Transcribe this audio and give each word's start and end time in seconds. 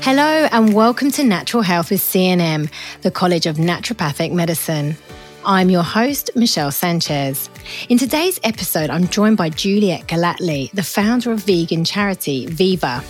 Hello, 0.00 0.48
and 0.52 0.74
welcome 0.74 1.10
to 1.10 1.24
Natural 1.24 1.62
Health 1.62 1.90
with 1.90 2.00
CNM, 2.00 2.70
the 3.02 3.10
College 3.10 3.46
of 3.46 3.56
Naturopathic 3.56 4.32
Medicine. 4.32 4.96
I'm 5.44 5.70
your 5.70 5.82
host, 5.82 6.30
Michelle 6.36 6.70
Sanchez. 6.70 7.50
In 7.88 7.98
today's 7.98 8.38
episode, 8.44 8.90
I'm 8.90 9.08
joined 9.08 9.36
by 9.36 9.50
Juliet 9.50 10.06
Gellatley, 10.06 10.70
the 10.70 10.84
founder 10.84 11.32
of 11.32 11.40
vegan 11.40 11.84
charity 11.84 12.46
Viva. 12.46 13.02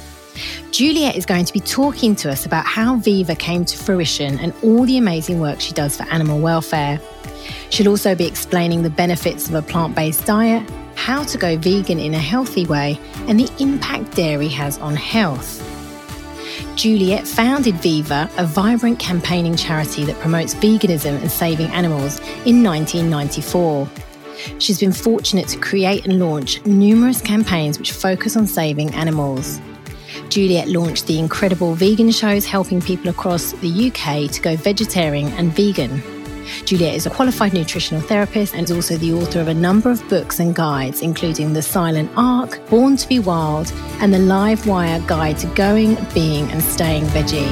Juliet 0.70 1.14
is 1.14 1.26
going 1.26 1.44
to 1.44 1.52
be 1.52 1.60
talking 1.60 2.16
to 2.16 2.30
us 2.30 2.46
about 2.46 2.64
how 2.64 2.96
Viva 2.96 3.34
came 3.34 3.66
to 3.66 3.76
fruition 3.76 4.38
and 4.38 4.54
all 4.62 4.84
the 4.84 4.96
amazing 4.96 5.40
work 5.40 5.60
she 5.60 5.74
does 5.74 5.96
for 5.96 6.04
animal 6.04 6.40
welfare. 6.40 6.98
She'll 7.68 7.88
also 7.88 8.14
be 8.14 8.26
explaining 8.26 8.82
the 8.82 8.90
benefits 8.90 9.46
of 9.48 9.54
a 9.54 9.62
plant 9.62 9.94
based 9.94 10.24
diet, 10.24 10.68
how 10.94 11.22
to 11.24 11.36
go 11.38 11.58
vegan 11.58 12.00
in 12.00 12.14
a 12.14 12.18
healthy 12.18 12.66
way, 12.66 12.98
and 13.28 13.38
the 13.38 13.50
impact 13.62 14.16
dairy 14.16 14.48
has 14.48 14.78
on 14.78 14.96
health. 14.96 15.67
Juliet 16.78 17.26
founded 17.26 17.74
Viva, 17.82 18.30
a 18.38 18.46
vibrant 18.46 19.00
campaigning 19.00 19.56
charity 19.56 20.04
that 20.04 20.14
promotes 20.20 20.54
veganism 20.54 21.20
and 21.20 21.28
saving 21.28 21.66
animals, 21.72 22.20
in 22.46 22.62
1994. 22.62 23.88
She's 24.60 24.78
been 24.78 24.92
fortunate 24.92 25.48
to 25.48 25.58
create 25.58 26.06
and 26.06 26.20
launch 26.20 26.64
numerous 26.64 27.20
campaigns 27.20 27.80
which 27.80 27.90
focus 27.90 28.36
on 28.36 28.46
saving 28.46 28.94
animals. 28.94 29.60
Juliet 30.28 30.68
launched 30.68 31.08
the 31.08 31.18
incredible 31.18 31.74
vegan 31.74 32.12
shows 32.12 32.46
helping 32.46 32.80
people 32.80 33.08
across 33.08 33.50
the 33.54 33.88
UK 33.88 34.30
to 34.30 34.40
go 34.40 34.54
vegetarian 34.54 35.32
and 35.32 35.52
vegan. 35.52 36.00
Juliet 36.64 36.94
is 36.94 37.06
a 37.06 37.10
qualified 37.10 37.52
nutritional 37.52 38.00
therapist 38.00 38.54
and 38.54 38.64
is 38.64 38.70
also 38.70 38.96
the 38.96 39.12
author 39.12 39.40
of 39.40 39.48
a 39.48 39.54
number 39.54 39.90
of 39.90 40.06
books 40.08 40.40
and 40.40 40.54
guides, 40.54 41.02
including 41.02 41.52
The 41.52 41.62
Silent 41.62 42.10
Ark, 42.16 42.60
Born 42.68 42.96
to 42.96 43.08
be 43.08 43.18
Wild, 43.18 43.72
and 44.00 44.12
The 44.12 44.18
Live 44.18 44.66
Wire 44.66 45.00
Guide 45.06 45.38
to 45.38 45.46
Going, 45.48 45.96
Being, 46.14 46.50
and 46.50 46.62
Staying 46.62 47.04
Veggie. 47.06 47.48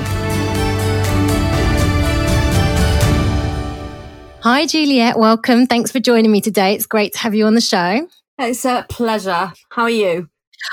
Hi, 4.42 4.64
Juliet. 4.66 5.18
Welcome. 5.18 5.66
Thanks 5.66 5.90
for 5.90 5.98
joining 5.98 6.30
me 6.30 6.40
today. 6.40 6.74
It's 6.74 6.86
great 6.86 7.12
to 7.14 7.18
have 7.18 7.34
you 7.34 7.46
on 7.46 7.54
the 7.54 7.60
show. 7.60 8.08
It's 8.38 8.64
a 8.64 8.86
pleasure. 8.88 9.52
How 9.70 9.82
are 9.82 9.90
you? 9.90 10.28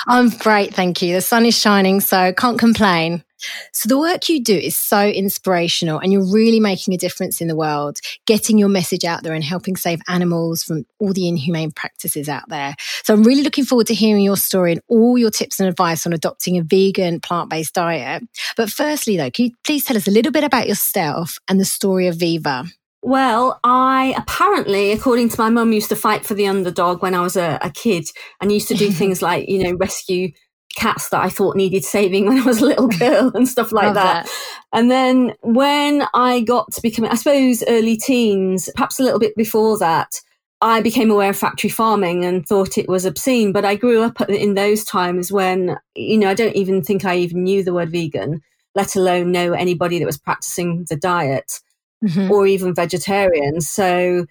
I'm 0.08 0.30
great, 0.30 0.74
thank 0.74 1.02
you. 1.02 1.16
The 1.16 1.22
sun 1.22 1.46
is 1.46 1.58
shining, 1.58 2.00
so 2.00 2.34
can't 2.34 2.60
complain. 2.60 3.24
So, 3.72 3.88
the 3.88 3.98
work 3.98 4.30
you 4.30 4.44
do 4.44 4.56
is 4.56 4.76
so 4.76 5.08
inspirational, 5.08 6.00
and 6.00 6.12
you're 6.12 6.32
really 6.32 6.60
making 6.60 6.94
a 6.94 6.98
difference 6.98 7.42
in 7.42 7.48
the 7.48 7.56
world, 7.56 8.00
getting 8.26 8.58
your 8.58 8.70
message 8.70 9.06
out 9.06 9.24
there 9.24 9.34
and 9.34 9.44
helping 9.44 9.76
save 9.76 10.02
animals 10.08 10.64
from 10.64 10.86
all 11.00 11.14
the 11.14 11.28
inhumane 11.28 11.72
practices 11.72 12.30
out 12.30 12.48
there. 12.50 12.76
So, 13.04 13.14
I'm 13.14 13.24
really 13.24 13.44
looking 13.44 13.66
forward 13.66 13.88
to 13.88 13.94
hearing 13.94 14.24
your 14.24 14.38
story 14.38 14.74
and 14.74 14.82
all 14.88 15.18
your 15.18 15.32
tips 15.32 15.60
and 15.60 15.70
advice 15.70 16.06
on 16.06 16.14
adopting 16.14 16.58
a 16.58 16.64
vegan, 16.64 17.20
plant 17.20 17.50
based 17.50 17.74
diet. 17.74 18.24
But, 18.56 18.70
firstly, 18.70 19.18
though, 19.18 19.32
can 19.32 19.46
you 19.46 19.52
please 19.64 19.86
tell 19.86 19.98
us 19.98 20.08
a 20.08 20.12
little 20.12 20.32
bit 20.32 20.44
about 20.44 20.68
yourself 20.68 21.40
and 21.48 21.60
the 21.60 21.66
story 21.66 22.08
of 22.08 22.16
Viva? 22.16 22.66
Well, 23.04 23.60
I 23.66 24.14
apparently, 24.16 24.94
according 24.94 25.28
to 25.30 25.40
my 25.40 25.50
mum, 25.50 25.74
used 25.74 25.90
to 25.90 25.96
fight 25.96 26.26
for 26.26 26.36
the 26.36 26.48
underdog 26.48 27.02
when 27.02 27.14
I 27.14 27.20
was 27.20 27.36
a, 27.36 27.60
a 27.62 27.70
kid 27.70 28.08
and 28.40 28.50
used 28.50 28.70
to 28.70 28.76
do 28.76 28.92
things 28.92 29.22
like, 29.22 29.50
you 29.50 29.62
know, 29.62 29.76
rescue 29.76 30.32
cats 30.76 31.10
that 31.10 31.22
I 31.22 31.30
thought 31.30 31.56
needed 31.56 31.86
saving 31.86 32.26
when 32.26 32.40
I 32.40 32.46
was 32.46 32.62
a 32.62 32.66
little 32.66 32.88
girl 33.00 33.32
and 33.34 33.48
stuff 33.48 33.72
like 33.72 33.94
that. 33.94 34.26
that. 34.26 34.32
And 34.72 34.90
then 34.90 35.34
when 35.42 36.08
I 36.14 36.42
got 36.42 36.72
to 36.74 36.82
become, 36.82 37.06
I 37.06 37.16
suppose, 37.16 37.64
early 37.68 37.98
teens, 37.98 38.70
perhaps 38.76 39.00
a 39.00 39.04
little 39.04 39.20
bit 39.20 39.36
before 39.36 39.78
that, 39.80 40.20
I 40.62 40.82
became 40.82 41.12
aware 41.12 41.32
of 41.32 41.38
factory 41.38 41.70
farming 41.70 42.24
and 42.24 42.48
thought 42.48 42.78
it 42.78 42.88
was 42.88 43.06
obscene. 43.06 43.52
But 43.52 43.66
I 43.66 43.76
grew 43.76 44.02
up 44.02 44.22
in 44.30 44.54
those 44.54 44.84
times 44.84 45.32
when, 45.32 45.78
you 45.96 46.18
know, 46.18 46.30
I 46.30 46.34
don't 46.34 46.56
even 46.56 46.82
think 46.82 47.06
I 47.06 47.18
even 47.18 47.44
knew 47.44 47.64
the 47.64 47.74
word 47.74 47.92
vegan, 47.92 48.42
let 48.74 48.96
alone 48.96 49.32
know 49.32 49.52
anybody 49.52 50.00
that 50.00 50.06
was 50.06 50.18
practicing 50.18 50.86
the 50.90 50.96
diet 50.96 51.60
mm-hmm. 52.04 52.32
or 52.32 52.48
even 52.48 52.74
vegetarian. 52.74 53.62
So 53.62 54.26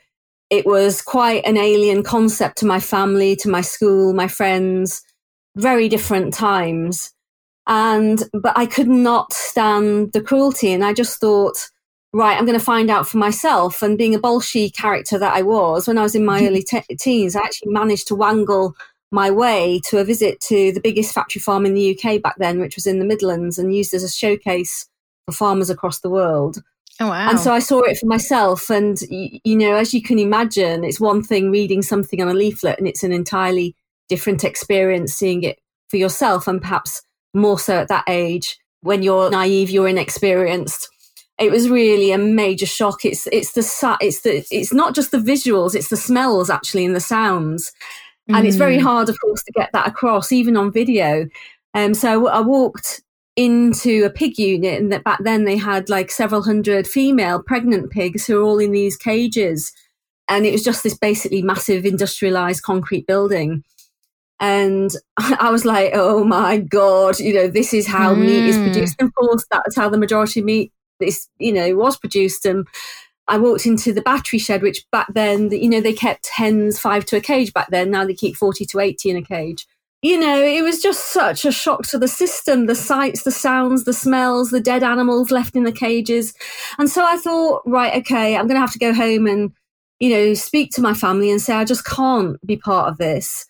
it 0.48 0.66
was 0.66 1.02
quite 1.02 1.44
an 1.46 1.56
alien 1.56 2.02
concept 2.02 2.58
to 2.58 2.66
my 2.66 2.80
family, 2.80 3.36
to 3.36 3.48
my 3.48 3.60
school, 3.60 4.12
my 4.12 4.28
friends, 4.28 5.02
very 5.56 5.88
different 5.88 6.34
times. 6.34 7.12
And, 7.66 8.22
but 8.32 8.56
I 8.56 8.66
could 8.66 8.88
not 8.88 9.32
stand 9.32 10.12
the 10.12 10.20
cruelty. 10.20 10.72
And 10.72 10.84
I 10.84 10.92
just 10.92 11.20
thought, 11.20 11.70
right, 12.12 12.36
I'm 12.36 12.46
going 12.46 12.58
to 12.58 12.64
find 12.64 12.90
out 12.90 13.06
for 13.06 13.18
myself. 13.18 13.82
And 13.82 13.98
being 13.98 14.14
a 14.14 14.18
Bolshi 14.18 14.74
character 14.74 15.18
that 15.18 15.34
I 15.34 15.42
was 15.42 15.86
when 15.86 15.98
I 15.98 16.02
was 16.02 16.14
in 16.14 16.24
my 16.24 16.38
mm-hmm. 16.38 16.48
early 16.48 16.62
te- 16.62 16.96
teens, 16.96 17.36
I 17.36 17.42
actually 17.42 17.72
managed 17.72 18.08
to 18.08 18.14
wangle 18.14 18.74
my 19.12 19.30
way 19.30 19.80
to 19.84 19.98
a 19.98 20.04
visit 20.04 20.40
to 20.40 20.72
the 20.72 20.80
biggest 20.80 21.14
factory 21.14 21.40
farm 21.40 21.66
in 21.66 21.74
the 21.74 21.96
UK 21.96 22.20
back 22.20 22.36
then, 22.38 22.58
which 22.58 22.76
was 22.76 22.86
in 22.86 22.98
the 22.98 23.04
Midlands 23.04 23.58
and 23.58 23.74
used 23.74 23.92
as 23.94 24.02
a 24.02 24.08
showcase 24.08 24.88
for 25.26 25.32
farmers 25.32 25.70
across 25.70 26.00
the 26.00 26.10
world. 26.10 26.62
Oh, 26.98 27.08
wow. 27.08 27.30
And 27.30 27.38
so 27.38 27.52
I 27.52 27.58
saw 27.58 27.80
it 27.80 27.98
for 27.98 28.06
myself. 28.06 28.70
And, 28.70 28.98
you 29.10 29.56
know, 29.56 29.74
as 29.74 29.92
you 29.92 30.02
can 30.02 30.18
imagine, 30.18 30.82
it's 30.82 31.00
one 31.00 31.22
thing 31.22 31.50
reading 31.50 31.82
something 31.82 32.20
on 32.20 32.28
a 32.28 32.34
leaflet 32.34 32.78
and 32.78 32.88
it's 32.88 33.02
an 33.02 33.12
entirely 33.12 33.76
different 34.12 34.44
experience 34.44 35.14
seeing 35.14 35.42
it 35.42 35.58
for 35.88 35.96
yourself. 35.96 36.46
And 36.46 36.60
perhaps 36.60 37.00
more 37.32 37.58
so 37.58 37.78
at 37.78 37.88
that 37.88 38.04
age 38.08 38.58
when 38.82 39.02
you're 39.02 39.30
naive, 39.30 39.70
you're 39.70 39.88
inexperienced. 39.88 40.86
It 41.38 41.50
was 41.50 41.70
really 41.70 42.12
a 42.12 42.18
major 42.18 42.66
shock. 42.66 43.06
It's, 43.06 43.26
it's 43.32 43.52
the, 43.54 43.96
it's 44.02 44.20
the, 44.20 44.44
it's 44.50 44.74
not 44.74 44.94
just 44.94 45.12
the 45.12 45.18
visuals, 45.32 45.74
it's 45.74 45.88
the 45.88 45.96
smells 45.96 46.50
actually 46.50 46.84
and 46.84 46.94
the 46.94 47.00
sounds. 47.00 47.72
And 48.28 48.44
mm. 48.44 48.46
it's 48.46 48.56
very 48.56 48.76
mm. 48.76 48.82
hard, 48.82 49.08
of 49.08 49.18
course, 49.18 49.42
to 49.44 49.52
get 49.52 49.70
that 49.72 49.88
across, 49.88 50.30
even 50.30 50.58
on 50.58 50.70
video. 50.70 51.26
Um, 51.72 51.94
so 51.94 52.28
I 52.28 52.40
walked 52.40 53.00
into 53.34 54.04
a 54.04 54.10
pig 54.10 54.38
unit 54.38 54.78
and 54.78 54.92
that 54.92 55.04
back 55.04 55.20
then 55.24 55.46
they 55.46 55.56
had 55.56 55.88
like 55.88 56.10
several 56.10 56.42
hundred 56.42 56.86
female 56.86 57.42
pregnant 57.42 57.90
pigs 57.90 58.26
who 58.26 58.36
were 58.36 58.42
all 58.42 58.58
in 58.58 58.72
these 58.72 58.94
cages 58.94 59.72
and 60.28 60.44
it 60.44 60.52
was 60.52 60.62
just 60.62 60.82
this 60.82 60.96
basically 60.98 61.40
massive 61.40 61.86
industrialized 61.86 62.62
concrete 62.62 63.06
building 63.06 63.64
and 64.42 64.90
I 65.18 65.50
was 65.50 65.64
like, 65.64 65.92
oh 65.94 66.24
my 66.24 66.58
God, 66.58 67.18
you 67.18 67.32
know, 67.32 67.46
this 67.46 67.72
is 67.72 67.86
how 67.86 68.14
mm. 68.14 68.26
meat 68.26 68.48
is 68.48 68.56
produced. 68.56 68.96
And 68.98 69.08
of 69.08 69.14
course, 69.14 69.46
that's 69.50 69.76
how 69.76 69.88
the 69.88 69.96
majority 69.96 70.40
of 70.40 70.46
meat 70.46 70.72
is, 71.00 71.28
you 71.38 71.52
know, 71.52 71.74
was 71.76 71.96
produced. 71.96 72.44
And 72.44 72.66
I 73.28 73.38
walked 73.38 73.64
into 73.64 73.92
the 73.92 74.02
battery 74.02 74.40
shed, 74.40 74.60
which 74.60 74.84
back 74.90 75.06
then, 75.14 75.50
you 75.52 75.70
know, 75.70 75.80
they 75.80 75.92
kept 75.92 76.26
hens 76.26 76.78
five 76.78 77.06
to 77.06 77.16
a 77.16 77.20
cage 77.20 77.52
back 77.52 77.70
then. 77.70 77.90
Now 77.90 78.04
they 78.04 78.14
keep 78.14 78.36
40 78.36 78.66
to 78.66 78.80
80 78.80 79.10
in 79.10 79.16
a 79.16 79.22
cage 79.22 79.66
you 80.04 80.18
know, 80.18 80.42
it 80.42 80.62
was 80.62 80.82
just 80.82 81.12
such 81.12 81.44
a 81.44 81.52
shock 81.52 81.84
to 81.84 81.96
the 81.96 82.08
system 82.08 82.66
the 82.66 82.74
sights, 82.74 83.22
the 83.22 83.30
sounds, 83.30 83.84
the 83.84 83.92
smells, 83.92 84.50
the 84.50 84.60
dead 84.60 84.82
animals 84.82 85.30
left 85.30 85.54
in 85.54 85.62
the 85.62 85.70
cages. 85.70 86.34
And 86.76 86.90
so 86.90 87.04
I 87.04 87.16
thought, 87.16 87.62
right, 87.66 87.94
okay, 88.00 88.36
I'm 88.36 88.48
going 88.48 88.56
to 88.56 88.60
have 88.60 88.72
to 88.72 88.80
go 88.80 88.92
home 88.92 89.28
and, 89.28 89.52
you 90.00 90.10
know, 90.10 90.34
speak 90.34 90.72
to 90.72 90.80
my 90.80 90.92
family 90.92 91.30
and 91.30 91.40
say, 91.40 91.54
I 91.54 91.64
just 91.64 91.84
can't 91.84 92.44
be 92.44 92.56
part 92.56 92.88
of 92.88 92.98
this. 92.98 93.46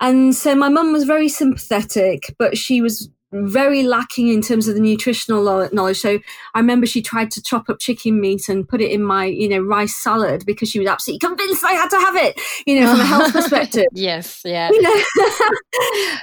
And 0.00 0.34
so 0.34 0.54
my 0.54 0.68
mum 0.68 0.92
was 0.92 1.04
very 1.04 1.28
sympathetic, 1.28 2.34
but 2.38 2.58
she 2.58 2.80
was 2.82 3.10
very 3.32 3.82
lacking 3.82 4.28
in 4.28 4.40
terms 4.40 4.68
of 4.68 4.74
the 4.74 4.80
nutritional 4.80 5.42
knowledge. 5.72 5.98
So 5.98 6.18
I 6.54 6.58
remember 6.58 6.86
she 6.86 7.02
tried 7.02 7.30
to 7.32 7.42
chop 7.42 7.68
up 7.68 7.78
chicken 7.80 8.20
meat 8.20 8.48
and 8.48 8.68
put 8.68 8.80
it 8.80 8.90
in 8.90 9.02
my, 9.02 9.24
you 9.24 9.48
know, 9.48 9.58
rice 9.58 9.96
salad 9.96 10.44
because 10.46 10.70
she 10.70 10.78
was 10.78 10.88
absolutely 10.88 11.26
convinced 11.26 11.64
I 11.64 11.72
had 11.72 11.88
to 11.90 11.98
have 11.98 12.16
it, 12.16 12.40
you 12.66 12.80
know, 12.80 12.90
from 12.92 13.00
a 13.00 13.04
health 13.04 13.32
perspective. 13.32 13.86
yes, 13.92 14.42
yeah. 14.44 14.70
You 14.70 14.80
know? 14.80 15.02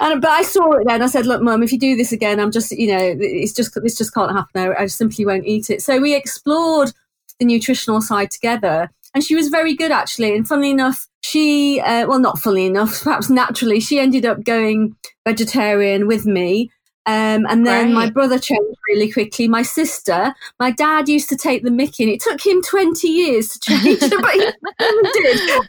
and, 0.00 0.20
but 0.22 0.30
I 0.30 0.42
saw 0.42 0.72
it 0.72 0.84
then. 0.86 1.02
I 1.02 1.06
said, 1.06 1.26
look, 1.26 1.42
mum, 1.42 1.62
if 1.62 1.72
you 1.72 1.78
do 1.78 1.96
this 1.96 2.12
again, 2.12 2.40
I'm 2.40 2.50
just, 2.50 2.72
you 2.72 2.88
know, 2.88 3.16
it's 3.20 3.52
just, 3.52 3.74
this 3.82 3.98
just 3.98 4.14
can't 4.14 4.32
happen. 4.32 4.72
I, 4.72 4.82
I 4.82 4.86
simply 4.86 5.26
won't 5.26 5.46
eat 5.46 5.70
it. 5.70 5.82
So 5.82 6.00
we 6.00 6.14
explored 6.14 6.92
the 7.38 7.44
nutritional 7.44 8.00
side 8.00 8.30
together. 8.30 8.90
And 9.14 9.22
she 9.22 9.36
was 9.36 9.48
very 9.48 9.74
good, 9.76 9.92
actually. 9.92 10.34
And 10.34 10.46
funnily 10.46 10.70
enough, 10.70 11.06
she, 11.24 11.80
uh, 11.80 12.06
well, 12.06 12.18
not 12.18 12.38
fully 12.38 12.66
enough, 12.66 13.02
perhaps 13.02 13.30
naturally, 13.30 13.80
she 13.80 13.98
ended 13.98 14.26
up 14.26 14.44
going 14.44 14.94
vegetarian 15.26 16.06
with 16.06 16.26
me. 16.26 16.70
Um, 17.06 17.46
and 17.48 17.66
then 17.66 17.86
right. 17.86 17.94
my 17.94 18.10
brother 18.10 18.38
changed 18.38 18.78
really 18.88 19.10
quickly. 19.10 19.48
My 19.48 19.62
sister, 19.62 20.34
my 20.60 20.70
dad 20.70 21.08
used 21.08 21.30
to 21.30 21.36
take 21.36 21.62
the 21.62 21.70
mickey, 21.70 22.04
and 22.04 22.12
it 22.12 22.20
took 22.20 22.44
him 22.44 22.60
20 22.60 23.08
years 23.08 23.48
to 23.48 23.58
change, 23.58 24.00
but 24.00 24.32
he 24.32 24.38
did. 24.38 24.50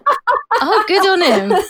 oh, 0.61 0.83
good 0.89 1.07
on 1.07 1.21
him. 1.21 1.61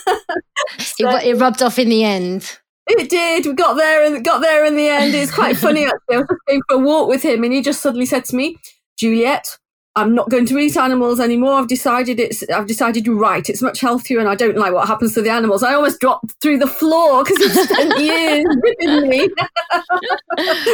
so, 0.78 1.08
it, 1.16 1.24
it 1.24 1.40
rubbed 1.40 1.62
off 1.62 1.78
in 1.78 1.88
the 1.88 2.02
end. 2.02 2.58
It 2.88 3.08
did. 3.08 3.46
We 3.46 3.52
got 3.52 3.74
there 3.74 4.04
and 4.04 4.24
got 4.24 4.40
there 4.40 4.64
in 4.64 4.76
the 4.76 4.88
end. 4.88 5.14
It's 5.14 5.32
quite 5.32 5.56
funny 5.56 5.84
actually. 5.84 6.16
I 6.16 6.18
was 6.18 6.38
going 6.48 6.62
for 6.68 6.74
a 6.74 6.78
walk 6.78 7.08
with 7.08 7.22
him, 7.22 7.44
and 7.44 7.52
he 7.52 7.62
just 7.62 7.82
suddenly 7.82 8.06
said 8.06 8.24
to 8.26 8.36
me, 8.36 8.56
"Juliet, 8.98 9.58
I'm 9.96 10.14
not 10.14 10.28
going 10.28 10.46
to 10.46 10.58
eat 10.58 10.76
animals 10.76 11.18
anymore. 11.18 11.54
I've 11.54 11.68
decided 11.68 12.20
it's, 12.20 12.48
I've 12.50 12.66
decided 12.66 13.06
you're 13.06 13.18
right. 13.18 13.48
It's 13.48 13.62
much 13.62 13.80
healthier 13.80 14.20
and 14.20 14.28
I 14.28 14.34
don't 14.34 14.56
like 14.56 14.74
what 14.74 14.86
happens 14.86 15.14
to 15.14 15.22
the 15.22 15.30
animals. 15.30 15.62
I 15.62 15.74
almost 15.74 16.00
dropped 16.00 16.34
through 16.42 16.58
the 16.58 16.66
floor 16.66 17.24
because 17.24 17.38
he 17.38 17.48
spent 17.48 17.98
years 17.98 18.44
with 18.62 19.08
me. 19.08 19.28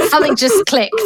Something 0.09 0.35
just 0.35 0.67
clicked. 0.67 1.01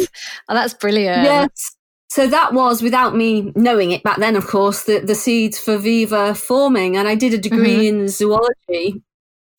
Oh, 0.48 0.54
that's 0.54 0.72
brilliant. 0.74 1.24
Yes. 1.24 1.76
So 2.08 2.26
that 2.26 2.54
was, 2.54 2.82
without 2.82 3.14
me 3.14 3.52
knowing 3.54 3.92
it 3.92 4.02
back 4.02 4.18
then, 4.18 4.34
of 4.34 4.46
course, 4.46 4.84
the, 4.84 5.00
the 5.00 5.14
seeds 5.14 5.58
for 5.58 5.76
Viva 5.76 6.34
forming. 6.34 6.96
And 6.96 7.06
I 7.06 7.14
did 7.14 7.34
a 7.34 7.38
degree 7.38 7.86
mm-hmm. 7.86 8.00
in 8.00 8.08
zoology 8.08 9.02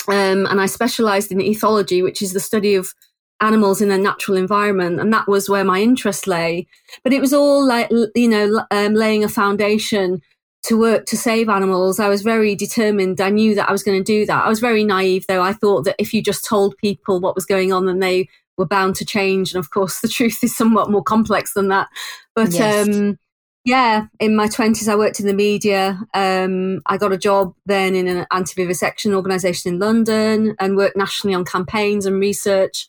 um, 0.07 0.45
and 0.45 0.61
I 0.61 0.65
specialized 0.65 1.31
in 1.31 1.39
ethology, 1.39 2.01
which 2.01 2.21
is 2.21 2.33
the 2.33 2.39
study 2.39 2.75
of 2.75 2.93
animals 3.41 3.81
in 3.81 3.89
their 3.89 3.97
natural 3.97 4.37
environment. 4.37 4.99
And 4.99 5.13
that 5.13 5.27
was 5.27 5.49
where 5.49 5.63
my 5.63 5.81
interest 5.81 6.27
lay. 6.27 6.67
But 7.03 7.13
it 7.13 7.21
was 7.21 7.33
all 7.33 7.65
like, 7.65 7.89
you 8.15 8.27
know, 8.27 8.65
um, 8.71 8.93
laying 8.93 9.23
a 9.23 9.29
foundation 9.29 10.21
to 10.63 10.77
work 10.77 11.05
to 11.05 11.17
save 11.17 11.49
animals. 11.49 11.99
I 11.99 12.09
was 12.09 12.21
very 12.21 12.55
determined. 12.55 13.21
I 13.21 13.29
knew 13.29 13.55
that 13.55 13.69
I 13.69 13.71
was 13.71 13.83
going 13.83 13.97
to 13.97 14.03
do 14.03 14.25
that. 14.25 14.45
I 14.45 14.49
was 14.49 14.59
very 14.59 14.83
naive, 14.83 15.25
though. 15.27 15.41
I 15.41 15.53
thought 15.53 15.85
that 15.85 15.95
if 15.99 16.13
you 16.13 16.21
just 16.21 16.45
told 16.45 16.77
people 16.77 17.19
what 17.19 17.35
was 17.35 17.45
going 17.45 17.71
on, 17.71 17.85
then 17.85 17.99
they 17.99 18.27
were 18.57 18.65
bound 18.65 18.95
to 18.97 19.05
change. 19.05 19.53
And 19.53 19.59
of 19.59 19.69
course, 19.69 19.99
the 20.01 20.07
truth 20.07 20.43
is 20.43 20.55
somewhat 20.55 20.89
more 20.89 21.03
complex 21.03 21.53
than 21.53 21.69
that. 21.69 21.87
But 22.35 22.53
yes. 22.53 22.87
um, 22.87 23.17
yeah, 23.63 24.05
in 24.19 24.35
my 24.35 24.47
20s, 24.47 24.87
I 24.87 24.95
worked 24.95 25.19
in 25.19 25.27
the 25.27 25.33
media. 25.33 25.99
Um, 26.13 26.81
I 26.85 26.97
got 26.97 27.11
a 27.11 27.17
job 27.17 27.53
then 27.65 27.95
in 27.95 28.07
an 28.07 28.25
anti 28.31 28.53
vivisection 28.55 29.13
organisation 29.13 29.73
in 29.73 29.79
London 29.79 30.55
and 30.59 30.77
worked 30.77 30.95
nationally 30.95 31.35
on 31.35 31.43
campaigns 31.43 32.05
and 32.05 32.19
research. 32.19 32.87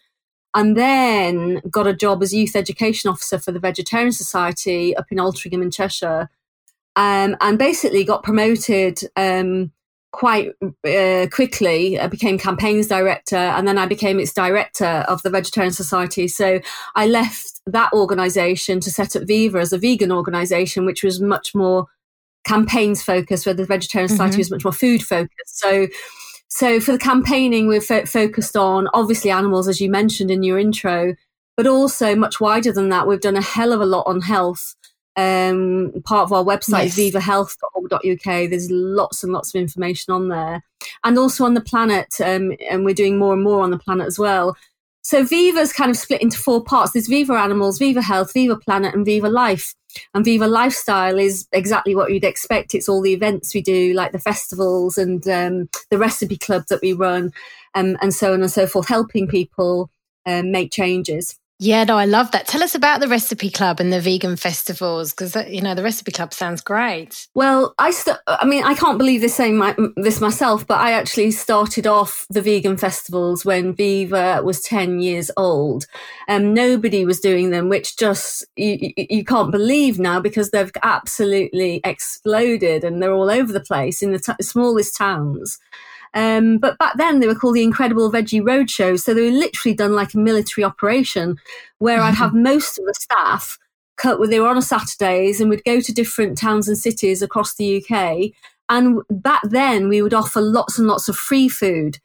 And 0.54 0.76
then 0.76 1.60
got 1.70 1.86
a 1.86 1.94
job 1.94 2.22
as 2.22 2.32
youth 2.32 2.56
education 2.56 3.10
officer 3.10 3.38
for 3.38 3.52
the 3.52 3.60
Vegetarian 3.60 4.12
Society 4.12 4.96
up 4.96 5.06
in 5.10 5.18
Altrincham 5.18 5.62
in 5.62 5.70
Cheshire. 5.70 6.30
Um, 6.96 7.36
and 7.40 7.58
basically 7.58 8.02
got 8.02 8.24
promoted 8.24 8.98
um, 9.14 9.72
quite 10.10 10.52
uh, 10.86 11.26
quickly. 11.30 11.98
I 11.98 12.06
became 12.08 12.38
campaigns 12.38 12.86
director 12.88 13.36
and 13.36 13.68
then 13.68 13.78
I 13.78 13.86
became 13.86 14.18
its 14.18 14.32
director 14.32 15.04
of 15.08 15.22
the 15.22 15.30
Vegetarian 15.30 15.72
Society. 15.72 16.26
So 16.28 16.60
I 16.96 17.06
left 17.06 17.60
that 17.66 17.92
organization 17.92 18.80
to 18.80 18.90
set 18.90 19.14
up 19.14 19.24
Viva 19.24 19.58
as 19.58 19.72
a 19.72 19.78
vegan 19.78 20.10
organization, 20.10 20.86
which 20.86 21.04
was 21.04 21.20
much 21.20 21.54
more 21.54 21.86
campaigns 22.44 23.02
focused, 23.02 23.46
where 23.46 23.54
the 23.54 23.66
Vegetarian 23.66 24.08
Society 24.08 24.32
mm-hmm. 24.32 24.38
was 24.38 24.50
much 24.50 24.64
more 24.64 24.72
food 24.72 25.02
focused. 25.02 25.58
So, 25.58 25.86
so 26.48 26.80
for 26.80 26.92
the 26.92 26.98
campaigning, 26.98 27.68
we're 27.68 27.80
fo- 27.80 28.06
focused 28.06 28.56
on 28.56 28.88
obviously 28.94 29.30
animals, 29.30 29.68
as 29.68 29.80
you 29.80 29.90
mentioned 29.90 30.30
in 30.30 30.42
your 30.42 30.58
intro, 30.58 31.14
but 31.56 31.66
also 31.66 32.14
much 32.16 32.40
wider 32.40 32.72
than 32.72 32.88
that. 32.88 33.06
We've 33.06 33.20
done 33.20 33.36
a 33.36 33.42
hell 33.42 33.72
of 33.72 33.80
a 33.80 33.86
lot 33.86 34.06
on 34.06 34.20
health. 34.20 34.74
Um, 35.16 35.92
part 36.04 36.22
of 36.22 36.32
our 36.32 36.44
website 36.44 36.96
yes. 36.96 36.96
vivahealth.org.uk. 36.96 38.50
There's 38.50 38.70
lots 38.70 39.24
and 39.24 39.32
lots 39.32 39.52
of 39.52 39.60
information 39.60 40.12
on 40.14 40.28
there, 40.28 40.62
and 41.04 41.18
also 41.18 41.44
on 41.44 41.54
the 41.54 41.60
planet. 41.60 42.14
Um, 42.20 42.52
and 42.70 42.84
we're 42.84 42.94
doing 42.94 43.18
more 43.18 43.34
and 43.34 43.42
more 43.42 43.62
on 43.62 43.70
the 43.70 43.78
planet 43.78 44.06
as 44.06 44.18
well. 44.18 44.56
So 45.02 45.24
Viva's 45.24 45.72
kind 45.72 45.90
of 45.90 45.96
split 45.96 46.22
into 46.22 46.38
four 46.38 46.62
parts. 46.62 46.92
There's 46.92 47.08
Viva 47.08 47.34
Animals, 47.34 47.78
Viva 47.78 48.02
Health, 48.02 48.32
Viva 48.32 48.56
Planet, 48.56 48.94
and 48.94 49.04
Viva 49.04 49.28
Life. 49.28 49.74
And 50.14 50.24
Viva 50.24 50.46
Lifestyle 50.46 51.18
is 51.18 51.46
exactly 51.52 51.94
what 51.94 52.12
you'd 52.12 52.24
expect. 52.24 52.74
It's 52.74 52.88
all 52.88 53.00
the 53.00 53.14
events 53.14 53.54
we 53.54 53.62
do, 53.62 53.94
like 53.94 54.12
the 54.12 54.18
festivals 54.18 54.98
and 54.98 55.26
um, 55.28 55.68
the 55.90 55.98
recipe 55.98 56.36
club 56.36 56.64
that 56.68 56.82
we 56.82 56.92
run, 56.92 57.32
um, 57.74 57.96
and 58.00 58.14
so 58.14 58.32
on 58.32 58.42
and 58.42 58.50
so 58.50 58.66
forth, 58.66 58.88
helping 58.88 59.26
people 59.26 59.90
um, 60.26 60.52
make 60.52 60.72
changes. 60.72 61.38
Yeah, 61.60 61.82
no, 61.84 61.96
I 61.98 62.04
love 62.04 62.30
that. 62.32 62.46
Tell 62.46 62.62
us 62.62 62.76
about 62.76 63.00
the 63.00 63.08
Recipe 63.08 63.50
Club 63.50 63.80
and 63.80 63.92
the 63.92 64.00
vegan 64.00 64.36
festivals 64.36 65.10
because 65.12 65.34
you 65.48 65.60
know 65.60 65.74
the 65.74 65.82
Recipe 65.82 66.12
Club 66.12 66.32
sounds 66.32 66.60
great. 66.60 67.26
Well, 67.34 67.74
I 67.80 67.90
st- 67.90 68.18
I 68.28 68.44
mean, 68.46 68.62
I 68.62 68.74
can't 68.74 68.98
believe 68.98 69.22
this 69.22 69.34
saying 69.34 69.56
my- 69.58 69.74
this 69.96 70.20
myself, 70.20 70.64
but 70.68 70.78
I 70.78 70.92
actually 70.92 71.32
started 71.32 71.84
off 71.84 72.26
the 72.30 72.42
vegan 72.42 72.76
festivals 72.76 73.44
when 73.44 73.74
Viva 73.74 74.40
was 74.44 74.60
ten 74.60 75.00
years 75.00 75.32
old. 75.36 75.86
Um, 76.28 76.54
nobody 76.54 77.04
was 77.04 77.18
doing 77.18 77.50
them, 77.50 77.68
which 77.68 77.96
just 77.96 78.44
you, 78.54 78.92
you 78.96 79.24
can't 79.24 79.50
believe 79.50 79.98
now 79.98 80.20
because 80.20 80.50
they've 80.52 80.70
absolutely 80.84 81.80
exploded 81.82 82.84
and 82.84 83.02
they're 83.02 83.12
all 83.12 83.30
over 83.30 83.52
the 83.52 83.58
place 83.60 84.00
in 84.00 84.12
the 84.12 84.20
t- 84.20 84.32
smallest 84.42 84.96
towns. 84.96 85.58
Um, 86.14 86.58
but 86.58 86.78
back 86.78 86.96
then 86.96 87.20
they 87.20 87.26
were 87.26 87.34
called 87.34 87.54
the 87.54 87.62
Incredible 87.62 88.10
Veggie 88.10 88.42
Roadshow. 88.42 88.98
So 88.98 89.14
they 89.14 89.30
were 89.30 89.36
literally 89.36 89.74
done 89.74 89.92
like 89.92 90.14
a 90.14 90.18
military 90.18 90.64
operation 90.64 91.36
where 91.78 92.00
I'd 92.00 92.14
have 92.14 92.34
most 92.34 92.78
of 92.78 92.86
the 92.86 92.94
staff 92.94 93.58
cut 93.96 94.18
they 94.30 94.40
were 94.40 94.48
on 94.48 94.56
a 94.56 94.62
Saturdays 94.62 95.40
and 95.40 95.50
we'd 95.50 95.64
go 95.64 95.80
to 95.80 95.92
different 95.92 96.38
towns 96.38 96.68
and 96.68 96.78
cities 96.78 97.20
across 97.20 97.54
the 97.54 97.84
UK. 97.84 98.30
And 98.68 99.00
back 99.10 99.42
then 99.44 99.88
we 99.88 100.02
would 100.02 100.14
offer 100.14 100.40
lots 100.40 100.78
and 100.78 100.86
lots 100.86 101.08
of 101.08 101.16
free 101.16 101.48
food. 101.48 101.98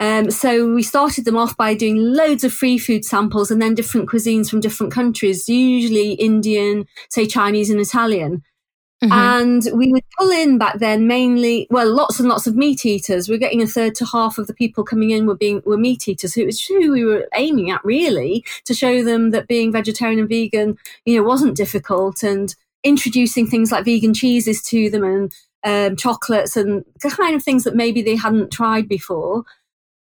Um, 0.00 0.30
so 0.30 0.72
we 0.72 0.82
started 0.82 1.24
them 1.24 1.36
off 1.36 1.56
by 1.56 1.74
doing 1.74 1.96
loads 1.96 2.44
of 2.44 2.52
free 2.52 2.78
food 2.78 3.04
samples 3.04 3.50
and 3.50 3.60
then 3.60 3.74
different 3.74 4.08
cuisines 4.08 4.48
from 4.48 4.60
different 4.60 4.92
countries, 4.92 5.48
usually 5.48 6.12
Indian, 6.12 6.86
say 7.10 7.26
Chinese 7.26 7.70
and 7.70 7.80
Italian. 7.80 8.42
Mm-hmm. 9.02 9.12
And 9.12 9.62
we 9.74 9.92
would 9.92 10.02
pull 10.18 10.30
in 10.30 10.58
back 10.58 10.80
then 10.80 11.06
mainly, 11.06 11.68
well, 11.70 11.88
lots 11.92 12.18
and 12.18 12.28
lots 12.28 12.48
of 12.48 12.56
meat 12.56 12.84
eaters. 12.84 13.28
We 13.28 13.36
are 13.36 13.38
getting 13.38 13.62
a 13.62 13.66
third 13.66 13.94
to 13.96 14.06
half 14.06 14.38
of 14.38 14.48
the 14.48 14.54
people 14.54 14.82
coming 14.82 15.10
in 15.10 15.24
were 15.24 15.36
being 15.36 15.62
were 15.64 15.76
meat 15.76 16.08
eaters. 16.08 16.34
So 16.34 16.40
it 16.40 16.46
was 16.46 16.60
who 16.64 16.92
we 16.92 17.04
were 17.04 17.28
aiming 17.36 17.70
at 17.70 17.84
really 17.84 18.44
to 18.64 18.74
show 18.74 19.04
them 19.04 19.30
that 19.30 19.46
being 19.46 19.70
vegetarian 19.70 20.18
and 20.18 20.28
vegan, 20.28 20.78
you 21.04 21.16
know, 21.16 21.22
wasn't 21.22 21.56
difficult 21.56 22.24
and 22.24 22.54
introducing 22.82 23.46
things 23.46 23.70
like 23.70 23.84
vegan 23.84 24.14
cheeses 24.14 24.62
to 24.62 24.90
them 24.90 25.04
and 25.04 25.32
um, 25.62 25.96
chocolates 25.96 26.56
and 26.56 26.84
the 27.00 27.10
kind 27.10 27.36
of 27.36 27.42
things 27.42 27.64
that 27.64 27.76
maybe 27.76 28.02
they 28.02 28.16
hadn't 28.16 28.50
tried 28.50 28.88
before. 28.88 29.44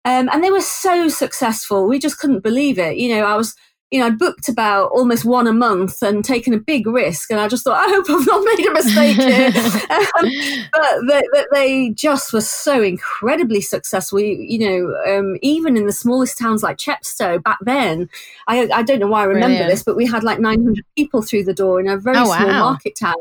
Um, 0.05 0.29
and 0.31 0.43
they 0.43 0.51
were 0.51 0.61
so 0.61 1.07
successful. 1.09 1.87
We 1.87 1.99
just 1.99 2.17
couldn't 2.17 2.39
believe 2.41 2.79
it. 2.79 2.97
You 2.97 3.15
know, 3.15 3.25
I 3.25 3.35
was 3.35 3.55
you 3.89 3.99
know, 3.99 4.07
I'd 4.07 4.19
booked 4.19 4.49
about 4.49 4.91
almost 4.91 5.23
one 5.23 5.47
a 5.47 5.53
month 5.53 6.01
and 6.01 6.23
taken 6.23 6.53
a 6.53 6.59
big 6.59 6.87
risk. 6.87 7.31
And 7.31 7.39
I 7.39 7.47
just 7.47 7.63
thought, 7.63 7.77
I 7.87 7.89
hope 7.89 8.09
I've 8.09 8.27
not 8.27 8.43
made 8.43 8.67
a 8.67 8.73
mistake 8.73 9.15
here. 9.15 9.47
um, 10.19 10.67
but 10.73 11.07
they, 11.07 11.45
they, 11.53 11.89
just 11.91 12.33
were 12.33 12.41
so 12.41 12.81
incredibly 12.81 13.61
successful. 13.61 14.19
You, 14.19 14.35
you 14.35 14.59
know, 14.59 15.17
um, 15.17 15.37
even 15.41 15.77
in 15.77 15.85
the 15.85 15.93
smallest 15.93 16.37
towns 16.37 16.63
like 16.63 16.77
Chepstow 16.77 17.41
back 17.41 17.59
then, 17.61 18.09
I, 18.47 18.67
I 18.73 18.83
don't 18.83 18.99
know 18.99 19.07
why 19.07 19.21
I 19.21 19.25
remember 19.25 19.47
Brilliant. 19.47 19.69
this, 19.69 19.83
but 19.83 19.95
we 19.95 20.05
had 20.05 20.23
like 20.23 20.39
900 20.39 20.83
people 20.97 21.21
through 21.21 21.45
the 21.45 21.53
door 21.53 21.79
in 21.79 21.87
a 21.87 21.97
very 21.97 22.17
oh, 22.17 22.25
small 22.25 22.47
wow. 22.47 22.71
market 22.71 22.95
town 22.97 23.15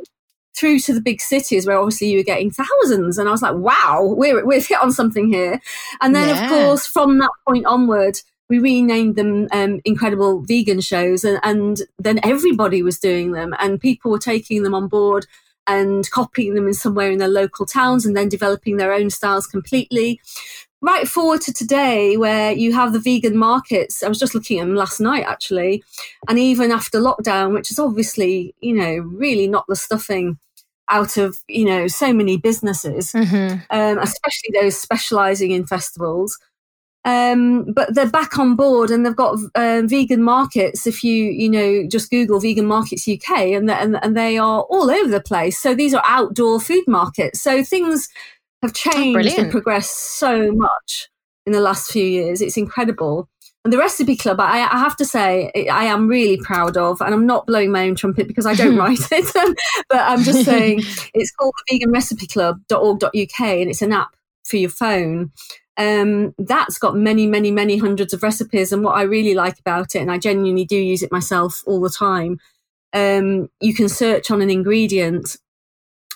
through 0.57 0.79
to 0.81 0.95
the 0.95 1.01
big 1.01 1.21
cities 1.21 1.67
where 1.67 1.79
obviously 1.79 2.09
you 2.09 2.19
were 2.19 2.25
getting 2.25 2.51
thousands. 2.51 3.19
And 3.19 3.29
I 3.29 3.33
was 3.33 3.43
like, 3.43 3.55
wow, 3.55 4.15
we're, 4.17 4.45
we've 4.45 4.67
hit 4.67 4.79
on 4.83 4.91
something 4.91 5.29
here. 5.29 5.61
And 6.01 6.15
then, 6.15 6.29
yeah. 6.29 6.45
of 6.45 6.51
course, 6.51 6.87
from 6.87 7.19
that 7.19 7.31
point 7.47 7.67
onward, 7.67 8.19
we 8.49 8.59
renamed 8.59 9.17
them 9.17 9.49
um, 9.53 9.81
incredible 9.85 10.41
vegan 10.41 10.81
shows 10.81 11.25
and, 11.25 11.41
and, 11.43 11.83
then 11.99 12.21
everybody 12.23 12.83
was 12.83 12.99
doing 12.99 13.33
them 13.33 13.55
and 13.59 13.81
people 13.81 14.11
were 14.11 14.19
taking 14.19 14.63
them 14.63 14.75
on 14.75 14.89
board 14.89 15.27
and 15.67 16.09
copying 16.11 16.55
them 16.55 16.69
in 16.69 16.75
somewhere 16.75 17.11
in 17.11 17.19
their 17.19 17.29
local 17.29 17.67
towns 17.67 18.07
and 18.07 18.17
then 18.17 18.29
developing 18.29 18.77
their 18.77 18.93
own 18.93 19.11
styles 19.11 19.47
completely 19.47 20.21
right 20.81 21.09
forward 21.09 21.41
to 21.41 21.53
today 21.53 22.17
where 22.17 22.53
you 22.53 22.73
have 22.73 22.93
the 22.93 23.01
vegan 23.01 23.37
markets 23.37 24.03
i 24.03 24.09
was 24.09 24.19
just 24.19 24.35
looking 24.35 24.61
at 24.61 24.67
them 24.67 24.77
last 24.77 25.01
night 25.01 25.25
actually 25.27 25.83
and 26.29 26.39
even 26.39 26.71
after 26.71 27.01
lockdown 27.01 27.55
which 27.55 27.71
is 27.71 27.79
obviously 27.79 28.55
you 28.61 28.75
know 28.75 28.99
really 28.99 29.49
not 29.49 29.65
the 29.69 29.75
stuffing 29.75 30.39
out 30.89 31.17
of 31.17 31.39
you 31.49 31.65
know 31.65 31.89
so 31.89 32.13
many 32.13 32.37
businesses 32.37 33.13
mm-hmm. 33.13 33.59
um, 33.71 33.99
especially 33.99 34.51
those 34.53 34.79
specializing 34.79 35.51
in 35.51 35.67
festivals 35.67 36.39
um, 37.07 37.63
but 37.73 37.95
they're 37.95 38.11
back 38.11 38.37
on 38.37 38.57
board 38.57 38.91
and 38.91 39.07
they've 39.07 39.15
got 39.15 39.39
um, 39.55 39.89
vegan 39.89 40.25
markets. 40.25 40.89
If 40.89 41.05
you, 41.05 41.27
you 41.27 41.49
know, 41.49 41.87
just 41.87 42.11
Google 42.11 42.41
vegan 42.41 42.67
markets 42.67 43.07
UK 43.07 43.31
and, 43.53 43.71
and, 43.71 43.97
and 44.03 44.17
they 44.17 44.37
are 44.39 44.63
all 44.63 44.91
over 44.91 45.09
the 45.09 45.21
place. 45.21 45.57
So 45.57 45.73
these 45.73 45.95
are 45.95 46.03
outdoor 46.05 46.61
food 46.61 46.83
markets. 46.89 47.41
So 47.41 47.63
things 47.63 48.09
have 48.61 48.73
oh, 48.73 48.91
changed 48.91 49.39
oh, 49.39 49.43
and 49.43 49.53
progressed 49.53 50.19
so 50.19 50.51
much 50.51 51.09
in 51.47 51.53
the 51.53 51.61
last 51.61 51.93
few 51.93 52.05
years. 52.05 52.43
It's 52.43 52.57
incredible. 52.57 53.29
And 53.65 53.73
the 53.73 53.79
recipe 53.79 54.17
club, 54.17 54.41
I, 54.41 54.63
I, 54.63 54.79
have 54.79 54.97
to 54.97 55.05
say, 55.05 55.53
I 55.71 55.85
am 55.85 56.09
really 56.09 56.39
proud 56.39 56.77
of, 56.77 57.01
and 57.01 57.15
I'm 57.15 57.27
not 57.27 57.47
blowing 57.47 57.71
my 57.71 57.87
own 57.87 57.95
trumpet 57.95 58.27
because 58.27 58.47
I 58.47 58.55
don't 58.55 58.77
write 58.79 59.13
it, 59.13 59.33
but 59.89 59.99
I'm 59.99 60.25
just 60.25 60.45
saying 60.45 60.81
it's 61.15 61.31
called 61.33 61.55
the 61.69 61.75
vegan 61.75 61.93
recipe 61.93 62.27
club.org.uk 62.27 63.41
and 63.41 63.71
it's 63.71 63.83
an 63.83 63.93
app 63.93 64.17
for 64.45 64.57
your 64.57 64.71
phone 64.71 65.31
um, 65.79 66.35
that's 66.39 66.79
got 66.79 66.97
many, 66.97 67.27
many, 67.27 67.51
many 67.51 67.77
hundreds 67.77 68.15
of 68.15 68.23
recipes. 68.23 68.73
And 68.73 68.83
what 68.83 68.97
I 68.97 69.03
really 69.03 69.35
like 69.35 69.59
about 69.59 69.95
it, 69.95 70.01
and 70.01 70.11
I 70.11 70.19
genuinely 70.19 70.65
do 70.65 70.77
use 70.77 71.03
it 71.03 71.13
myself 71.13 71.63
all 71.67 71.81
the 71.81 71.91
time, 71.91 72.39
um, 72.93 73.49
you 73.61 73.75
can 73.75 73.89
search 73.89 74.31
on 74.31 74.43
an 74.43 74.51
ingredient. 74.51 75.37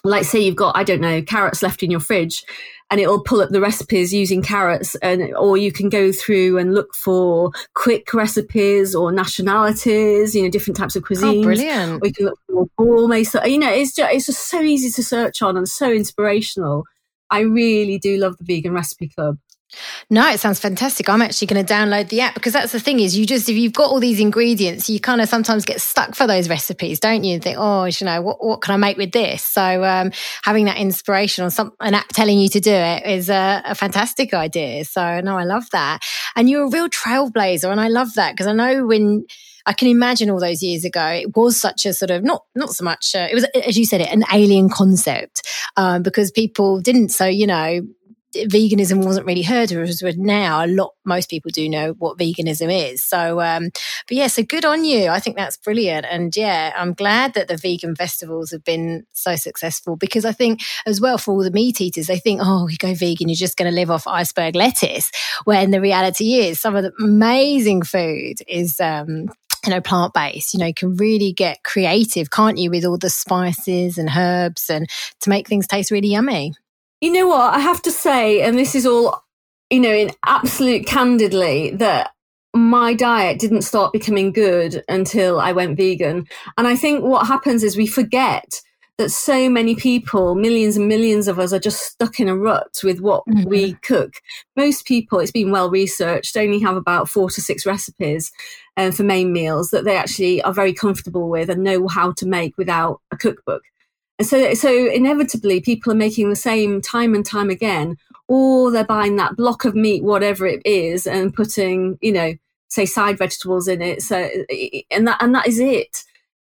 Like, 0.02 0.24
say 0.24 0.40
you've 0.40 0.56
got, 0.56 0.76
I 0.76 0.82
don't 0.84 1.02
know, 1.02 1.20
carrots 1.20 1.62
left 1.62 1.82
in 1.82 1.90
your 1.90 2.00
fridge, 2.00 2.42
and 2.90 2.98
it'll 2.98 3.22
pull 3.22 3.42
up 3.42 3.50
the 3.50 3.60
recipes 3.60 4.14
using 4.14 4.40
carrots, 4.40 4.94
and 4.96 5.34
or 5.36 5.58
you 5.58 5.72
can 5.72 5.90
go 5.90 6.10
through 6.10 6.56
and 6.56 6.74
look 6.74 6.94
for 6.94 7.52
quick 7.74 8.14
recipes 8.14 8.94
or 8.94 9.12
nationalities, 9.12 10.34
you 10.34 10.42
know, 10.42 10.48
different 10.48 10.78
types 10.78 10.96
of 10.96 11.04
oh, 11.04 11.06
cuisines. 11.06 11.40
Oh, 11.40 11.42
brilliant! 11.42 12.02
Or 12.02 12.06
you 12.06 12.12
can 12.14 12.26
look 12.26 12.38
for 12.46 12.66
gourmet. 12.78 13.24
So, 13.24 13.44
you 13.44 13.58
know, 13.58 13.70
it's 13.70 13.94
just 13.94 14.12
it's 14.12 14.26
just 14.26 14.48
so 14.48 14.62
easy 14.62 14.90
to 14.90 15.04
search 15.06 15.42
on 15.42 15.58
and 15.58 15.68
so 15.68 15.92
inspirational. 15.92 16.84
I 17.28 17.40
really 17.40 17.98
do 17.98 18.16
love 18.16 18.38
the 18.38 18.44
Vegan 18.44 18.72
Recipe 18.72 19.08
Club. 19.08 19.38
No, 20.08 20.28
it 20.28 20.40
sounds 20.40 20.58
fantastic. 20.58 21.08
I'm 21.08 21.22
actually 21.22 21.46
going 21.46 21.64
to 21.64 21.72
download 21.72 22.08
the 22.08 22.20
app 22.20 22.34
because 22.34 22.52
that's 22.52 22.72
the 22.72 22.80
thing 22.80 23.00
is 23.00 23.16
you 23.16 23.24
just 23.24 23.48
if 23.48 23.56
you've 23.56 23.72
got 23.72 23.90
all 23.90 24.00
these 24.00 24.18
ingredients, 24.18 24.90
you 24.90 24.98
kind 25.00 25.20
of 25.20 25.28
sometimes 25.28 25.64
get 25.64 25.80
stuck 25.80 26.14
for 26.14 26.26
those 26.26 26.48
recipes, 26.48 26.98
don't 26.98 27.24
you? 27.24 27.38
think, 27.38 27.56
oh, 27.58 27.84
you 27.84 28.04
know, 28.04 28.20
what, 28.20 28.44
what 28.44 28.60
can 28.60 28.74
I 28.74 28.76
make 28.76 28.96
with 28.96 29.12
this? 29.12 29.42
So 29.42 29.84
um, 29.84 30.10
having 30.42 30.64
that 30.66 30.76
inspiration 30.78 31.44
or 31.44 31.50
some 31.50 31.72
an 31.80 31.94
app 31.94 32.08
telling 32.08 32.38
you 32.38 32.48
to 32.48 32.60
do 32.60 32.72
it 32.72 33.06
is 33.06 33.30
a, 33.30 33.62
a 33.64 33.74
fantastic 33.74 34.34
idea. 34.34 34.84
So 34.84 35.20
no, 35.20 35.36
I 35.36 35.44
love 35.44 35.70
that. 35.70 36.00
And 36.34 36.50
you're 36.50 36.64
a 36.64 36.70
real 36.70 36.88
trailblazer, 36.88 37.70
and 37.70 37.80
I 37.80 37.88
love 37.88 38.14
that 38.14 38.32
because 38.32 38.46
I 38.46 38.52
know 38.52 38.86
when 38.86 39.24
I 39.66 39.72
can 39.72 39.88
imagine 39.88 40.30
all 40.30 40.40
those 40.40 40.62
years 40.62 40.84
ago, 40.84 41.04
it 41.06 41.36
was 41.36 41.56
such 41.56 41.86
a 41.86 41.92
sort 41.92 42.10
of 42.10 42.24
not 42.24 42.44
not 42.54 42.70
so 42.70 42.84
much. 42.84 43.14
Uh, 43.14 43.28
it 43.30 43.34
was, 43.34 43.44
as 43.66 43.78
you 43.78 43.84
said, 43.84 44.00
it 44.00 44.12
an 44.12 44.24
alien 44.32 44.68
concept 44.68 45.46
um, 45.76 46.02
because 46.02 46.30
people 46.30 46.80
didn't. 46.80 47.10
So 47.10 47.26
you 47.26 47.46
know, 47.46 47.82
veganism 48.34 49.04
wasn't 49.04 49.26
really 49.26 49.42
heard 49.42 49.72
of 49.72 49.78
as 49.82 50.02
now 50.16 50.64
a 50.64 50.68
lot 50.68 50.94
most 51.04 51.28
people 51.28 51.50
do 51.50 51.68
know 51.68 51.92
what 51.98 52.18
veganism 52.18 52.72
is. 52.72 53.02
So 53.02 53.40
um 53.40 53.70
but 54.08 54.16
yeah 54.16 54.26
so 54.26 54.42
good 54.42 54.64
on 54.64 54.84
you. 54.84 55.08
I 55.08 55.20
think 55.20 55.36
that's 55.36 55.56
brilliant. 55.56 56.06
And 56.08 56.34
yeah 56.36 56.72
i'm 56.76 56.92
glad 56.92 57.34
that 57.34 57.48
the 57.48 57.56
vegan 57.56 57.94
festivals 57.94 58.50
have 58.50 58.64
been 58.64 59.04
so 59.12 59.36
successful 59.36 59.96
because 59.96 60.24
i 60.24 60.32
think 60.32 60.60
as 60.86 61.00
well 61.00 61.18
for 61.18 61.32
all 61.32 61.42
the 61.42 61.50
meat 61.50 61.80
eaters 61.80 62.06
they 62.06 62.18
think 62.18 62.40
oh 62.42 62.68
you 62.68 62.76
go 62.78 62.94
vegan 62.94 63.28
you're 63.28 63.36
just 63.36 63.56
going 63.56 63.70
to 63.70 63.74
live 63.74 63.90
off 63.90 64.06
iceberg 64.06 64.54
lettuce 64.54 65.10
when 65.44 65.70
the 65.70 65.80
reality 65.80 66.34
is 66.34 66.60
some 66.60 66.76
of 66.76 66.82
the 66.82 66.92
amazing 67.00 67.82
food 67.82 68.36
is 68.48 68.80
um 68.80 69.28
you 69.66 69.72
know, 69.72 69.80
plant 69.82 70.14
based, 70.14 70.54
you 70.54 70.60
know, 70.60 70.64
you 70.64 70.72
can 70.72 70.96
really 70.96 71.34
get 71.34 71.62
creative, 71.64 72.30
can't 72.30 72.56
you, 72.56 72.70
with 72.70 72.86
all 72.86 72.96
the 72.96 73.10
spices 73.10 73.98
and 73.98 74.08
herbs 74.16 74.70
and 74.70 74.88
to 75.20 75.28
make 75.28 75.46
things 75.46 75.66
taste 75.66 75.90
really 75.90 76.08
yummy. 76.08 76.54
You 77.00 77.12
know 77.12 77.28
what? 77.28 77.54
I 77.54 77.60
have 77.60 77.80
to 77.82 77.90
say, 77.90 78.42
and 78.42 78.58
this 78.58 78.74
is 78.74 78.86
all, 78.86 79.24
you 79.70 79.80
know, 79.80 79.92
in 79.92 80.10
absolute 80.26 80.86
candidly, 80.86 81.70
that 81.76 82.12
my 82.54 82.94
diet 82.94 83.38
didn't 83.38 83.62
start 83.62 83.92
becoming 83.92 84.32
good 84.32 84.84
until 84.88 85.40
I 85.40 85.52
went 85.52 85.76
vegan. 85.76 86.26
And 86.58 86.66
I 86.66 86.76
think 86.76 87.04
what 87.04 87.26
happens 87.26 87.62
is 87.62 87.76
we 87.76 87.86
forget 87.86 88.60
that 88.98 89.10
so 89.10 89.48
many 89.48 89.74
people, 89.74 90.34
millions 90.34 90.76
and 90.76 90.86
millions 90.86 91.26
of 91.26 91.38
us, 91.38 91.54
are 91.54 91.58
just 91.58 91.80
stuck 91.80 92.20
in 92.20 92.28
a 92.28 92.36
rut 92.36 92.80
with 92.84 93.00
what 93.00 93.24
mm-hmm. 93.26 93.48
we 93.48 93.72
cook. 93.82 94.14
Most 94.56 94.84
people, 94.84 95.20
it's 95.20 95.30
been 95.30 95.50
well 95.50 95.70
researched, 95.70 96.36
only 96.36 96.60
have 96.60 96.76
about 96.76 97.08
four 97.08 97.30
to 97.30 97.40
six 97.40 97.64
recipes 97.64 98.30
um, 98.76 98.92
for 98.92 99.04
main 99.04 99.32
meals 99.32 99.70
that 99.70 99.84
they 99.84 99.96
actually 99.96 100.42
are 100.42 100.52
very 100.52 100.74
comfortable 100.74 101.30
with 101.30 101.48
and 101.48 101.64
know 101.64 101.88
how 101.88 102.12
to 102.12 102.26
make 102.26 102.58
without 102.58 103.00
a 103.10 103.16
cookbook. 103.16 103.62
And 104.20 104.26
so, 104.26 104.52
so 104.52 104.68
inevitably, 104.70 105.62
people 105.62 105.90
are 105.90 105.96
making 105.96 106.28
the 106.28 106.36
same 106.36 106.82
time 106.82 107.14
and 107.14 107.24
time 107.24 107.48
again, 107.48 107.96
or 108.28 108.70
they're 108.70 108.84
buying 108.84 109.16
that 109.16 109.34
block 109.34 109.64
of 109.64 109.74
meat, 109.74 110.04
whatever 110.04 110.46
it 110.46 110.60
is, 110.66 111.06
and 111.06 111.32
putting, 111.32 111.98
you 112.02 112.12
know, 112.12 112.34
say 112.68 112.84
side 112.84 113.16
vegetables 113.16 113.66
in 113.66 113.80
it. 113.80 114.02
So, 114.02 114.28
and 114.90 115.08
that 115.08 115.22
and 115.22 115.34
that 115.34 115.48
is 115.48 115.58
it. 115.58 116.04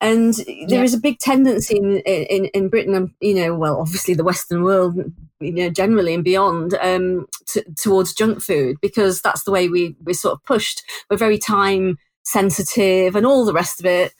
And 0.00 0.34
there 0.34 0.80
yeah. 0.80 0.82
is 0.82 0.92
a 0.92 0.98
big 0.98 1.20
tendency 1.20 1.76
in, 1.76 1.98
in, 1.98 2.46
in 2.46 2.68
Britain, 2.68 2.96
and 2.96 3.12
you 3.20 3.36
know, 3.36 3.54
well, 3.54 3.78
obviously 3.78 4.14
the 4.14 4.24
Western 4.24 4.64
world, 4.64 4.96
you 5.38 5.52
know, 5.52 5.70
generally 5.70 6.14
and 6.14 6.24
beyond, 6.24 6.74
um, 6.82 7.28
t- 7.46 7.62
towards 7.76 8.12
junk 8.12 8.42
food 8.42 8.78
because 8.82 9.22
that's 9.22 9.44
the 9.44 9.52
way 9.52 9.68
we 9.68 9.94
we're 10.02 10.14
sort 10.14 10.34
of 10.34 10.42
pushed. 10.42 10.82
We're 11.08 11.16
very 11.16 11.38
time 11.38 12.00
sensitive 12.24 13.14
and 13.14 13.24
all 13.24 13.44
the 13.44 13.52
rest 13.52 13.78
of 13.78 13.86
it. 13.86 14.14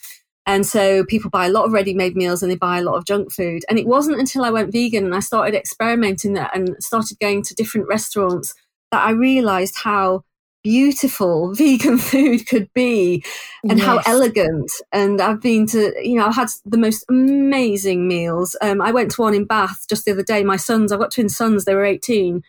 And 0.47 0.67
so 0.67 1.05
people 1.05 1.31
buy 1.31 1.47
a 1.47 1.51
lot 1.51 1.67
of 1.67 1.73
ready 1.73 1.95
made 1.95 2.17
meals 2.17 2.43
and 2.43 2.51
they 2.51 2.57
buy 2.57 2.79
a 2.79 2.83
lot 2.83 2.97
of 2.97 3.05
junk 3.05 3.33
food. 3.33 3.65
And 3.69 3.79
it 3.79 3.87
wasn't 3.87 4.19
until 4.19 4.45
I 4.45 4.51
went 4.51 4.73
vegan 4.73 5.05
and 5.05 5.15
I 5.15 5.21
started 5.21 5.55
experimenting 5.55 6.35
that 6.35 6.55
and 6.55 6.77
started 6.83 7.19
going 7.21 7.43
to 7.45 7.55
different 7.55 7.89
restaurants 7.89 8.55
that 8.91 9.07
I 9.07 9.11
realized 9.11 9.77
how 9.77 10.25
beautiful 10.65 11.55
vegan 11.55 11.99
food 11.99 12.47
could 12.47 12.73
be 12.75 13.25
and 13.63 13.79
yes. 13.79 13.87
how 13.87 14.01
elegant. 14.07 14.71
And 14.91 15.21
I've 15.21 15.41
been 15.41 15.67
to, 15.69 15.93
you 16.03 16.17
know, 16.17 16.27
I've 16.27 16.35
had 16.35 16.49
the 16.65 16.79
most 16.79 17.05
amazing 17.09 18.09
meals. 18.09 18.57
Um, 18.61 18.81
I 18.81 18.91
went 18.91 19.13
to 19.13 19.23
one 19.23 19.35
in 19.35 19.45
Bath 19.45 19.87
just 19.89 20.05
the 20.05 20.13
other 20.13 20.23
day. 20.25 20.43
My 20.43 20.57
sons, 20.57 20.91
I've 20.91 21.01
got 21.01 21.13
twin 21.13 21.29
sons, 21.29 21.65
they 21.65 21.75
were 21.75 21.85
18. 21.85 22.43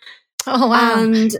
Oh, 0.47 0.67
wow. 0.67 0.99
And 0.99 1.35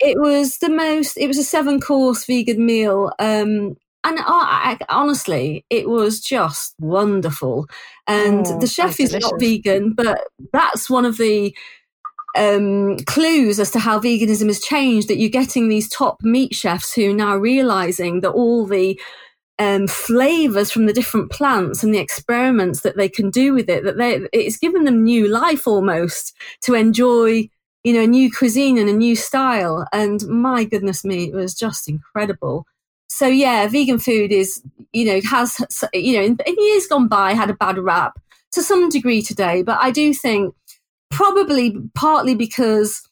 it 0.00 0.18
was 0.18 0.58
the 0.58 0.70
most, 0.70 1.16
it 1.16 1.26
was 1.26 1.38
a 1.38 1.44
seven 1.44 1.80
course 1.80 2.24
vegan 2.24 2.64
meal. 2.64 3.12
Um, 3.18 3.76
and 4.08 4.18
I, 4.26 4.78
honestly, 4.88 5.64
it 5.70 5.88
was 5.88 6.20
just 6.20 6.74
wonderful. 6.80 7.66
And 8.06 8.46
oh, 8.46 8.58
the 8.58 8.66
chef 8.66 9.00
is 9.00 9.10
delicious. 9.10 9.30
not 9.30 9.40
vegan, 9.40 9.92
but 9.92 10.20
that's 10.52 10.88
one 10.88 11.04
of 11.04 11.18
the 11.18 11.54
um, 12.36 12.96
clues 13.06 13.60
as 13.60 13.70
to 13.72 13.78
how 13.78 14.00
veganism 14.00 14.46
has 14.46 14.60
changed. 14.60 15.08
That 15.08 15.18
you're 15.18 15.30
getting 15.30 15.68
these 15.68 15.88
top 15.88 16.22
meat 16.22 16.54
chefs 16.54 16.92
who 16.94 17.10
are 17.10 17.14
now 17.14 17.36
realizing 17.36 18.20
that 18.20 18.30
all 18.30 18.66
the 18.66 19.00
um, 19.58 19.86
flavors 19.86 20.70
from 20.70 20.86
the 20.86 20.92
different 20.92 21.30
plants 21.30 21.82
and 21.82 21.92
the 21.92 21.98
experiments 21.98 22.80
that 22.82 22.96
they 22.96 23.08
can 23.08 23.30
do 23.30 23.54
with 23.54 23.68
it, 23.68 23.84
that 23.84 23.98
they, 23.98 24.26
it's 24.32 24.56
given 24.56 24.84
them 24.84 25.04
new 25.04 25.28
life 25.28 25.66
almost 25.66 26.34
to 26.62 26.74
enjoy 26.74 27.48
you 27.84 27.92
know, 27.92 28.02
a 28.02 28.06
new 28.06 28.30
cuisine 28.30 28.76
and 28.76 28.88
a 28.88 28.92
new 28.92 29.16
style. 29.16 29.86
And 29.92 30.26
my 30.26 30.64
goodness 30.64 31.04
me, 31.04 31.28
it 31.28 31.34
was 31.34 31.54
just 31.54 31.88
incredible 31.88 32.66
so 33.08 33.26
yeah, 33.26 33.66
vegan 33.68 33.98
food 33.98 34.32
is, 34.32 34.62
you 34.92 35.04
know, 35.04 35.20
has, 35.28 35.58
you 35.92 36.16
know, 36.16 36.22
in, 36.22 36.38
in 36.46 36.54
years 36.58 36.86
gone 36.86 37.08
by 37.08 37.32
had 37.32 37.50
a 37.50 37.54
bad 37.54 37.78
rap 37.78 38.18
to 38.52 38.62
some 38.62 38.88
degree 38.88 39.22
today, 39.22 39.62
but 39.62 39.78
I 39.80 39.90
do 39.90 40.14
think 40.14 40.54
probably 41.10 41.76
partly 41.94 42.34
because 42.34 43.02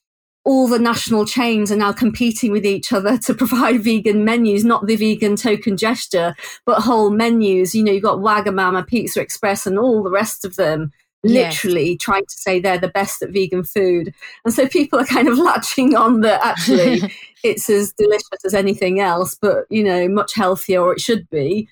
all 0.44 0.68
the 0.68 0.78
national 0.78 1.26
chains 1.26 1.72
are 1.72 1.76
now 1.76 1.92
competing 1.92 2.52
with 2.52 2.64
each 2.64 2.92
other 2.92 3.18
to 3.26 3.34
provide 3.34 3.82
vegan 3.82 4.24
menus, 4.24 4.64
not 4.64 4.86
the 4.86 4.96
vegan 4.96 5.36
token 5.36 5.76
gesture, 5.76 6.36
but 6.64 6.82
whole 6.82 7.10
menus. 7.10 7.74
You 7.74 7.82
know, 7.82 7.92
you've 7.92 8.02
got 8.02 8.18
Wagamama, 8.18 8.86
Pizza 8.86 9.20
Express, 9.20 9.66
and 9.66 9.78
all 9.78 10.02
the 10.02 10.10
rest 10.10 10.44
of 10.44 10.56
them 10.56 10.92
literally 11.26 11.90
yes. 11.90 11.98
trying 12.00 12.26
to 12.26 12.34
say 12.36 12.60
they're 12.60 12.78
the 12.78 12.88
best 12.88 13.22
at 13.22 13.30
vegan 13.30 13.64
food. 13.64 14.14
And 14.44 14.54
so 14.54 14.68
people 14.68 14.98
are 14.98 15.06
kind 15.06 15.28
of 15.28 15.38
latching 15.38 15.94
on 15.94 16.20
that 16.20 16.44
actually 16.44 17.12
it's 17.44 17.68
as 17.70 17.92
delicious 17.92 18.44
as 18.44 18.54
anything 18.54 19.00
else, 19.00 19.34
but 19.34 19.64
you 19.70 19.84
know, 19.84 20.08
much 20.08 20.34
healthier 20.34 20.82
or 20.82 20.92
it 20.92 21.00
should 21.00 21.28
be. 21.30 21.68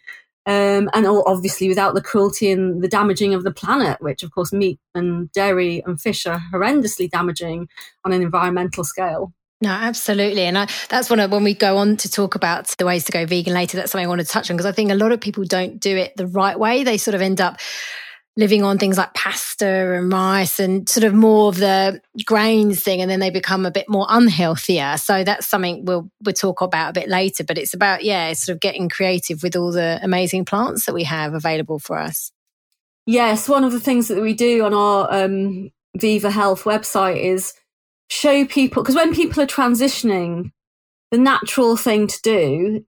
Um, 0.47 0.91
and 0.93 1.07
obviously 1.07 1.69
without 1.69 1.95
the 1.95 2.03
cruelty 2.03 2.51
and 2.51 2.83
the 2.83 2.89
damaging 2.89 3.33
of 3.33 3.45
the 3.45 3.51
planet, 3.51 3.97
which 4.01 4.23
of 4.23 4.31
course 4.31 4.53
meat 4.53 4.79
and 4.95 5.33
dairy 5.33 5.83
and 5.87 5.99
fish 5.99 6.27
are 6.27 6.43
horrendously 6.53 7.11
damaging 7.11 7.69
on 8.05 8.13
an 8.13 8.21
environmental 8.21 8.85
scale. 8.85 9.33
No, 9.65 9.71
absolutely. 9.71 10.43
And 10.43 10.59
I, 10.59 10.69
that's 10.91 11.09
one 11.09 11.21
of 11.21 11.31
when 11.31 11.43
we 11.43 11.55
go 11.55 11.79
on 11.79 11.97
to 11.99 12.11
talk 12.11 12.35
about 12.35 12.69
the 12.77 12.85
ways 12.85 13.05
to 13.05 13.13
go 13.13 13.25
vegan 13.25 13.55
later, 13.55 13.79
that's 13.79 13.93
something 13.93 14.05
I 14.05 14.09
want 14.09 14.21
to 14.21 14.27
touch 14.27 14.51
on 14.51 14.57
because 14.57 14.67
I 14.67 14.73
think 14.73 14.91
a 14.91 14.95
lot 14.95 15.11
of 15.11 15.23
people 15.23 15.45
don't 15.45 15.81
do 15.81 15.97
it 15.97 16.15
the 16.17 16.27
right 16.27 16.59
way. 16.59 16.85
They 16.85 16.99
sort 16.99 17.15
of 17.15 17.23
end 17.23 17.41
up 17.41 17.59
living 18.37 18.65
on 18.65 18.79
things 18.79 18.99
like 18.99 19.15
pasta 19.15 19.95
and 19.95 20.13
rice 20.13 20.59
and 20.59 20.89
sort 20.89 21.05
of 21.05 21.15
more 21.15 21.49
of 21.49 21.57
the 21.57 22.01
grains 22.25 22.83
thing 22.83 23.01
and 23.01 23.11
then 23.11 23.21
they 23.21 23.31
become 23.31 23.65
a 23.65 23.71
bit 23.71 23.89
more 23.89 24.07
unhealthier. 24.09 24.99
So 24.99 25.23
that's 25.23 25.47
something 25.47 25.85
we'll 25.85 26.11
we'll 26.25 26.35
talk 26.35 26.61
about 26.61 26.91
a 26.91 26.93
bit 26.93 27.09
later 27.09 27.45
but 27.45 27.59
it's 27.59 27.75
about 27.75 28.05
yeah 28.05 28.33
sort 28.33 28.55
of 28.55 28.61
getting 28.61 28.89
creative 28.89 29.43
with 29.43 29.55
all 29.55 29.71
the 29.71 30.01
amazing 30.03 30.45
plants 30.45 30.87
that 30.87 30.95
we 30.95 31.05
have 31.05 31.35
available 31.35 31.79
for 31.79 31.99
us. 31.99 32.33
Yes 33.07 33.49
one 33.49 33.65
of 33.65 33.73
the 33.73 33.81
things 33.81 34.09
that 34.09 34.21
we 34.21 34.35
do 34.35 34.65
on 34.65 34.75
our 34.75 35.13
um, 35.13 35.71
viva 35.97 36.31
health 36.31 36.65
website 36.65 37.23
is 37.23 37.55
show 38.09 38.45
people 38.45 38.83
because 38.83 38.97
when 38.97 39.15
people 39.15 39.43
are 39.43 39.47
transitioning 39.47 40.51
the 41.13 41.19
natural 41.19 41.77
thing 41.77 42.09
to 42.09 42.21
do 42.23 42.85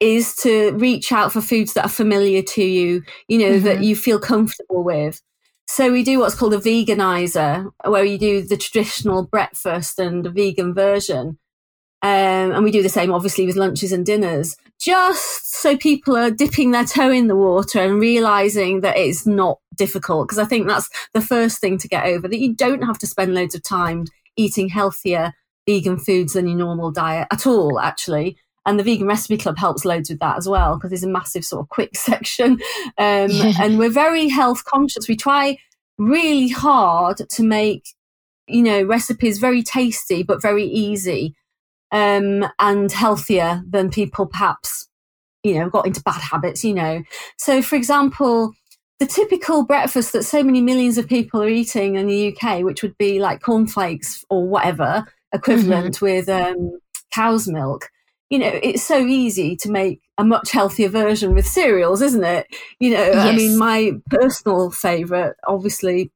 is 0.00 0.34
to 0.34 0.72
reach 0.72 1.12
out 1.12 1.32
for 1.32 1.42
foods 1.42 1.74
that 1.74 1.84
are 1.84 1.90
familiar 1.90 2.42
to 2.42 2.64
you, 2.64 3.02
you 3.28 3.38
know, 3.38 3.52
mm-hmm. 3.52 3.64
that 3.66 3.84
you 3.84 3.94
feel 3.94 4.18
comfortable 4.18 4.82
with. 4.82 5.20
So 5.68 5.92
we 5.92 6.02
do 6.02 6.18
what's 6.18 6.34
called 6.34 6.54
a 6.54 6.58
veganizer, 6.58 7.70
where 7.84 8.04
you 8.04 8.18
do 8.18 8.42
the 8.42 8.56
traditional 8.56 9.24
breakfast 9.24 10.00
and 10.00 10.26
a 10.26 10.30
vegan 10.30 10.74
version. 10.74 11.38
Um, 12.02 12.52
and 12.52 12.64
we 12.64 12.70
do 12.70 12.82
the 12.82 12.88
same, 12.88 13.12
obviously, 13.12 13.46
with 13.46 13.56
lunches 13.56 13.92
and 13.92 14.06
dinners, 14.06 14.56
just 14.80 15.54
so 15.54 15.76
people 15.76 16.16
are 16.16 16.30
dipping 16.30 16.70
their 16.70 16.86
toe 16.86 17.10
in 17.10 17.28
the 17.28 17.36
water 17.36 17.78
and 17.78 18.00
realizing 18.00 18.80
that 18.80 18.96
it's 18.96 19.26
not 19.26 19.58
difficult. 19.76 20.26
Because 20.26 20.38
I 20.38 20.46
think 20.46 20.66
that's 20.66 20.88
the 21.12 21.20
first 21.20 21.60
thing 21.60 21.76
to 21.76 21.88
get 21.88 22.06
over 22.06 22.26
that 22.26 22.40
you 22.40 22.54
don't 22.54 22.82
have 22.82 22.98
to 23.00 23.06
spend 23.06 23.34
loads 23.34 23.54
of 23.54 23.62
time 23.62 24.06
eating 24.36 24.70
healthier 24.70 25.34
vegan 25.68 25.98
foods 25.98 26.32
than 26.32 26.48
your 26.48 26.56
normal 26.56 26.90
diet 26.90 27.28
at 27.30 27.46
all, 27.46 27.78
actually 27.78 28.38
and 28.66 28.78
the 28.78 28.84
vegan 28.84 29.06
recipe 29.06 29.36
club 29.36 29.58
helps 29.58 29.84
loads 29.84 30.10
with 30.10 30.18
that 30.18 30.36
as 30.36 30.48
well 30.48 30.76
because 30.76 30.90
there's 30.90 31.04
a 31.04 31.08
massive 31.08 31.44
sort 31.44 31.62
of 31.62 31.68
quick 31.68 31.90
section 31.96 32.52
um, 32.98 33.30
yeah. 33.30 33.52
and 33.60 33.78
we're 33.78 33.90
very 33.90 34.28
health 34.28 34.64
conscious 34.64 35.08
we 35.08 35.16
try 35.16 35.56
really 35.98 36.48
hard 36.48 37.20
to 37.28 37.42
make 37.42 37.84
you 38.46 38.62
know 38.62 38.82
recipes 38.82 39.38
very 39.38 39.62
tasty 39.62 40.22
but 40.22 40.42
very 40.42 40.64
easy 40.64 41.34
um, 41.92 42.46
and 42.58 42.92
healthier 42.92 43.62
than 43.68 43.90
people 43.90 44.26
perhaps 44.26 44.88
you 45.42 45.54
know 45.54 45.68
got 45.68 45.86
into 45.86 46.02
bad 46.02 46.20
habits 46.20 46.64
you 46.64 46.74
know 46.74 47.02
so 47.36 47.62
for 47.62 47.76
example 47.76 48.52
the 49.00 49.06
typical 49.06 49.64
breakfast 49.64 50.12
that 50.12 50.24
so 50.24 50.42
many 50.42 50.60
millions 50.60 50.98
of 50.98 51.08
people 51.08 51.42
are 51.42 51.48
eating 51.48 51.96
in 51.96 52.06
the 52.06 52.36
UK, 52.36 52.60
which 52.60 52.82
would 52.82 52.96
be 52.98 53.18
like 53.18 53.40
cornflakes 53.40 54.26
or 54.28 54.46
whatever, 54.46 55.06
equivalent 55.32 55.96
mm-hmm. 55.96 56.04
with 56.04 56.28
um, 56.28 56.78
cow's 57.10 57.48
milk. 57.48 57.88
You 58.30 58.38
know, 58.38 58.60
it's 58.62 58.82
so 58.82 58.98
easy 59.06 59.56
to 59.56 59.70
make 59.70 60.00
a 60.16 60.24
much 60.24 60.52
healthier 60.52 60.88
version 60.88 61.34
with 61.34 61.46
cereals, 61.46 62.00
isn't 62.00 62.24
it? 62.24 62.46
You 62.78 62.90
know, 62.92 63.04
yes. 63.04 63.16
I 63.16 63.36
mean, 63.36 63.58
my 63.58 63.92
personal 64.08 64.70
favorite, 64.70 65.36
obviously, 65.46 66.12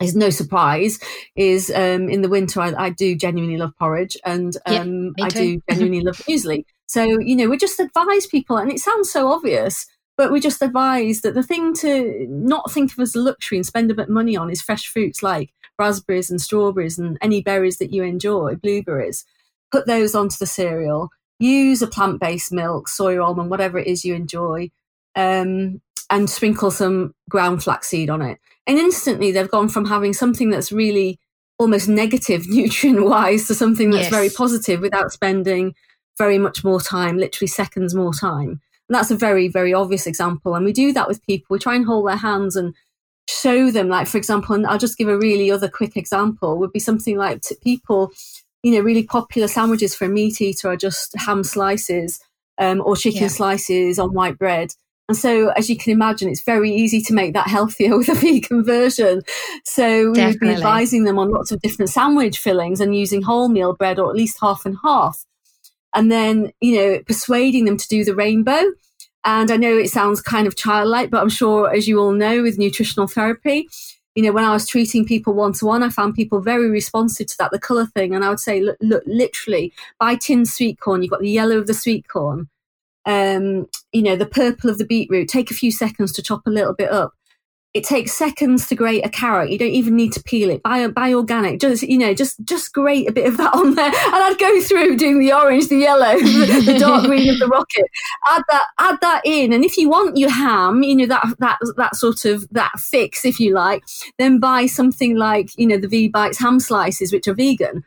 is 0.00 0.14
no 0.14 0.30
surprise 0.30 0.98
is 1.34 1.70
um, 1.70 2.08
in 2.08 2.22
the 2.22 2.28
winter 2.28 2.60
I, 2.60 2.72
I, 2.86 2.90
do 2.90 3.16
genuinely 3.16 3.56
love 3.56 3.72
porridge 3.78 4.16
and 4.24 4.56
um, 4.66 5.14
yeah, 5.18 5.24
I 5.24 5.28
do 5.28 5.60
genuinely 5.70 6.02
love 6.02 6.18
muesli. 6.18 6.64
So 6.86 7.02
you 7.02 7.36
know 7.36 7.48
we 7.48 7.58
just 7.58 7.80
advise 7.80 8.26
people, 8.26 8.56
and 8.56 8.70
it 8.70 8.78
sounds 8.78 9.10
so 9.10 9.28
obvious, 9.30 9.86
but 10.16 10.32
we 10.32 10.40
just 10.40 10.62
advise 10.62 11.20
that 11.20 11.34
the 11.34 11.42
thing 11.42 11.74
to 11.74 12.26
not 12.30 12.72
think 12.72 12.92
of 12.92 12.98
as 13.00 13.14
a 13.14 13.20
luxury 13.20 13.58
and 13.58 13.66
spend 13.66 13.90
a 13.90 13.94
bit 13.94 14.08
of 14.08 14.14
money 14.14 14.36
on 14.36 14.50
is 14.50 14.62
fresh 14.62 14.86
fruits 14.86 15.22
like 15.22 15.52
raspberries 15.78 16.30
and 16.30 16.40
strawberries 16.40 16.98
and 16.98 17.18
any 17.20 17.42
berries 17.42 17.78
that 17.78 17.92
you 17.92 18.02
enjoy, 18.02 18.56
blueberries. 18.56 19.24
Put 19.70 19.86
those 19.86 20.14
onto 20.14 20.36
the 20.38 20.46
cereal. 20.46 21.10
Use 21.38 21.82
a 21.82 21.86
plant-based 21.86 22.52
milk, 22.52 22.88
soy 22.88 23.22
almond, 23.22 23.50
whatever 23.50 23.78
it 23.78 23.86
is 23.86 24.04
you 24.04 24.14
enjoy, 24.14 24.70
um, 25.14 25.80
and 26.10 26.28
sprinkle 26.28 26.70
some 26.70 27.14
ground 27.28 27.62
flaxseed 27.62 28.10
on 28.10 28.22
it 28.22 28.38
and 28.68 28.78
instantly 28.78 29.32
they've 29.32 29.50
gone 29.50 29.68
from 29.68 29.86
having 29.86 30.12
something 30.12 30.50
that's 30.50 30.70
really 30.70 31.18
almost 31.58 31.88
negative 31.88 32.46
nutrient 32.48 33.04
wise 33.04 33.48
to 33.48 33.54
something 33.54 33.90
that's 33.90 34.04
yes. 34.04 34.12
very 34.12 34.28
positive 34.28 34.80
without 34.80 35.10
spending 35.10 35.74
very 36.18 36.38
much 36.38 36.62
more 36.62 36.80
time, 36.80 37.16
literally 37.16 37.48
seconds 37.48 37.94
more 37.94 38.12
time. 38.12 38.60
And 38.88 38.94
that's 38.96 39.10
a 39.10 39.16
very, 39.16 39.48
very 39.48 39.72
obvious 39.72 40.06
example. 40.06 40.54
And 40.54 40.64
we 40.64 40.72
do 40.72 40.92
that 40.92 41.08
with 41.08 41.24
people. 41.24 41.46
We 41.54 41.58
try 41.58 41.76
and 41.76 41.86
hold 41.86 42.08
their 42.08 42.16
hands 42.16 42.56
and 42.56 42.74
show 43.28 43.70
them, 43.70 43.88
like, 43.88 44.06
for 44.06 44.18
example, 44.18 44.54
and 44.54 44.66
I'll 44.66 44.78
just 44.78 44.98
give 44.98 45.08
a 45.08 45.18
really 45.18 45.50
other 45.50 45.68
quick 45.68 45.96
example 45.96 46.58
would 46.58 46.72
be 46.72 46.78
something 46.78 47.16
like 47.16 47.42
people, 47.62 48.12
you 48.62 48.72
know, 48.72 48.80
really 48.80 49.04
popular 49.04 49.48
sandwiches 49.48 49.94
for 49.94 50.06
a 50.06 50.08
meat 50.08 50.40
eater 50.40 50.68
are 50.68 50.76
just 50.76 51.14
ham 51.16 51.44
slices 51.44 52.20
um, 52.58 52.82
or 52.84 52.96
chicken 52.96 53.22
yeah. 53.22 53.28
slices 53.28 53.98
on 53.98 54.12
white 54.12 54.38
bread. 54.38 54.72
And 55.08 55.16
so, 55.16 55.48
as 55.50 55.70
you 55.70 55.76
can 55.76 55.92
imagine, 55.92 56.28
it's 56.28 56.42
very 56.42 56.70
easy 56.70 57.00
to 57.02 57.14
make 57.14 57.32
that 57.32 57.46
healthier 57.46 57.96
with 57.98 58.10
a 58.10 58.14
vegan 58.14 58.62
version. 58.62 59.22
So, 59.64 60.10
we 60.10 60.14
Definitely. 60.14 60.48
would 60.48 60.54
be 60.54 60.56
advising 60.56 61.04
them 61.04 61.18
on 61.18 61.30
lots 61.30 61.50
of 61.50 61.60
different 61.62 61.90
sandwich 61.90 62.38
fillings 62.38 62.80
and 62.80 62.94
using 62.94 63.22
wholemeal 63.22 63.76
bread 63.78 63.98
or 63.98 64.10
at 64.10 64.16
least 64.16 64.38
half 64.40 64.66
and 64.66 64.76
half. 64.84 65.24
And 65.94 66.12
then, 66.12 66.52
you 66.60 66.76
know, 66.76 66.98
persuading 67.06 67.64
them 67.64 67.78
to 67.78 67.88
do 67.88 68.04
the 68.04 68.14
rainbow. 68.14 68.62
And 69.24 69.50
I 69.50 69.56
know 69.56 69.76
it 69.76 69.90
sounds 69.90 70.20
kind 70.20 70.46
of 70.46 70.56
childlike, 70.56 71.10
but 71.10 71.22
I'm 71.22 71.28
sure, 71.30 71.72
as 71.74 71.88
you 71.88 71.98
all 72.00 72.12
know, 72.12 72.42
with 72.42 72.58
nutritional 72.58 73.06
therapy, 73.06 73.68
you 74.18 74.24
know, 74.24 74.32
when 74.32 74.44
I 74.44 74.52
was 74.52 74.66
treating 74.66 75.06
people 75.06 75.32
one 75.32 75.52
to 75.54 75.66
one, 75.66 75.84
I 75.84 75.90
found 75.90 76.14
people 76.14 76.40
very 76.40 76.68
responsive 76.68 77.28
to 77.28 77.38
that, 77.38 77.52
the 77.52 77.58
color 77.58 77.86
thing. 77.86 78.14
And 78.14 78.24
I 78.24 78.30
would 78.30 78.40
say, 78.40 78.60
look, 78.60 78.76
look 78.80 79.04
literally, 79.06 79.72
buy 80.00 80.16
tinned 80.16 80.48
sweet 80.48 80.80
corn. 80.80 81.02
You've 81.02 81.12
got 81.12 81.20
the 81.20 81.30
yellow 81.30 81.58
of 81.58 81.68
the 81.68 81.74
sweet 81.74 82.08
corn 82.08 82.48
um, 83.08 83.66
you 83.92 84.02
know, 84.02 84.16
the 84.16 84.26
purple 84.26 84.68
of 84.68 84.76
the 84.76 84.84
beetroot, 84.84 85.28
take 85.28 85.50
a 85.50 85.54
few 85.54 85.72
seconds 85.72 86.12
to 86.12 86.22
chop 86.22 86.46
a 86.46 86.50
little 86.50 86.74
bit 86.74 86.92
up. 86.92 87.14
It 87.78 87.84
takes 87.84 88.12
seconds 88.12 88.66
to 88.66 88.74
grate 88.74 89.06
a 89.06 89.08
carrot. 89.08 89.50
You 89.50 89.58
don't 89.58 89.68
even 89.68 89.94
need 89.94 90.12
to 90.14 90.22
peel 90.22 90.50
it. 90.50 90.64
Buy, 90.64 90.88
buy 90.88 91.14
organic. 91.14 91.60
Just 91.60 91.84
you 91.84 91.96
know, 91.96 92.12
just 92.12 92.42
just 92.44 92.72
grate 92.72 93.08
a 93.08 93.12
bit 93.12 93.26
of 93.26 93.36
that 93.36 93.54
on 93.54 93.76
there, 93.76 93.86
and 93.86 93.94
I'd 93.94 94.36
go 94.36 94.60
through 94.60 94.96
doing 94.96 95.20
the 95.20 95.32
orange, 95.32 95.68
the 95.68 95.76
yellow, 95.76 96.18
the, 96.18 96.76
dark 96.76 97.04
green 97.04 97.30
of 97.30 97.38
the 97.38 97.46
rocket. 97.46 97.86
Add 98.28 98.42
that, 98.48 98.66
add 98.80 98.98
that 99.00 99.22
in, 99.24 99.52
and 99.52 99.64
if 99.64 99.76
you 99.76 99.88
want 99.88 100.16
your 100.16 100.30
ham, 100.30 100.82
you 100.82 100.96
know 100.96 101.06
that 101.06 101.24
that 101.38 101.58
that 101.76 101.94
sort 101.94 102.24
of 102.24 102.48
that 102.50 102.72
fix, 102.80 103.24
if 103.24 103.38
you 103.38 103.54
like, 103.54 103.84
then 104.18 104.40
buy 104.40 104.66
something 104.66 105.16
like 105.16 105.56
you 105.56 105.68
know 105.68 105.78
the 105.78 105.86
V 105.86 106.08
Bites 106.08 106.40
ham 106.40 106.58
slices, 106.58 107.12
which 107.12 107.28
are 107.28 107.34
vegan 107.34 107.84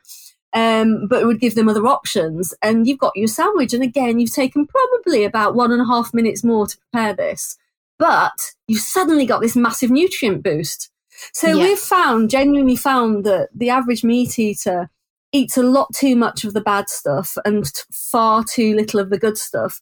um, 0.54 1.08
but 1.08 1.22
it 1.22 1.26
would 1.26 1.40
give 1.40 1.56
them 1.56 1.70
other 1.70 1.86
options. 1.88 2.54
And 2.62 2.88
you've 2.88 3.00
got 3.00 3.16
your 3.16 3.28
sandwich. 3.28 3.74
And 3.74 3.84
again, 3.84 4.20
you've 4.20 4.34
taken 4.34 4.68
probably 4.68 5.24
about 5.24 5.56
one 5.56 5.72
and 5.72 5.82
a 5.82 5.86
half 5.86 6.14
minutes 6.14 6.44
more 6.44 6.68
to 6.68 6.78
prepare 6.78 7.14
this, 7.14 7.58
but 8.02 8.54
you've 8.68 8.82
suddenly 8.82 9.28
got 9.28 9.42
this 9.42 9.56
massive 9.56 9.92
nutrient 9.92 10.42
boost. 10.42 10.90
So 11.34 11.50
yes. 11.50 11.58
we've 11.58 11.78
found, 11.78 12.32
genuinely 12.32 12.76
found 12.76 13.26
that 13.26 13.50
the 13.54 13.70
average 13.70 14.04
meat 14.04 14.40
eater 14.40 14.90
eats 15.32 15.56
a 15.56 15.62
lot 15.62 15.94
too 15.94 16.16
much 16.16 16.44
of 16.44 16.56
the 16.56 16.62
bad 16.62 16.90
stuff 16.90 17.38
and 17.46 17.72
far 17.92 18.44
too 18.44 18.76
little 18.76 19.00
of 19.00 19.12
the 19.12 19.20
good 19.20 19.38
stuff. 19.38 19.82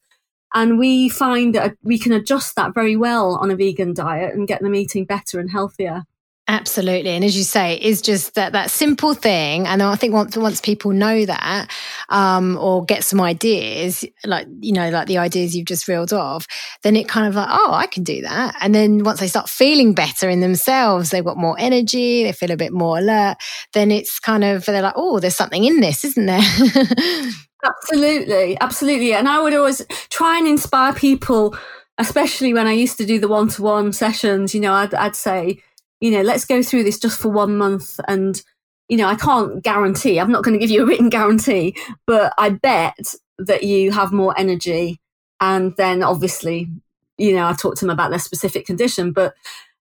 And 0.53 0.77
we 0.77 1.07
find 1.07 1.55
that 1.55 1.77
we 1.81 1.97
can 1.97 2.11
adjust 2.11 2.57
that 2.57 2.73
very 2.73 2.97
well 2.97 3.37
on 3.37 3.51
a 3.51 3.55
vegan 3.55 3.93
diet 3.93 4.35
and 4.35 4.49
get 4.49 4.61
them 4.61 4.75
eating 4.75 5.05
better 5.05 5.39
and 5.39 5.49
healthier. 5.49 6.03
Absolutely. 6.49 7.11
And 7.11 7.23
as 7.23 7.37
you 7.37 7.43
say, 7.43 7.75
is 7.75 8.01
just 8.01 8.33
that, 8.33 8.53
that 8.53 8.71
simple 8.71 9.13
thing. 9.13 9.67
And 9.67 9.83
I 9.83 9.95
think 9.95 10.15
once, 10.15 10.35
once 10.35 10.59
people 10.59 10.89
know 10.91 11.23
that, 11.27 11.69
um, 12.09 12.57
or 12.57 12.83
get 12.83 13.03
some 13.03 13.21
ideas, 13.21 14.03
like, 14.25 14.47
you 14.59 14.73
know, 14.73 14.89
like 14.89 15.07
the 15.07 15.19
ideas 15.19 15.55
you've 15.55 15.67
just 15.67 15.87
reeled 15.87 16.11
off, 16.11 16.47
then 16.81 16.95
it 16.95 17.07
kind 17.07 17.27
of 17.27 17.35
like, 17.35 17.49
oh, 17.51 17.71
I 17.71 17.85
can 17.85 18.03
do 18.03 18.23
that. 18.23 18.55
And 18.61 18.73
then 18.73 19.03
once 19.03 19.19
they 19.19 19.27
start 19.27 19.47
feeling 19.47 19.93
better 19.93 20.27
in 20.27 20.39
themselves, 20.39 21.11
they've 21.11 21.23
got 21.23 21.37
more 21.37 21.55
energy, 21.59 22.23
they 22.23 22.31
feel 22.31 22.49
a 22.49 22.57
bit 22.57 22.73
more 22.73 22.97
alert, 22.97 23.37
then 23.73 23.91
it's 23.91 24.19
kind 24.19 24.43
of, 24.43 24.65
they're 24.65 24.81
like, 24.81 24.93
oh, 24.95 25.19
there's 25.19 25.35
something 25.35 25.65
in 25.65 25.81
this, 25.81 26.03
isn't 26.03 26.25
there? 26.25 26.41
absolutely. 27.63 28.57
Absolutely. 28.59 29.13
And 29.13 29.29
I 29.29 29.39
would 29.39 29.53
always 29.53 29.85
try 30.09 30.39
and 30.39 30.47
inspire 30.47 30.93
people, 30.93 31.55
especially 31.99 32.55
when 32.55 32.65
I 32.65 32.73
used 32.73 32.97
to 32.97 33.05
do 33.05 33.19
the 33.19 33.27
one 33.27 33.49
to 33.49 33.61
one 33.61 33.93
sessions, 33.93 34.55
you 34.55 34.61
know, 34.61 34.73
I'd, 34.73 34.95
I'd 34.95 35.15
say, 35.15 35.61
you 35.99 36.11
know, 36.11 36.21
let's 36.21 36.45
go 36.45 36.63
through 36.63 36.83
this 36.83 36.99
just 36.99 37.19
for 37.19 37.29
one 37.29 37.57
month. 37.57 37.99
And, 38.07 38.41
you 38.87 38.97
know, 38.97 39.07
I 39.07 39.15
can't 39.15 39.63
guarantee, 39.63 40.19
I'm 40.19 40.31
not 40.31 40.43
going 40.43 40.53
to 40.53 40.59
give 40.59 40.71
you 40.71 40.83
a 40.83 40.85
written 40.85 41.09
guarantee, 41.17 41.75
but 42.05 42.33
I 42.37 42.49
bet 42.49 43.15
that 43.37 43.63
you 43.63 43.91
have 43.91 44.11
more 44.11 44.33
energy. 44.37 44.99
And 45.41 45.75
then 45.77 46.03
obviously, 46.03 46.69
you 47.17 47.35
know, 47.35 47.47
I 47.47 47.53
talked 47.53 47.77
to 47.77 47.85
them 47.85 47.93
about 47.93 48.09
their 48.09 48.19
specific 48.19 48.65
condition, 48.65 49.11
but, 49.11 49.33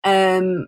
um, 0.04 0.68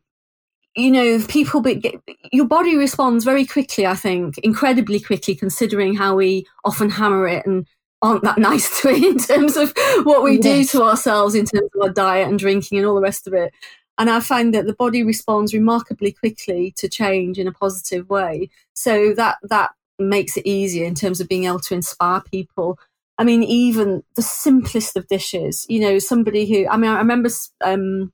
you 0.76 0.92
know, 0.92 1.24
people, 1.28 1.62
get, 1.62 1.96
your 2.32 2.46
body 2.46 2.76
responds 2.76 3.26
very 3.26 3.46
quickly, 3.46 3.86
I 3.88 3.96
think, 3.96 4.38
incredibly 4.40 5.00
quickly, 5.00 5.34
considering 5.34 5.96
how 5.96 6.16
we 6.16 6.46
often 6.64 6.90
hammer 6.90 7.28
it 7.28 7.46
and 7.46 7.66
aren't 8.02 8.24
that 8.24 8.38
nice 8.38 8.82
to 8.82 8.90
it 8.90 9.04
in 9.04 9.18
terms 9.18 9.58
of 9.58 9.74
what 10.04 10.24
we 10.24 10.40
yes. 10.40 10.44
do 10.44 10.78
to 10.78 10.84
ourselves 10.84 11.36
in 11.36 11.46
terms 11.46 11.70
of 11.76 11.82
our 11.82 11.90
diet 11.90 12.28
and 12.28 12.40
drinking 12.40 12.78
and 12.78 12.88
all 12.88 12.96
the 12.96 13.02
rest 13.02 13.28
of 13.28 13.34
it. 13.34 13.52
And 13.98 14.10
I 14.10 14.20
find 14.20 14.54
that 14.54 14.68
the 14.68 14.74
body 14.74 15.04
responds 15.04 15.54
remarkably 15.54 16.12
quickly 16.12 16.74
to 16.78 16.88
change 16.88 17.40
in 17.40 17.48
a 17.48 17.52
positive 17.52 18.10
way. 18.10 18.50
So 18.74 19.14
that 19.16 19.38
that 19.44 19.72
makes 20.00 20.38
it 20.38 20.46
easier 20.46 20.86
in 20.86 20.96
terms 20.96 21.20
of 21.20 21.28
being 21.28 21.46
able 21.46 21.60
to 21.62 21.74
inspire 21.74 22.22
people. 22.22 22.78
I 23.18 23.24
mean, 23.24 23.42
even 23.44 24.04
the 24.16 24.22
simplest 24.22 24.96
of 24.96 25.08
dishes. 25.08 25.66
You 25.68 25.80
know, 25.80 26.00
somebody 26.00 26.46
who 26.46 26.68
I 26.70 26.78
mean, 26.78 26.92
I 26.92 27.00
remember 27.00 27.30
um, 27.64 28.14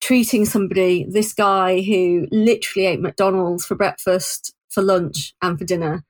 treating 0.00 0.46
somebody, 0.46 1.04
this 1.08 1.34
guy 1.34 1.82
who 1.82 2.26
literally 2.30 2.86
ate 2.86 3.00
McDonald's 3.00 3.66
for 3.66 3.74
breakfast, 3.74 4.54
for 4.70 4.82
lunch, 4.82 5.34
and 5.42 5.58
for 5.58 5.64
dinner. 5.64 6.04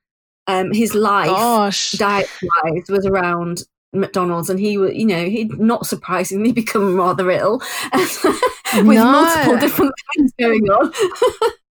Um, 0.46 0.72
his 0.72 0.94
life, 0.94 1.92
diet 1.96 2.30
wise, 2.64 2.84
was 2.88 3.04
around 3.04 3.64
McDonald's, 3.92 4.50
and 4.50 4.60
he 4.60 4.76
was, 4.76 4.94
you 4.94 5.06
know, 5.06 5.24
he'd 5.24 5.58
not 5.58 5.86
surprisingly 5.86 6.52
become 6.62 6.96
rather 6.96 7.30
ill 7.30 7.58
with 7.92 8.84
no. 8.84 9.04
multiple 9.04 9.58
different 9.58 9.94
things 10.14 10.32
going 10.38 10.62
on. 10.70 10.92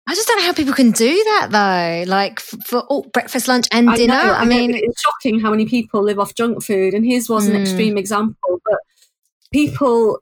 I 0.08 0.16
just 0.16 0.28
don't 0.28 0.40
know 0.40 0.46
how 0.46 0.54
people 0.54 0.74
can 0.74 0.92
do 0.92 1.14
that 1.14 1.48
though. 1.52 2.12
Like 2.12 2.40
for, 2.40 2.58
for 2.66 2.84
oh, 2.90 3.04
breakfast, 3.14 3.48
lunch, 3.48 3.68
and 3.72 3.90
I 3.90 3.96
dinner. 3.96 4.14
Know, 4.14 4.34
I, 4.34 4.42
I 4.42 4.46
mean, 4.46 4.74
it's 4.74 5.02
shocking 5.02 5.40
how 5.40 5.52
many 5.52 5.66
people 5.66 6.02
live 6.04 6.20
off 6.20 6.36
junk 6.36 6.64
food, 6.64 6.94
and 6.94 7.06
his 7.06 7.30
was 7.30 7.48
an 7.48 7.56
mm. 7.56 7.62
extreme 7.62 7.98
example. 7.98 8.62
But 8.66 8.80
people, 9.54 10.20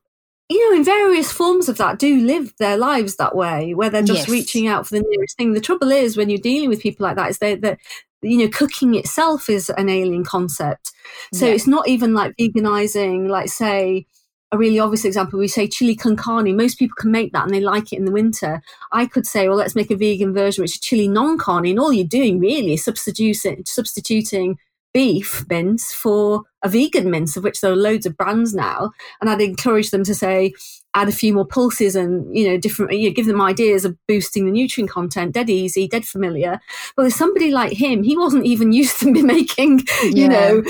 you 0.48 0.70
know, 0.70 0.78
in 0.78 0.84
various 0.84 1.32
forms 1.32 1.70
of 1.70 1.78
that, 1.78 1.98
do 1.98 2.20
live 2.20 2.54
their 2.60 2.78
lives 2.78 3.16
that 3.16 3.36
way, 3.36 3.74
where 3.74 3.90
they're 3.90 4.04
just 4.04 4.28
yes. 4.28 4.30
reaching 4.30 4.68
out 4.68 4.86
for 4.86 4.96
the 4.96 5.06
nearest 5.08 5.38
thing. 5.38 5.54
The 5.54 5.62
trouble 5.62 5.92
is, 5.92 6.18
when 6.18 6.30
you're 6.30 6.40
dealing 6.40 6.70
with 6.70 6.82
people 6.82 7.06
like 7.06 7.16
that, 7.16 7.32
is 7.32 7.40
they 7.40 7.56
that 7.56 7.80
you 8.22 8.38
know, 8.38 8.50
cooking 8.50 8.96
itself 8.96 9.50
is 9.50 9.70
an 9.72 9.90
alien 9.90 10.24
concept. 10.24 10.92
So 11.34 11.46
yeah. 11.46 11.54
it's 11.54 11.68
not 11.68 11.88
even 11.88 12.14
like 12.14 12.36
veganizing, 12.38 13.30
like 13.30 13.50
say, 13.50 14.06
a 14.52 14.58
really 14.58 14.80
obvious 14.80 15.06
example, 15.06 15.38
we 15.38 15.48
say 15.48 15.68
chili 15.68 15.96
con 15.96 16.16
carne. 16.16 16.56
Most 16.56 16.80
people 16.80 16.96
can 16.98 17.12
make 17.12 17.34
that 17.34 17.44
and 17.44 17.54
they 17.54 17.60
like 17.60 17.94
it 17.94 18.00
in 18.00 18.06
the 18.06 18.12
winter. 18.12 18.62
I 18.92 19.06
could 19.06 19.28
say, 19.28 19.48
well, 19.48 19.58
let's 19.58 19.76
make 19.76 19.92
a 19.92 19.96
vegan 19.96 20.34
version, 20.34 20.64
which 20.64 20.74
is 20.74 20.80
chili 20.80 21.08
non 21.08 21.38
carne. 21.38 21.68
And 21.68 21.80
all 21.80 21.94
you're 21.94 22.08
doing 22.08 22.40
really 22.40 22.74
is 22.74 22.84
substituting, 22.84 23.64
substituting 23.66 24.58
beef 24.92 25.46
mince 25.50 25.94
for 25.94 26.44
a 26.64 26.70
vegan 26.70 27.12
mince, 27.12 27.38
of 27.38 27.44
which 27.44 27.62
there 27.62 27.72
are 27.72 27.76
loads 27.76 28.08
of 28.08 28.18
brands 28.18 28.56
now. 28.56 28.92
And 29.22 29.30
I'd 29.30 29.42
encourage 29.42 29.92
them 29.92 30.04
to 30.06 30.16
say, 30.16 30.54
add 30.96 31.08
a 31.10 31.14
few 31.14 31.34
more 31.34 31.46
pulses 31.46 31.96
and, 31.96 32.36
you 32.36 32.48
know, 32.48 32.58
different, 32.58 32.92
you 32.94 33.10
know, 33.10 33.14
give 33.14 33.28
them 33.28 33.42
ideas 33.42 33.86
of 33.86 33.98
boosting 34.08 34.46
the 34.46 34.52
nutrient 34.52 34.90
content, 34.90 35.34
dead 35.34 35.50
easy, 35.50 35.88
dead 35.88 36.06
familiar. 36.06 36.60
But 36.96 37.06
with 37.06 37.14
somebody 37.14 37.52
like 37.52 37.74
him, 37.74 38.04
he 38.04 38.18
wasn't 38.18 38.46
even 38.46 38.72
used 38.82 39.00
to 39.02 39.14
be 39.14 39.22
making, 39.22 39.80
you 40.04 40.24
yeah. 40.24 40.28
know, 40.28 40.64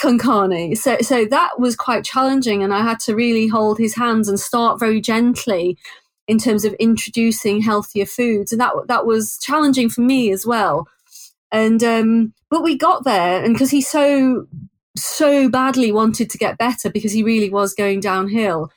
con 0.00 0.18
carne. 0.18 0.74
So, 0.76 0.98
so 1.00 1.24
that 1.26 1.60
was 1.60 1.76
quite 1.76 2.04
challenging. 2.04 2.62
And 2.62 2.74
I 2.74 2.82
had 2.82 3.00
to 3.00 3.14
really 3.14 3.46
hold 3.48 3.78
his 3.78 3.94
hands 3.94 4.28
and 4.28 4.40
start 4.40 4.80
very 4.80 5.00
gently 5.00 5.78
in 6.28 6.38
terms 6.38 6.64
of 6.64 6.74
introducing 6.74 7.60
healthier 7.62 8.06
foods. 8.06 8.52
And 8.52 8.60
that, 8.60 8.72
that 8.88 9.06
was 9.06 9.38
challenging 9.42 9.88
for 9.90 10.00
me 10.00 10.32
as 10.32 10.46
well 10.46 10.86
And 11.52 11.82
um, 11.82 12.34
but 12.50 12.62
we 12.62 12.76
got 12.76 13.04
there, 13.04 13.42
and 13.44 13.54
because 13.54 13.70
he 13.70 13.80
so 13.80 14.46
so 14.96 15.48
badly 15.48 15.92
wanted 15.92 16.30
to 16.30 16.38
get 16.38 16.58
better 16.58 16.90
because 16.90 17.12
he 17.12 17.22
really 17.22 17.50
was 17.50 17.74
going 17.74 18.00
downhill. 18.00 18.70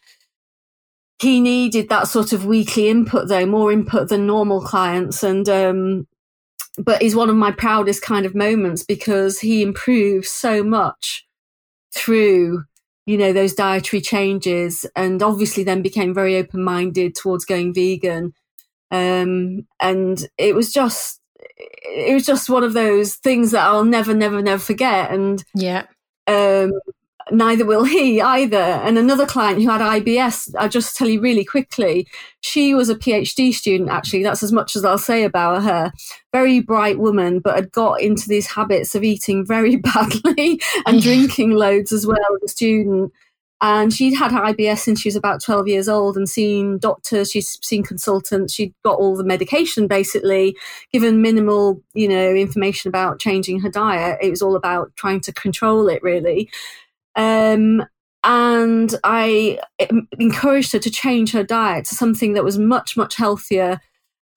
He 1.23 1.39
needed 1.39 1.87
that 1.87 2.09
sort 2.09 2.33
of 2.33 2.45
weekly 2.45 2.89
input, 2.89 3.29
though, 3.29 3.45
more 3.45 3.71
input 3.71 4.09
than 4.09 4.27
normal 4.27 4.59
clients. 4.61 5.23
And 5.23 5.47
um, 5.47 6.07
but 6.77 7.01
is 7.01 7.15
one 7.15 7.29
of 7.29 7.35
my 7.35 7.51
proudest 7.51 8.01
kind 8.01 8.25
of 8.25 8.35
moments 8.35 8.83
because 8.83 9.39
he 9.39 9.61
improved 9.61 10.25
so 10.25 10.63
much 10.63 11.25
through 11.95 12.63
you 13.05 13.17
know 13.17 13.33
those 13.33 13.53
dietary 13.53 14.01
changes 14.01 14.85
and 14.95 15.21
obviously 15.21 15.63
then 15.63 15.81
became 15.81 16.13
very 16.13 16.35
open 16.37 16.63
minded 16.63 17.15
towards 17.15 17.45
going 17.45 17.73
vegan 17.73 18.33
um, 18.91 19.65
and 19.79 20.27
it 20.37 20.55
was 20.55 20.71
just 20.73 21.21
it 21.59 22.13
was 22.13 22.25
just 22.25 22.49
one 22.49 22.63
of 22.63 22.73
those 22.73 23.15
things 23.15 23.51
that 23.51 23.65
I'll 23.65 23.85
never 23.85 24.13
never 24.13 24.41
never 24.41 24.61
forget 24.61 25.11
and 25.11 25.43
yeah 25.53 25.85
um, 26.27 26.71
neither 27.31 27.65
will 27.65 27.83
he 27.83 28.21
either. 28.21 28.57
And 28.57 28.97
another 28.97 29.25
client 29.25 29.61
who 29.61 29.69
had 29.69 29.81
IBS, 29.81 30.53
I'll 30.57 30.69
just 30.69 30.95
tell 30.95 31.07
you 31.07 31.21
really 31.21 31.45
quickly, 31.45 32.07
she 32.41 32.73
was 32.73 32.89
a 32.89 32.95
PhD 32.95 33.53
student, 33.53 33.89
actually. 33.89 34.23
That's 34.23 34.43
as 34.43 34.51
much 34.51 34.75
as 34.75 34.83
I'll 34.83 34.97
say 34.97 35.23
about 35.23 35.63
her. 35.63 35.91
Very 36.31 36.59
bright 36.59 36.99
woman, 36.99 37.39
but 37.39 37.55
had 37.55 37.71
got 37.71 38.01
into 38.01 38.27
these 38.27 38.47
habits 38.47 38.95
of 38.95 39.03
eating 39.03 39.45
very 39.45 39.75
badly 39.93 40.61
and 40.85 41.01
drinking 41.01 41.51
loads 41.51 41.91
as 41.91 42.05
well 42.05 42.17
as 42.17 42.43
a 42.43 42.47
student. 42.47 43.11
And 43.63 43.93
she'd 43.93 44.13
had 44.13 44.31
IBS 44.31 44.79
since 44.79 44.99
she 44.99 45.07
was 45.07 45.15
about 45.15 45.41
12 45.41 45.69
years 45.69 45.87
old 45.87 46.17
and 46.17 46.27
seen 46.27 46.79
doctors, 46.79 47.31
she'd 47.31 47.45
seen 47.45 47.81
consultants, 47.81 48.53
she'd 48.53 48.73
got 48.83 48.99
all 48.99 49.15
the 49.15 49.23
medication 49.23 49.87
basically, 49.87 50.57
given 50.91 51.21
minimal, 51.21 51.81
you 51.93 52.09
know, 52.09 52.33
information 52.33 52.89
about 52.89 53.19
changing 53.19 53.61
her 53.61 53.69
diet. 53.69 54.19
It 54.21 54.31
was 54.31 54.41
all 54.41 54.57
about 54.57 54.93
trying 54.97 55.21
to 55.21 55.31
control 55.31 55.87
it 55.87 56.03
really. 56.03 56.49
Um, 57.15 57.83
and 58.23 58.95
I 59.03 59.59
encouraged 60.17 60.71
her 60.71 60.79
to 60.79 60.89
change 60.89 61.33
her 61.33 61.43
diet 61.43 61.85
to 61.85 61.95
something 61.95 62.33
that 62.33 62.43
was 62.43 62.57
much, 62.57 62.95
much 62.95 63.15
healthier. 63.15 63.81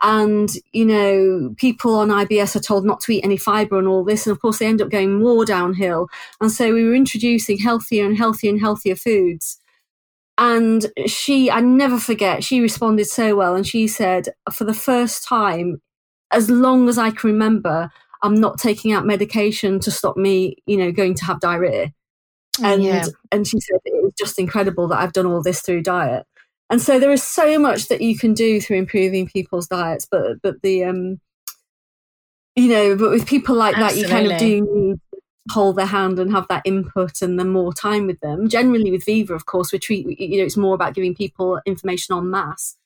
And, 0.02 0.50
you 0.72 0.84
know, 0.84 1.54
people 1.56 1.94
on 1.94 2.08
IBS 2.08 2.56
are 2.56 2.60
told 2.60 2.84
not 2.84 3.00
to 3.02 3.12
eat 3.12 3.24
any 3.24 3.36
fiber 3.36 3.78
and 3.78 3.86
all 3.86 4.04
this. 4.04 4.26
And 4.26 4.32
of 4.32 4.42
course, 4.42 4.58
they 4.58 4.66
end 4.66 4.82
up 4.82 4.90
going 4.90 5.20
more 5.20 5.44
downhill. 5.44 6.08
And 6.40 6.50
so 6.50 6.74
we 6.74 6.84
were 6.84 6.94
introducing 6.94 7.58
healthier 7.58 8.04
and 8.04 8.16
healthier 8.16 8.50
and 8.50 8.60
healthier 8.60 8.96
foods. 8.96 9.58
And 10.36 10.86
she, 11.06 11.50
I 11.50 11.60
never 11.60 11.98
forget, 11.98 12.44
she 12.44 12.60
responded 12.60 13.06
so 13.06 13.36
well. 13.36 13.54
And 13.54 13.66
she 13.66 13.88
said, 13.88 14.28
for 14.52 14.64
the 14.64 14.74
first 14.74 15.24
time, 15.26 15.80
as 16.30 16.50
long 16.50 16.88
as 16.88 16.98
I 16.98 17.10
can 17.10 17.30
remember, 17.30 17.90
I'm 18.22 18.34
not 18.34 18.58
taking 18.58 18.92
out 18.92 19.06
medication 19.06 19.80
to 19.80 19.90
stop 19.90 20.16
me, 20.16 20.56
you 20.66 20.76
know, 20.76 20.92
going 20.92 21.14
to 21.14 21.24
have 21.24 21.40
diarrhea. 21.40 21.92
And 22.62 22.82
yeah. 22.82 23.04
and 23.32 23.46
she 23.46 23.60
said 23.60 23.78
it 23.84 24.02
was 24.02 24.12
just 24.18 24.38
incredible 24.38 24.88
that 24.88 24.98
I've 24.98 25.12
done 25.12 25.26
all 25.26 25.42
this 25.42 25.60
through 25.60 25.82
diet. 25.82 26.26
And 26.68 26.82
so 26.82 26.98
there 26.98 27.12
is 27.12 27.22
so 27.22 27.58
much 27.58 27.88
that 27.88 28.00
you 28.00 28.18
can 28.18 28.34
do 28.34 28.60
through 28.60 28.78
improving 28.78 29.28
people's 29.28 29.68
diets, 29.68 30.06
but 30.10 30.42
but 30.42 30.62
the 30.62 30.84
um 30.84 31.20
you 32.56 32.68
know, 32.68 32.96
but 32.96 33.10
with 33.10 33.26
people 33.26 33.54
like 33.54 33.76
Absolutely. 33.76 34.02
that, 34.02 34.08
you 34.08 34.14
kind 34.14 34.32
of 34.32 34.38
do 34.38 34.74
need 34.74 35.00
hold 35.50 35.76
their 35.76 35.86
hand 35.86 36.18
and 36.18 36.32
have 36.32 36.48
that 36.48 36.62
input 36.64 37.22
and 37.22 37.38
then 37.38 37.50
more 37.50 37.72
time 37.72 38.06
with 38.06 38.18
them. 38.20 38.48
Generally, 38.48 38.90
with 38.90 39.04
Viva, 39.04 39.34
of 39.34 39.46
course, 39.46 39.72
we 39.72 39.78
treat 39.78 40.18
you 40.18 40.38
know 40.38 40.44
it's 40.44 40.56
more 40.56 40.74
about 40.74 40.94
giving 40.94 41.14
people 41.14 41.60
information 41.66 42.14
on 42.14 42.30
mass. 42.30 42.76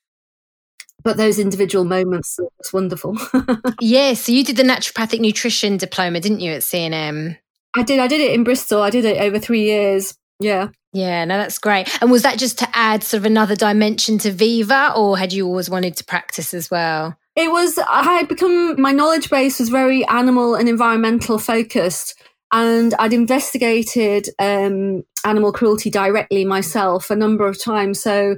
But 1.03 1.17
those 1.17 1.39
individual 1.39 1.83
moments, 1.83 2.39
it's 2.59 2.71
wonderful. 2.71 3.17
yeah. 3.81 4.13
So 4.13 4.31
you 4.31 4.43
did 4.43 4.57
the 4.57 4.63
naturopathic 4.63 5.19
nutrition 5.19 5.77
diploma, 5.77 6.19
didn't 6.19 6.41
you, 6.41 6.51
at 6.51 6.61
CNM? 6.61 7.37
I 7.75 7.83
did. 7.83 7.99
I 7.99 8.07
did 8.07 8.21
it 8.21 8.33
in 8.33 8.43
Bristol. 8.43 8.81
I 8.81 8.89
did 8.89 9.05
it 9.05 9.21
over 9.21 9.39
three 9.39 9.63
years. 9.63 10.17
Yeah. 10.39 10.69
Yeah, 10.93 11.23
no, 11.23 11.37
that's 11.37 11.57
great. 11.57 11.87
And 12.01 12.11
was 12.11 12.23
that 12.23 12.37
just 12.37 12.59
to 12.59 12.67
add 12.73 13.03
sort 13.03 13.19
of 13.19 13.25
another 13.25 13.55
dimension 13.55 14.17
to 14.19 14.31
Viva, 14.31 14.91
or 14.95 15.17
had 15.17 15.31
you 15.31 15.47
always 15.47 15.69
wanted 15.69 15.95
to 15.97 16.03
practice 16.03 16.53
as 16.53 16.69
well? 16.69 17.17
It 17.37 17.49
was, 17.49 17.77
I 17.77 18.03
had 18.03 18.27
become, 18.27 18.79
my 18.81 18.91
knowledge 18.91 19.29
base 19.29 19.59
was 19.59 19.69
very 19.69 20.05
animal 20.07 20.55
and 20.55 20.67
environmental 20.67 21.39
focused. 21.39 22.21
And 22.51 22.93
I'd 22.99 23.13
investigated 23.13 24.27
um, 24.37 25.03
animal 25.23 25.53
cruelty 25.53 25.89
directly 25.89 26.43
myself 26.43 27.09
a 27.09 27.15
number 27.15 27.47
of 27.47 27.57
times. 27.57 28.01
So 28.01 28.35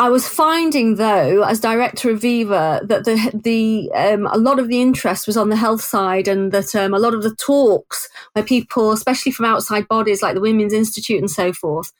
I 0.00 0.10
was 0.10 0.28
finding, 0.28 0.94
though, 0.94 1.42
as 1.42 1.58
director 1.58 2.10
of 2.10 2.20
Viva, 2.22 2.80
that 2.84 3.04
the 3.04 3.16
the 3.34 3.90
um, 3.92 4.26
a 4.26 4.38
lot 4.38 4.60
of 4.60 4.68
the 4.68 4.80
interest 4.80 5.26
was 5.26 5.36
on 5.36 5.48
the 5.48 5.56
health 5.56 5.82
side, 5.82 6.28
and 6.28 6.52
that 6.52 6.72
um, 6.76 6.94
a 6.94 7.00
lot 7.00 7.14
of 7.14 7.24
the 7.24 7.34
talks 7.34 8.08
where 8.32 8.44
people, 8.44 8.92
especially 8.92 9.32
from 9.32 9.46
outside 9.46 9.88
bodies 9.88 10.22
like 10.22 10.34
the 10.34 10.40
Women's 10.40 10.72
Institute 10.72 11.18
and 11.18 11.30
so 11.30 11.52
forth, 11.52 11.92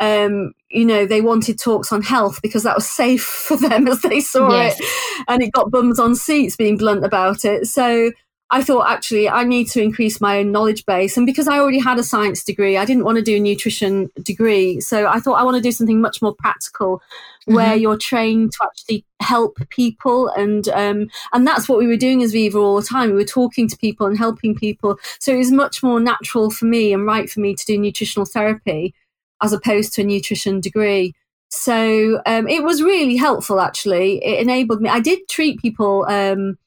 um, 0.00 0.52
you 0.70 0.84
know, 0.84 1.06
they 1.06 1.22
wanted 1.22 1.58
talks 1.58 1.92
on 1.92 2.02
health 2.02 2.42
because 2.42 2.64
that 2.64 2.76
was 2.76 2.88
safe 2.88 3.24
for 3.48 3.56
them 3.56 3.88
as 3.88 4.02
they 4.02 4.20
saw 4.20 4.50
yes. 4.50 4.78
it, 4.78 5.24
and 5.26 5.42
it 5.42 5.52
got 5.52 5.70
bums 5.70 5.98
on 5.98 6.14
seats, 6.14 6.56
being 6.56 6.76
blunt 6.76 7.06
about 7.06 7.46
it. 7.46 7.66
So 7.66 8.12
I 8.52 8.62
thought 8.62 8.90
actually 8.90 9.28
I 9.28 9.44
need 9.44 9.68
to 9.68 9.82
increase 9.82 10.20
my 10.20 10.38
own 10.38 10.50
knowledge 10.50 10.84
base. 10.84 11.16
And 11.16 11.24
because 11.24 11.46
I 11.46 11.58
already 11.58 11.78
had 11.78 11.98
a 11.98 12.02
science 12.02 12.42
degree, 12.42 12.76
I 12.76 12.84
didn't 12.84 13.04
want 13.04 13.16
to 13.16 13.22
do 13.22 13.36
a 13.36 13.40
nutrition 13.40 14.10
degree. 14.22 14.80
So 14.80 15.06
I 15.06 15.20
thought 15.20 15.34
I 15.34 15.44
want 15.44 15.56
to 15.56 15.62
do 15.62 15.70
something 15.70 16.00
much 16.00 16.20
more 16.20 16.34
practical 16.34 16.98
mm-hmm. 16.98 17.54
where 17.54 17.76
you're 17.76 17.96
trained 17.96 18.52
to 18.52 18.64
actually 18.64 19.04
help 19.20 19.58
people. 19.68 20.28
And, 20.28 20.68
um, 20.70 21.08
and 21.32 21.46
that's 21.46 21.68
what 21.68 21.78
we 21.78 21.86
were 21.86 21.96
doing 21.96 22.24
as 22.24 22.32
Viva 22.32 22.58
all 22.58 22.80
the 22.80 22.86
time. 22.86 23.10
We 23.10 23.16
were 23.16 23.24
talking 23.24 23.68
to 23.68 23.76
people 23.76 24.06
and 24.06 24.18
helping 24.18 24.56
people. 24.56 24.98
So 25.20 25.32
it 25.32 25.38
was 25.38 25.52
much 25.52 25.82
more 25.82 26.00
natural 26.00 26.50
for 26.50 26.64
me 26.64 26.92
and 26.92 27.06
right 27.06 27.30
for 27.30 27.38
me 27.38 27.54
to 27.54 27.64
do 27.64 27.78
nutritional 27.78 28.26
therapy 28.26 28.94
as 29.40 29.52
opposed 29.52 29.94
to 29.94 30.02
a 30.02 30.04
nutrition 30.04 30.60
degree. 30.60 31.14
So 31.50 32.20
um, 32.26 32.48
it 32.48 32.64
was 32.64 32.82
really 32.82 33.16
helpful, 33.16 33.60
actually. 33.60 34.24
It 34.24 34.40
enabled 34.40 34.80
me. 34.80 34.88
I 34.88 35.00
did 35.00 35.28
treat 35.28 35.60
people. 35.60 36.04
Um, 36.08 36.58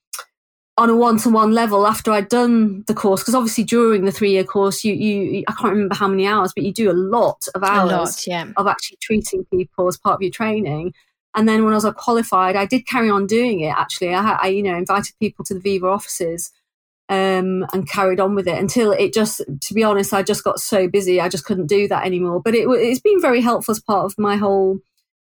on 0.77 0.89
a 0.89 0.95
one-to-one 0.95 1.51
level 1.51 1.85
after 1.85 2.11
I'd 2.11 2.29
done 2.29 2.83
the 2.87 2.95
course 2.95 3.21
because 3.21 3.35
obviously 3.35 3.63
during 3.63 4.05
the 4.05 4.11
three-year 4.11 4.43
course 4.43 4.83
you 4.83 4.93
you 4.93 5.43
I 5.47 5.53
can't 5.53 5.73
remember 5.73 5.95
how 5.95 6.07
many 6.07 6.25
hours 6.25 6.51
but 6.53 6.63
you 6.63 6.73
do 6.73 6.89
a 6.89 6.93
lot 6.93 7.45
of 7.53 7.63
hours 7.63 7.91
lot, 7.91 8.27
yeah. 8.27 8.47
of 8.57 8.65
actually 8.65 8.97
treating 9.01 9.45
people 9.45 9.87
as 9.87 9.97
part 9.97 10.15
of 10.15 10.21
your 10.21 10.31
training. 10.31 10.93
And 11.35 11.47
then 11.47 11.63
when 11.63 11.73
I 11.73 11.77
was 11.77 11.85
qualified 11.97 12.55
I 12.55 12.65
did 12.65 12.87
carry 12.87 13.09
on 13.09 13.27
doing 13.27 13.59
it 13.59 13.75
actually. 13.77 14.15
I, 14.15 14.37
I 14.41 14.47
you 14.47 14.63
know 14.63 14.75
invited 14.75 15.13
people 15.19 15.45
to 15.45 15.53
the 15.53 15.59
Viva 15.59 15.87
offices 15.87 16.51
um, 17.07 17.67
and 17.71 17.87
carried 17.87 18.19
on 18.19 18.33
with 18.33 18.47
it 18.47 18.57
until 18.57 18.93
it 18.93 19.13
just 19.13 19.41
to 19.61 19.73
be 19.75 19.83
honest 19.83 20.11
I 20.11 20.23
just 20.23 20.43
got 20.43 20.59
so 20.59 20.87
busy 20.87 21.21
I 21.21 21.29
just 21.29 21.45
couldn't 21.45 21.67
do 21.67 21.87
that 21.87 22.05
anymore. 22.05 22.41
But 22.41 22.55
it, 22.55 22.67
it's 22.67 23.01
been 23.01 23.21
very 23.21 23.41
helpful 23.41 23.73
as 23.73 23.79
part 23.79 24.05
of 24.05 24.17
my 24.17 24.37
whole 24.37 24.79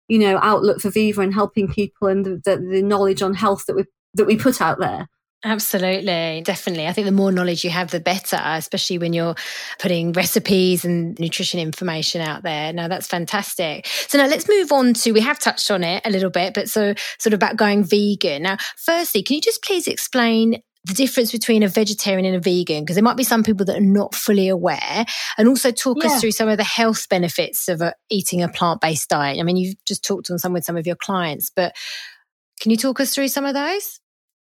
you 0.07 0.19
know 0.19 0.37
outlook 0.43 0.79
for 0.79 0.91
Viva 0.91 1.21
and 1.21 1.33
helping 1.33 1.67
people 1.67 2.07
and 2.07 2.23
the, 2.23 2.41
the, 2.45 2.57
the 2.57 2.81
knowledge 2.83 3.23
on 3.23 3.33
health 3.33 3.65
that 3.65 3.75
we 3.75 3.85
that 4.13 4.25
we 4.25 4.37
put 4.37 4.61
out 4.61 4.77
there 4.77 5.07
Absolutely, 5.45 6.41
definitely. 6.43 6.85
I 6.85 6.91
think 6.91 7.05
the 7.05 7.13
more 7.13 7.31
knowledge 7.31 7.63
you 7.63 7.69
have, 7.69 7.91
the 7.91 8.01
better, 8.01 8.37
especially 8.41 8.97
when 8.97 9.13
you're 9.13 9.35
putting 9.79 10.11
recipes 10.11 10.83
and 10.83 11.17
nutrition 11.17 11.61
information 11.61 12.19
out 12.19 12.43
there. 12.43 12.73
Now, 12.73 12.89
that's 12.89 13.07
fantastic. 13.07 13.87
So, 13.87 14.17
now 14.17 14.27
let's 14.27 14.49
move 14.49 14.73
on 14.73 14.93
to 14.95 15.13
we 15.13 15.21
have 15.21 15.39
touched 15.39 15.71
on 15.71 15.81
it 15.81 16.01
a 16.05 16.09
little 16.09 16.29
bit, 16.29 16.53
but 16.53 16.67
so 16.67 16.93
sort 17.19 17.33
of 17.33 17.37
about 17.37 17.55
going 17.55 17.85
vegan. 17.85 18.43
Now, 18.43 18.57
firstly, 18.75 19.23
can 19.23 19.35
you 19.35 19.41
just 19.41 19.63
please 19.63 19.87
explain 19.87 20.61
the 20.85 20.93
difference 20.93 21.31
between 21.31 21.63
a 21.63 21.69
vegetarian 21.69 22.25
and 22.25 22.35
a 22.35 22.39
vegan 22.39 22.83
because 22.83 22.95
there 22.95 23.03
might 23.03 23.17
be 23.17 23.23
some 23.23 23.43
people 23.43 23.65
that 23.65 23.77
are 23.77 23.81
not 23.81 24.15
fully 24.15 24.49
aware 24.49 25.05
and 25.37 25.47
also 25.47 25.71
talk 25.71 25.97
yeah. 26.01 26.09
us 26.09 26.19
through 26.19 26.31
some 26.31 26.49
of 26.49 26.57
the 26.57 26.63
health 26.63 27.07
benefits 27.09 27.67
of 27.67 27.81
uh, 27.81 27.91
eating 28.09 28.41
a 28.41 28.47
plant-based 28.47 29.09
diet 29.09 29.39
i 29.39 29.43
mean 29.43 29.57
you've 29.57 29.75
just 29.85 30.05
talked 30.05 30.31
on 30.31 30.39
some 30.39 30.53
with 30.53 30.63
some 30.63 30.77
of 30.77 30.87
your 30.87 30.95
clients 30.95 31.51
but 31.53 31.75
can 32.61 32.71
you 32.71 32.77
talk 32.77 33.01
us 33.01 33.13
through 33.13 33.27
some 33.27 33.43
of 33.43 33.53
those 33.53 33.99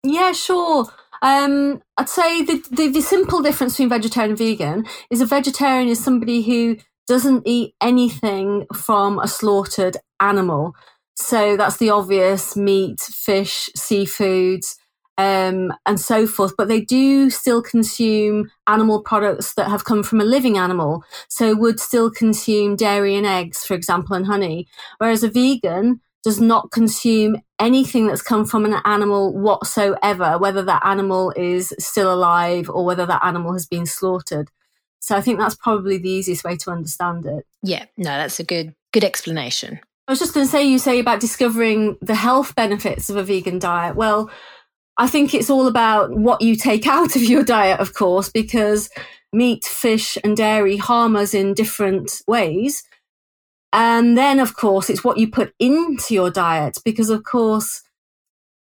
yeah, 0.05 0.31
sure. 0.31 0.87
Um, 1.21 1.81
I'd 1.97 2.09
say 2.09 2.43
the, 2.43 2.63
the, 2.71 2.87
the 2.89 3.01
simple 3.01 3.41
difference 3.41 3.73
between 3.73 3.89
vegetarian 3.89 4.31
and 4.31 4.37
vegan 4.37 4.85
is 5.09 5.21
a 5.21 5.25
vegetarian 5.25 5.89
is 5.89 6.03
somebody 6.03 6.41
who 6.41 6.77
doesn't 7.07 7.43
eat 7.45 7.73
anything 7.81 8.65
from 8.73 9.19
a 9.19 9.27
slaughtered 9.27 9.97
animal. 10.19 10.75
So 11.15 11.55
that's 11.55 11.77
the 11.77 11.89
obvious 11.89 12.55
meat, 12.55 12.99
fish, 12.99 13.69
seafoods, 13.77 14.75
um, 15.17 15.71
and 15.85 15.99
so 15.99 16.27
forth. 16.27 16.55
But 16.57 16.67
they 16.67 16.81
do 16.81 17.29
still 17.29 17.61
consume 17.61 18.51
animal 18.67 19.01
products 19.01 19.53
that 19.53 19.69
have 19.69 19.85
come 19.85 20.03
from 20.03 20.19
a 20.19 20.25
living 20.25 20.57
animal. 20.57 21.03
So 21.29 21.55
would 21.55 21.79
still 21.79 22.11
consume 22.11 22.75
dairy 22.75 23.15
and 23.15 23.25
eggs, 23.25 23.65
for 23.65 23.75
example, 23.75 24.15
and 24.15 24.25
honey. 24.25 24.67
Whereas 24.97 25.23
a 25.23 25.29
vegan 25.29 26.01
does 26.25 26.41
not 26.41 26.71
consume 26.71 27.37
anything 27.59 28.07
that's 28.07 28.23
come 28.23 28.45
from 28.45 28.65
an 28.65 28.81
animal 28.83 29.31
whatsoever, 29.31 30.39
whether 30.39 30.63
that 30.63 30.83
animal 30.83 31.31
is 31.37 31.71
still 31.77 32.11
alive 32.11 32.67
or 32.67 32.83
whether 32.83 33.05
that 33.05 33.23
animal 33.23 33.53
has 33.53 33.67
been 33.67 33.85
slaughtered. 33.85 34.49
So 34.99 35.15
I 35.15 35.21
think 35.21 35.37
that's 35.37 35.53
probably 35.53 35.99
the 35.99 36.09
easiest 36.09 36.43
way 36.43 36.57
to 36.57 36.71
understand 36.71 37.27
it. 37.27 37.45
Yeah, 37.61 37.85
no, 37.95 38.09
that's 38.09 38.39
a 38.39 38.43
good 38.43 38.73
good 38.91 39.03
explanation. 39.03 39.79
I 40.07 40.11
was 40.11 40.17
just 40.17 40.33
going 40.33 40.47
to 40.47 40.51
say, 40.51 40.63
you 40.67 40.79
say 40.79 40.97
about 40.97 41.19
discovering 41.19 41.95
the 42.01 42.15
health 42.15 42.55
benefits 42.55 43.07
of 43.11 43.17
a 43.17 43.23
vegan 43.23 43.59
diet. 43.59 43.95
Well, 43.95 44.31
I 44.97 45.07
think 45.07 45.35
it's 45.35 45.51
all 45.51 45.67
about 45.67 46.11
what 46.11 46.41
you 46.41 46.55
take 46.55 46.87
out 46.97 47.15
of 47.15 47.21
your 47.21 47.43
diet, 47.43 47.79
of 47.79 47.93
course, 47.93 48.29
because 48.29 48.89
meat, 49.31 49.63
fish, 49.63 50.17
and 50.23 50.35
dairy 50.35 50.77
harm 50.77 51.15
us 51.15 51.35
in 51.35 51.53
different 51.53 52.23
ways. 52.27 52.83
And 53.77 54.17
then, 54.17 54.39
of 54.39 54.55
course, 54.55 54.89
it's 54.89 55.03
what 55.03 55.17
you 55.17 55.29
put 55.29 55.53
into 55.59 56.13
your 56.13 56.31
diet, 56.31 56.77
because, 56.85 57.09
of 57.09 57.25
course, 57.25 57.81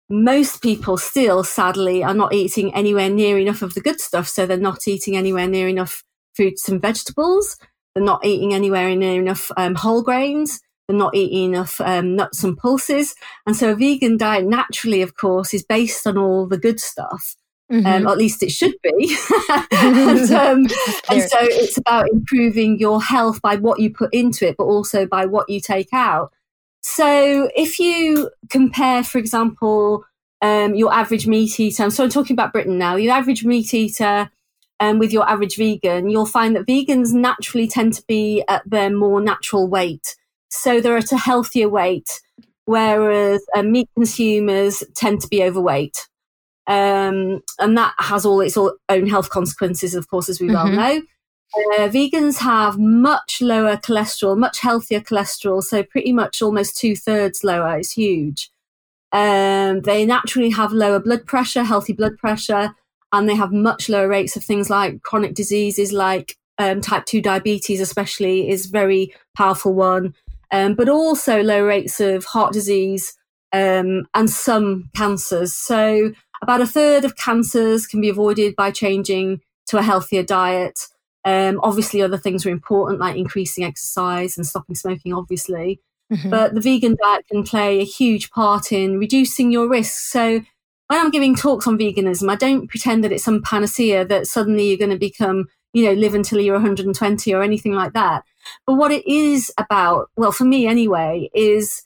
most 0.10 0.62
people 0.62 0.98
still, 0.98 1.46
sadly, 1.46 2.04
are 2.04 2.14
not 2.14 2.34
eating 2.34 2.76
anywhere 2.76 3.10
near 3.10 3.40
enough 3.40 3.62
of 3.62 3.76
the 3.76 3.82
good 3.82 4.02
stuff. 4.02 4.28
So 4.28 4.46
they're 4.46 4.58
not 4.58 4.90
eating 4.90 5.16
anywhere 5.16 5.48
near 5.48 5.70
enough 5.70 6.04
fruits 6.34 6.68
and 6.68 6.82
vegetables. 6.82 7.56
They're 7.96 8.04
not 8.04 8.26
eating 8.26 8.54
anywhere 8.54 8.94
near 8.94 9.22
enough 9.22 9.52
um, 9.56 9.76
whole 9.76 10.04
grains. 10.04 10.60
They're 10.90 10.98
not 10.98 11.16
eating 11.16 11.54
enough 11.54 11.80
um, 11.80 12.18
nuts 12.18 12.44
and 12.44 12.58
pulses. 12.58 13.16
And 13.46 13.56
so 13.56 13.72
a 13.72 13.76
vegan 13.76 14.18
diet 14.18 14.48
naturally, 14.48 15.02
of 15.02 15.16
course, 15.16 15.54
is 15.54 15.64
based 15.64 16.06
on 16.08 16.18
all 16.18 16.46
the 16.46 16.58
good 16.58 16.82
stuff. 16.82 17.38
Um, 17.72 17.84
mm-hmm. 17.84 17.88
Um, 17.88 18.08
at 18.08 18.18
least 18.18 18.42
it 18.42 18.52
should 18.52 18.74
be. 18.82 18.90
and, 19.72 20.32
um, 20.32 20.66
and 21.10 21.22
so 21.22 21.38
it's 21.40 21.78
about 21.78 22.10
improving 22.10 22.80
your 22.80 23.02
health 23.02 23.42
by 23.42 23.58
what 23.58 23.80
you 23.80 23.94
put 23.94 24.12
into 24.14 24.48
it, 24.48 24.58
but 24.58 24.64
also 24.64 25.06
by 25.06 25.26
what 25.26 25.50
you 25.50 25.62
take 25.62 25.90
out. 25.94 26.34
So 26.82 27.50
if 27.56 27.80
you 27.80 28.32
compare, 28.50 29.04
for 29.04 29.18
example, 29.18 30.04
um, 30.42 30.74
your 30.76 30.94
average 30.94 31.28
meat 31.28 31.60
eater, 31.60 31.90
so 31.90 32.04
I'm 32.04 32.10
talking 32.10 32.34
about 32.34 32.54
Britain 32.54 32.78
now, 32.78 32.96
your 32.96 33.14
average 33.14 33.46
meat 33.46 33.74
eater 33.74 34.32
um, 34.80 34.98
with 34.98 35.12
your 35.12 35.30
average 35.30 35.58
vegan, 35.58 36.10
you'll 36.10 36.26
find 36.26 36.56
that 36.56 36.66
vegans 36.66 37.14
naturally 37.14 37.68
tend 37.68 37.94
to 37.94 38.04
be 38.08 38.44
at 38.48 38.68
their 38.68 38.90
more 38.90 39.22
natural 39.22 39.68
weight. 39.68 40.16
So 40.50 40.82
they're 40.82 40.98
at 40.98 41.12
a 41.12 41.18
healthier 41.18 41.70
weight, 41.70 42.22
whereas 42.66 43.46
uh, 43.56 43.62
meat 43.62 43.90
consumers 43.96 44.84
tend 44.96 45.22
to 45.22 45.28
be 45.28 45.44
overweight. 45.44 46.09
Um, 46.70 47.42
and 47.58 47.76
that 47.78 47.96
has 47.98 48.26
all 48.26 48.40
its 48.42 48.56
own 48.56 49.08
health 49.08 49.32
consequences, 49.32 49.96
of 49.96 50.08
course, 50.08 50.30
as 50.30 50.40
we 50.40 50.48
mm-hmm. 50.48 50.78
well 50.78 50.96
know. 50.96 51.02
Uh, 51.56 51.90
vegans 51.90 52.38
have 52.38 52.78
much 52.78 53.42
lower 53.42 53.76
cholesterol, 53.76 54.38
much 54.38 54.60
healthier 54.60 55.02
cholesterol, 55.02 55.64
so 55.64 55.82
pretty 55.82 56.14
much 56.14 56.44
almost 56.44 56.78
two 56.78 56.96
thirds 56.96 57.44
lower. 57.44 57.80
It's 57.80 57.94
huge. 57.94 58.52
Um, 59.12 59.82
they 59.82 60.06
naturally 60.06 60.52
have 60.52 60.72
lower 60.72 61.00
blood 61.00 61.26
pressure, 61.26 61.64
healthy 61.64 61.94
blood 61.94 62.18
pressure, 62.20 62.76
and 63.12 63.28
they 63.28 63.36
have 63.36 63.52
much 63.52 63.90
lower 63.90 64.08
rates 64.08 64.36
of 64.36 64.44
things 64.44 64.70
like 64.70 65.02
chronic 65.02 65.34
diseases 65.34 65.92
like 65.92 66.38
um, 66.60 66.82
type 66.82 67.06
2 67.06 67.22
diabetes, 67.22 67.82
especially, 67.82 68.50
is 68.50 68.68
very 68.68 69.14
powerful 69.36 69.74
one, 69.74 70.14
um, 70.52 70.76
but 70.76 70.90
also 70.90 71.42
low 71.42 71.64
rates 71.64 72.00
of 72.00 72.26
heart 72.26 72.54
disease 72.54 73.18
um, 73.54 74.06
and 74.14 74.30
some 74.30 74.90
cancers. 74.96 75.54
So, 75.54 76.12
about 76.42 76.62
a 76.62 76.68
third 76.68 77.06
of 77.06 77.16
cancers 77.16 77.86
can 77.88 78.02
be 78.02 78.10
avoided 78.10 78.56
by 78.56 78.72
changing 78.72 79.42
to 79.68 79.78
a 79.78 79.84
healthier 79.84 80.24
diet. 80.24 80.80
Um, 81.26 81.60
obviously, 81.64 82.02
other 82.02 82.18
things 82.18 82.46
are 82.46 82.50
important, 82.50 83.00
like 83.00 83.18
increasing 83.18 83.64
exercise 83.64 84.38
and 84.38 84.46
stopping 84.46 84.76
smoking, 84.76 85.14
obviously. 85.14 85.82
Mm-hmm. 86.12 86.30
But 86.30 86.56
the 86.56 86.62
vegan 86.62 86.98
diet 87.02 87.28
can 87.28 87.44
play 87.44 87.80
a 87.80 87.86
huge 87.86 88.32
part 88.32 88.72
in 88.72 88.98
reducing 88.98 89.52
your 89.52 89.70
risk. 89.70 90.10
So, 90.12 90.42
when 90.88 91.00
I'm 91.00 91.12
giving 91.12 91.36
talks 91.36 91.68
on 91.68 91.78
veganism, 91.78 92.32
I 92.32 92.36
don't 92.36 92.68
pretend 92.68 93.04
that 93.04 93.12
it's 93.12 93.24
some 93.24 93.44
panacea 93.44 94.06
that 94.06 94.26
suddenly 94.26 94.68
you're 94.68 94.78
going 94.78 94.90
to 94.90 94.98
become, 94.98 95.48
you 95.72 95.86
know, 95.86 95.94
live 95.94 96.16
until 96.16 96.40
you're 96.40 96.56
120 96.56 97.32
or 97.32 97.44
anything 97.44 97.74
like 97.74 97.94
that. 97.94 98.24
But 98.66 98.74
what 98.74 98.92
it 98.92 99.06
is 99.06 99.52
about, 99.60 100.10
well, 100.18 100.32
for 100.32 100.46
me 100.46 100.66
anyway, 100.66 101.30
is 101.36 101.84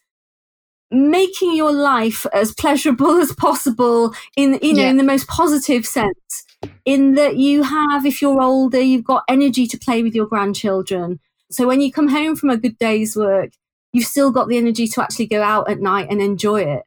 making 0.93 1.55
your 1.55 1.71
life 1.71 2.25
as 2.33 2.53
pleasurable 2.53 3.17
as 3.17 3.31
possible 3.33 4.13
in, 4.37 4.59
you 4.61 4.73
know, 4.73 4.83
yeah. 4.83 4.89
in 4.89 4.97
the 4.97 5.03
most 5.03 5.27
positive 5.27 5.85
sense. 5.85 6.45
In 6.85 7.15
that 7.15 7.35
you 7.37 7.63
have, 7.63 8.05
if 8.05 8.21
you're 8.21 8.41
older, 8.41 8.79
you've 8.79 9.03
got 9.03 9.23
energy 9.27 9.67
to 9.67 9.77
play 9.77 10.01
with 10.01 10.15
your 10.15 10.25
grandchildren. 10.25 11.19
So 11.51 11.67
when 11.67 11.81
you 11.81 11.91
come 11.91 12.07
home 12.07 12.35
from 12.35 12.49
a 12.49 12.57
good 12.57 12.77
day's 12.77 13.15
work, 13.15 13.51
you've 13.91 14.05
still 14.05 14.31
got 14.31 14.47
the 14.47 14.57
energy 14.57 14.87
to 14.87 15.01
actually 15.01 15.27
go 15.27 15.41
out 15.41 15.69
at 15.69 15.81
night 15.81 16.07
and 16.09 16.21
enjoy 16.21 16.61
it. 16.61 16.83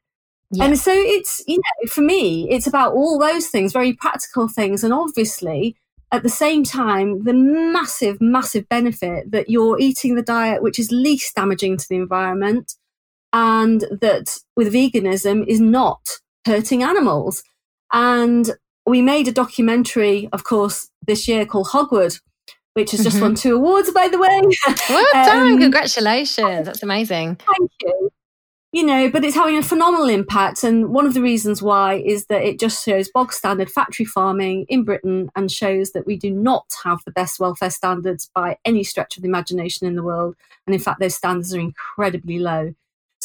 Yeah. 0.51 0.64
And 0.64 0.79
so 0.79 0.92
it's, 0.92 1.42
you 1.47 1.59
know, 1.59 1.88
for 1.88 2.01
me, 2.01 2.49
it's 2.51 2.66
about 2.66 2.92
all 2.92 3.19
those 3.19 3.49
things, 3.49 3.73
very 3.73 3.92
practical 3.92 4.49
things. 4.49 4.83
And 4.83 4.95
obviously, 4.95 5.77
at 6.12 6.23
the 6.23 6.29
same 6.29 6.64
time, 6.64 7.25
the 7.25 7.33
massive, 7.33 8.21
massive 8.21 8.69
benefit 8.69 9.31
that 9.33 9.51
you're 9.51 9.79
eating 9.79 10.14
the 10.14 10.23
diet 10.23 10.62
which 10.62 10.79
is 10.79 10.90
least 10.92 11.35
damaging 11.35 11.77
to 11.77 11.88
the 11.88 11.97
environment 11.97 12.75
and 13.37 13.83
that 13.90 14.38
with 14.57 14.72
veganism 14.72 15.46
is 15.46 15.61
not 15.61 16.09
hurting 16.46 16.83
animals. 16.83 17.42
And 17.92 18.51
we 18.87 19.03
made 19.03 19.29
a 19.29 19.33
documentary, 19.33 20.31
of 20.33 20.44
course, 20.44 20.88
this 21.07 21.29
year 21.29 21.44
called 21.44 21.68
Hogwood, 21.68 22.16
which 22.72 22.92
has 22.92 23.03
just 23.03 23.16
mm-hmm. 23.16 23.27
won 23.27 23.35
two 23.35 23.57
awards, 23.57 23.90
by 23.90 24.09
the 24.09 24.18
way. 24.18 24.40
Well 24.88 25.07
done. 25.12 25.53
Um, 25.53 25.61
Congratulations. 25.61 26.64
That's 26.64 26.83
amazing. 26.83 27.37
Thank 27.37 27.70
you 27.83 28.11
you 28.77 28.85
know, 28.85 29.09
but 29.11 29.25
it's 29.25 29.35
having 29.35 29.57
a 29.57 29.62
phenomenal 29.62 30.11
impact. 30.11 30.62
And 30.62 30.90
one 30.90 31.07
of 31.07 31.14
the 31.14 31.22
reasons 31.22 31.62
why 31.62 31.94
is 31.94 32.27
that 32.27 32.42
it 32.42 32.61
just 32.61 32.85
shows 32.85 33.09
bog 33.09 33.33
standard 33.33 33.70
factory 33.70 34.05
farming 34.05 34.66
in 34.68 34.85
Britain 34.85 35.31
and 35.35 35.51
shows 35.51 35.92
that 35.92 36.07
we 36.07 36.18
do 36.18 36.31
not 36.31 36.66
have 36.85 36.99
the 37.07 37.11
best 37.11 37.40
welfare 37.40 37.70
standards 37.70 38.31
by 38.35 38.59
any 38.66 38.85
stretch 38.85 39.16
of 39.16 39.22
the 39.22 39.31
imagination 39.31 39.87
in 39.87 39.96
the 39.96 40.03
world. 40.03 40.37
And 40.66 40.75
in 40.75 40.81
fact, 40.81 41.01
those 41.01 41.14
standards 41.14 41.55
are 41.55 41.59
incredibly 41.59 42.38
low. 42.38 42.75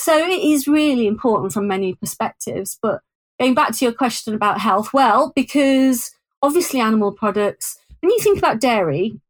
So 0.02 0.18
it 0.18 0.42
is 0.42 0.68
really 0.68 1.06
important 1.06 1.54
from 1.54 1.68
many 1.68 1.94
perspectives. 1.94 2.80
But 2.82 3.02
going 3.40 3.54
back 3.54 3.72
to 3.74 3.86
your 3.86 3.94
question 3.94 4.34
about 4.34 4.60
health, 4.60 4.94
well, 4.94 5.32
because 5.36 6.10
obviously 6.42 6.80
animal 6.80 7.12
products, 7.12 7.78
when 8.00 8.10
you 8.10 8.20
think 8.20 8.40
about 8.40 8.60
dairy, 8.60 9.22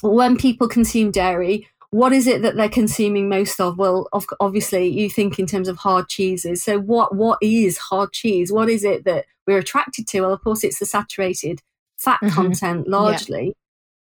when 0.00 0.38
people 0.38 0.68
consume 0.68 1.10
dairy, 1.10 1.68
what 1.90 2.14
is 2.14 2.26
it 2.26 2.40
that 2.40 2.56
they're 2.56 2.70
consuming 2.70 3.28
most 3.28 3.60
of? 3.60 3.76
Well, 3.76 4.08
obviously, 4.40 4.88
you 4.88 5.10
think 5.10 5.38
in 5.38 5.44
terms 5.44 5.68
of 5.68 5.76
hard 5.76 6.08
cheeses. 6.08 6.62
So, 6.62 6.78
what 6.78 7.14
what 7.14 7.38
is 7.42 7.76
hard 7.76 8.12
cheese? 8.12 8.50
What 8.50 8.70
is 8.70 8.84
it 8.84 9.04
that 9.04 9.26
we're 9.46 9.58
attracted 9.58 10.06
to? 10.08 10.22
Well, 10.22 10.32
of 10.32 10.42
course, 10.42 10.64
it's 10.64 10.78
the 10.78 10.86
saturated 10.86 11.60
fat 11.98 12.20
mm-hmm. 12.22 12.34
content 12.34 12.88
largely, 12.88 13.54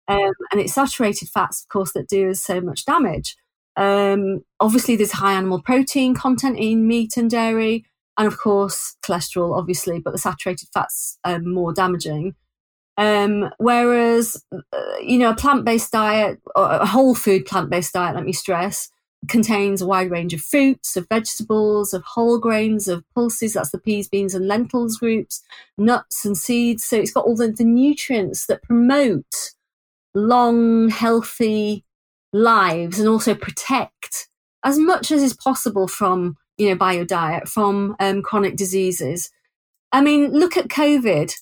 yeah. 0.08 0.16
um, 0.16 0.32
and 0.52 0.60
it's 0.60 0.74
saturated 0.74 1.28
fats, 1.30 1.62
of 1.62 1.68
course, 1.68 1.92
that 1.92 2.08
do 2.08 2.30
us 2.30 2.40
so 2.40 2.60
much 2.60 2.84
damage. 2.84 3.36
Um, 3.76 4.44
obviously, 4.60 4.96
there's 4.96 5.12
high 5.12 5.32
animal 5.34 5.62
protein 5.62 6.14
content 6.14 6.58
in 6.58 6.86
meat 6.86 7.16
and 7.16 7.30
dairy, 7.30 7.86
and 8.18 8.26
of 8.26 8.38
course, 8.38 8.96
cholesterol, 9.02 9.56
obviously, 9.56 9.98
but 9.98 10.12
the 10.12 10.18
saturated 10.18 10.68
fats 10.72 11.18
are 11.24 11.38
more 11.38 11.72
damaging. 11.72 12.34
Um, 12.98 13.50
whereas, 13.58 14.44
uh, 14.52 14.60
you 15.00 15.18
know, 15.18 15.30
a 15.30 15.36
plant 15.36 15.64
based 15.64 15.92
diet, 15.92 16.40
a 16.54 16.86
whole 16.86 17.14
food 17.14 17.46
plant 17.46 17.70
based 17.70 17.94
diet, 17.94 18.14
let 18.14 18.24
me 18.24 18.32
stress, 18.32 18.90
contains 19.28 19.80
a 19.80 19.86
wide 19.86 20.10
range 20.10 20.34
of 20.34 20.42
fruits, 20.42 20.96
of 20.96 21.08
vegetables, 21.08 21.94
of 21.94 22.02
whole 22.02 22.38
grains, 22.38 22.88
of 22.88 23.04
pulses, 23.14 23.54
that's 23.54 23.70
the 23.70 23.78
peas, 23.78 24.08
beans, 24.08 24.34
and 24.34 24.46
lentils 24.46 24.98
groups, 24.98 25.42
nuts 25.78 26.24
and 26.24 26.36
seeds. 26.36 26.84
So 26.84 26.96
it's 26.96 27.12
got 27.12 27.24
all 27.24 27.36
the, 27.36 27.48
the 27.48 27.64
nutrients 27.64 28.46
that 28.46 28.62
promote 28.62 29.52
long, 30.14 30.90
healthy 30.90 31.84
lives 32.32 32.98
and 32.98 33.08
also 33.08 33.34
protect 33.34 34.28
as 34.64 34.78
much 34.78 35.10
as 35.10 35.22
is 35.22 35.34
possible 35.34 35.88
from, 35.88 36.36
you 36.56 36.68
know, 36.68 36.76
by 36.76 36.92
your 36.92 37.04
diet, 37.04 37.48
from 37.48 37.96
um, 38.00 38.22
chronic 38.22 38.56
diseases. 38.56 39.30
I 39.90 40.00
mean, 40.00 40.32
look 40.32 40.56
at 40.56 40.68
COVID 40.68 41.32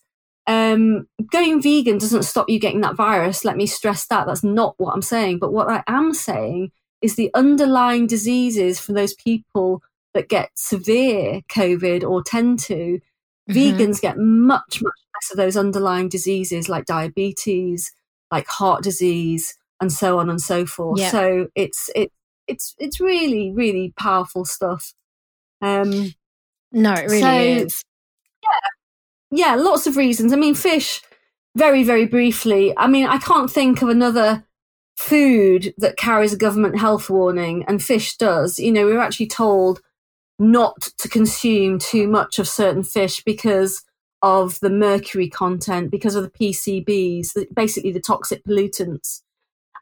um, 0.50 1.06
going 1.30 1.62
vegan 1.62 1.98
doesn't 1.98 2.24
stop 2.24 2.48
you 2.48 2.58
getting 2.58 2.80
that 2.80 2.96
virus. 2.96 3.44
Let 3.44 3.56
me 3.56 3.66
stress 3.66 4.06
that. 4.06 4.26
That's 4.26 4.42
not 4.42 4.74
what 4.78 4.92
I'm 4.92 5.02
saying. 5.02 5.38
But 5.38 5.52
what 5.52 5.68
I 5.68 5.84
am 5.86 6.12
saying 6.12 6.72
is 7.02 7.14
the 7.14 7.30
underlying 7.34 8.08
diseases 8.08 8.80
for 8.80 8.92
those 8.92 9.14
people 9.14 9.80
that 10.12 10.28
get 10.28 10.50
severe 10.56 11.42
COVID 11.52 12.02
or 12.02 12.22
tend 12.24 12.58
to, 12.60 12.74
mm-hmm. 12.74 13.52
vegans 13.52 14.00
get 14.00 14.18
much, 14.18 14.82
much 14.82 14.98
less 15.14 15.30
of 15.30 15.36
those 15.36 15.56
underlying 15.56 16.08
diseases 16.08 16.68
like 16.68 16.84
diabetes, 16.84 17.92
like 18.32 18.48
heart 18.48 18.82
disease, 18.82 19.56
and 19.80 19.92
so 19.92 20.18
on 20.18 20.30
and 20.30 20.40
so 20.40 20.66
forth. 20.66 20.98
Yeah. 20.98 21.10
So 21.10 21.48
it's 21.54 21.90
it 21.94 22.12
it's 22.46 22.74
it's 22.78 23.00
really 23.00 23.52
really 23.52 23.92
powerful 23.98 24.44
stuff. 24.44 24.92
Um, 25.62 26.14
no, 26.72 26.92
it 26.94 27.10
really 27.10 27.20
so, 27.20 27.64
is. 27.64 27.82
Yeah, 28.42 29.46
yeah, 29.46 29.54
lots 29.56 29.86
of 29.86 29.96
reasons. 29.96 30.32
I 30.32 30.36
mean, 30.36 30.54
fish, 30.54 31.02
very, 31.56 31.82
very 31.82 32.06
briefly. 32.06 32.74
I 32.76 32.86
mean, 32.86 33.06
I 33.06 33.18
can't 33.18 33.50
think 33.50 33.82
of 33.82 33.88
another 33.88 34.44
food 34.96 35.74
that 35.78 35.96
carries 35.96 36.32
a 36.32 36.38
government 36.38 36.78
health 36.78 37.10
warning, 37.10 37.64
and 37.66 37.82
fish 37.82 38.16
does. 38.16 38.58
You 38.58 38.72
know, 38.72 38.86
we 38.86 38.92
are 38.92 39.00
actually 39.00 39.28
told 39.28 39.80
not 40.38 40.80
to 40.98 41.08
consume 41.08 41.78
too 41.78 42.08
much 42.08 42.38
of 42.38 42.48
certain 42.48 42.82
fish 42.82 43.22
because 43.24 43.82
of 44.22 44.58
the 44.60 44.70
mercury 44.70 45.28
content, 45.28 45.90
because 45.90 46.14
of 46.14 46.24
the 46.24 46.30
PCBs, 46.30 47.46
basically 47.54 47.92
the 47.92 48.00
toxic 48.00 48.44
pollutants. 48.44 49.22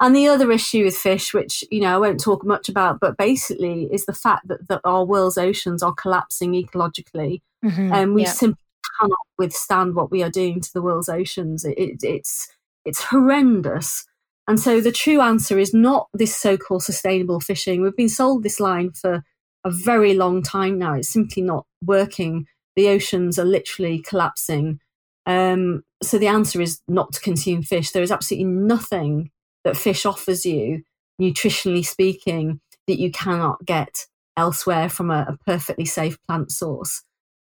And 0.01 0.15
the 0.15 0.29
other 0.29 0.53
issue 0.53 0.85
with 0.85 0.97
fish, 0.97 1.35
which 1.35 1.65
you 1.71 1.81
know 1.81 1.95
I 1.95 1.99
won't 1.99 2.21
talk 2.21 2.45
much 2.45 2.69
about, 2.69 3.01
but 3.01 3.17
basically 3.17 3.89
is 3.93 4.07
the 4.07 4.13
fact 4.13 4.47
that, 4.49 4.69
that 4.69 4.81
our 4.85 5.05
world's 5.05 5.39
oceans 5.39 5.83
are 5.83 5.95
collapsing 5.95 6.53
ecologically, 6.53 7.41
mm-hmm, 7.65 7.93
and 7.93 8.15
we 8.15 8.23
yeah. 8.23 8.33
simply 8.33 8.63
cannot 9.01 9.19
withstand 9.39 9.95
what 9.95 10.11
we 10.11 10.23
are 10.23 10.31
doing 10.31 10.61
to 10.61 10.73
the 10.73 10.83
world's 10.83 11.09
oceans. 11.09 11.65
It, 11.65 11.79
it, 11.79 11.99
it's 12.03 12.49
it's 12.85 13.03
horrendous. 13.03 14.07
And 14.47 14.59
so 14.59 14.81
the 14.81 14.93
true 14.93 15.21
answer 15.21 15.59
is 15.59 15.75
not 15.75 16.09
this 16.15 16.35
so-called 16.35 16.83
sustainable 16.83 17.39
fishing. 17.39 17.83
We've 17.83 17.95
been 17.95 18.09
sold 18.09 18.43
this 18.43 18.59
line 18.59 18.93
for 18.93 19.23
a 19.65 19.71
very 19.71 20.15
long 20.15 20.43
time 20.43 20.79
now. 20.79 20.95
It's 20.95 21.11
simply 21.11 21.43
not 21.43 21.67
working. 21.85 22.47
The 22.75 22.89
oceans 22.89 23.39
are 23.39 23.45
literally 23.45 23.99
collapsing. 23.99 24.81
Um, 25.27 25.83
so 26.03 26.17
the 26.17 26.29
answer 26.29 26.63
is 26.63 26.81
not 26.89 27.13
to 27.13 27.21
consume 27.21 27.63
fish. 27.63 27.91
There 27.91 28.03
is 28.03 28.11
absolutely 28.11 28.47
nothing 28.47 29.31
that 29.69 29.77
fish 29.77 30.07
offers 30.07 30.45
you, 30.47 30.83
nutritionally 31.21 31.85
speaking, 31.85 32.61
that 32.87 32.99
you 32.99 33.11
cannot 33.11 33.65
get 33.65 34.07
elsewhere 34.37 34.89
from 34.89 35.11
a, 35.11 35.27
a 35.29 35.39
perfectly 35.47 35.85
safe 35.85 36.17
plant 36.27 36.51
source. 36.51 37.03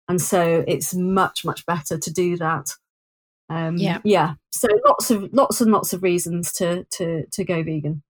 And 0.08 0.22
so 0.22 0.64
it's 0.68 0.94
much, 0.94 1.46
much 1.46 1.66
better 1.66 1.98
to 1.98 2.12
do 2.12 2.36
that. 2.38 2.72
Um, 3.50 3.78
yeah. 3.78 4.00
Yeah. 4.04 4.34
So 4.52 4.68
lots 4.86 5.12
of 5.12 5.30
lots 5.32 5.62
and 5.62 5.72
lots 5.72 5.94
of 5.94 6.04
reasons 6.04 6.52
to 6.54 6.84
to 6.92 7.26
to 7.32 7.44
go 7.44 7.64
vegan. 7.64 8.04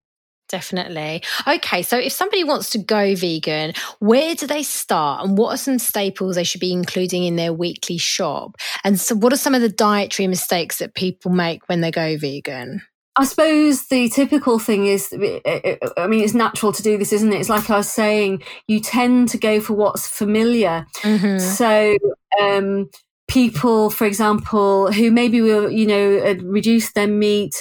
Definitely. 0.50 1.22
Okay, 1.48 1.84
so 1.84 1.96
if 1.96 2.12
somebody 2.12 2.44
wants 2.44 2.72
to 2.72 2.80
go 2.80 3.14
vegan, 3.16 3.74
where 4.00 4.34
do 4.34 4.48
they 4.48 4.64
start 4.64 5.24
and 5.24 5.38
what 5.38 5.54
are 5.54 5.58
some 5.58 5.78
staples 5.78 6.36
they 6.36 6.44
should 6.44 6.60
be 6.60 6.74
including 6.74 7.24
in 7.24 7.36
their 7.36 7.54
weekly 7.54 8.00
shop? 8.00 8.56
And 8.84 9.00
so 9.00 9.14
what 9.14 9.32
are 9.32 9.38
some 9.38 9.54
of 9.54 9.62
the 9.62 9.70
dietary 9.70 10.26
mistakes 10.26 10.80
that 10.80 10.96
people 10.96 11.30
make 11.30 11.70
when 11.70 11.82
they 11.82 11.92
go 11.92 12.18
vegan? 12.18 12.82
I 13.16 13.26
suppose 13.26 13.88
the 13.88 14.08
typical 14.10 14.60
thing 14.60 14.86
is, 14.86 15.12
I 15.14 16.08
mean, 16.08 16.24
it's 16.24 16.34
natural 16.34 16.72
to 16.72 16.82
do 16.82 16.98
this, 16.98 17.12
isn't 17.12 17.34
it? 17.34 17.40
It's 17.40 17.50
like 17.50 17.70
I 17.70 17.78
was 17.78 17.90
saying, 17.90 18.44
you 18.68 18.80
tend 18.80 19.30
to 19.30 19.38
go 19.38 19.60
for 19.60 19.74
what's 19.74 20.08
familiar. 20.08 20.86
Mm-hmm. 21.02 21.40
So, 21.40 21.98
um, 22.40 22.90
people, 23.28 23.90
for 23.90 24.06
example, 24.06 24.92
who 24.92 25.12
maybe 25.12 25.42
will, 25.42 25.70
you 25.70 25.86
know, 25.86 26.38
reduce 26.44 26.94
their 26.94 27.08
meat, 27.08 27.56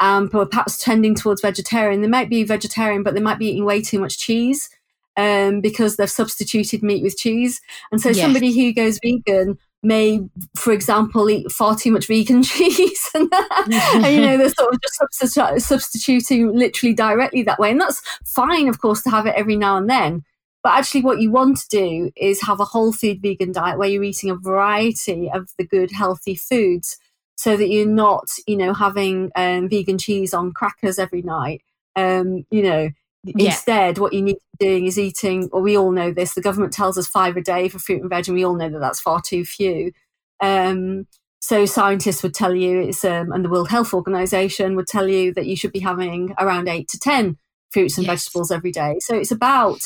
um, 0.00 0.28
but 0.28 0.50
perhaps 0.50 0.76
tending 0.76 1.14
towards 1.14 1.40
vegetarian, 1.40 2.02
they 2.02 2.08
might 2.08 2.28
be 2.28 2.44
vegetarian, 2.44 3.02
but 3.02 3.14
they 3.14 3.20
might 3.20 3.38
be 3.38 3.48
eating 3.48 3.64
way 3.64 3.80
too 3.80 3.98
much 3.98 4.18
cheese. 4.18 4.68
Um, 5.16 5.60
because 5.60 5.96
they've 5.96 6.08
substituted 6.08 6.80
meat 6.84 7.02
with 7.02 7.16
cheese. 7.16 7.60
And 7.90 8.00
so 8.00 8.10
yes. 8.10 8.20
somebody 8.20 8.52
who 8.54 8.72
goes 8.72 9.00
vegan 9.02 9.58
may, 9.82 10.20
for 10.56 10.72
example, 10.72 11.30
eat 11.30 11.50
far 11.52 11.76
too 11.76 11.92
much 11.92 12.06
vegan 12.06 12.42
cheese, 12.44 13.08
and, 13.14 13.32
and, 13.94 14.14
you 14.14 14.20
know 14.20 14.36
they're 14.36 14.50
sort 14.50 14.74
of 14.74 14.80
just 14.80 15.66
substituting 15.66 16.54
literally 16.54 16.94
directly 16.94 17.42
that 17.42 17.58
way, 17.58 17.70
and 17.70 17.80
that's 17.80 18.02
fine, 18.24 18.68
of 18.68 18.80
course, 18.80 19.02
to 19.02 19.10
have 19.10 19.26
it 19.26 19.34
every 19.36 19.56
now 19.56 19.76
and 19.76 19.88
then. 19.88 20.24
But 20.62 20.72
actually, 20.72 21.02
what 21.02 21.20
you 21.20 21.30
want 21.30 21.58
to 21.58 21.68
do 21.68 22.10
is 22.16 22.42
have 22.42 22.60
a 22.60 22.64
whole 22.64 22.92
food 22.92 23.22
vegan 23.22 23.52
diet 23.52 23.78
where 23.78 23.88
you're 23.88 24.02
eating 24.02 24.30
a 24.30 24.34
variety 24.34 25.30
of 25.32 25.48
the 25.56 25.64
good, 25.64 25.92
healthy 25.92 26.34
foods, 26.34 26.98
so 27.36 27.56
that 27.56 27.68
you're 27.68 27.86
not, 27.86 28.28
you 28.46 28.56
know, 28.56 28.74
having 28.74 29.30
um, 29.36 29.68
vegan 29.68 29.98
cheese 29.98 30.34
on 30.34 30.52
crackers 30.52 30.98
every 30.98 31.22
night. 31.22 31.62
Um, 31.94 32.44
you 32.50 32.62
know, 32.62 32.90
yeah. 33.24 33.46
Instead, 33.46 33.98
what 33.98 34.12
you 34.12 34.22
need 34.22 34.34
to 34.34 34.58
be 34.58 34.66
doing 34.66 34.86
is 34.86 34.98
eating, 34.98 35.48
well, 35.52 35.62
we 35.62 35.76
all 35.76 35.90
know 35.90 36.12
this, 36.12 36.34
the 36.34 36.40
government 36.40 36.72
tells 36.72 36.96
us 36.96 37.06
five 37.06 37.36
a 37.36 37.40
day 37.40 37.68
for 37.68 37.78
fruit 37.78 38.00
and 38.00 38.10
veg, 38.10 38.28
and 38.28 38.36
we 38.36 38.44
all 38.44 38.54
know 38.54 38.68
that 38.68 38.78
that's 38.78 39.00
far 39.00 39.20
too 39.20 39.44
few. 39.44 39.92
Um, 40.40 41.06
so 41.40 41.66
scientists 41.66 42.22
would 42.22 42.34
tell 42.34 42.54
you, 42.54 42.80
it's, 42.80 43.04
um, 43.04 43.32
and 43.32 43.44
the 43.44 43.48
World 43.48 43.68
Health 43.68 43.94
Organization 43.94 44.76
would 44.76 44.86
tell 44.86 45.08
you 45.08 45.32
that 45.34 45.46
you 45.46 45.56
should 45.56 45.72
be 45.72 45.80
having 45.80 46.34
around 46.38 46.68
eight 46.68 46.88
to 46.88 46.98
10 46.98 47.36
fruits 47.70 47.96
and 47.96 48.06
yes. 48.06 48.24
vegetables 48.24 48.50
every 48.50 48.72
day. 48.72 48.96
So 49.00 49.14
it's 49.14 49.30
about 49.30 49.80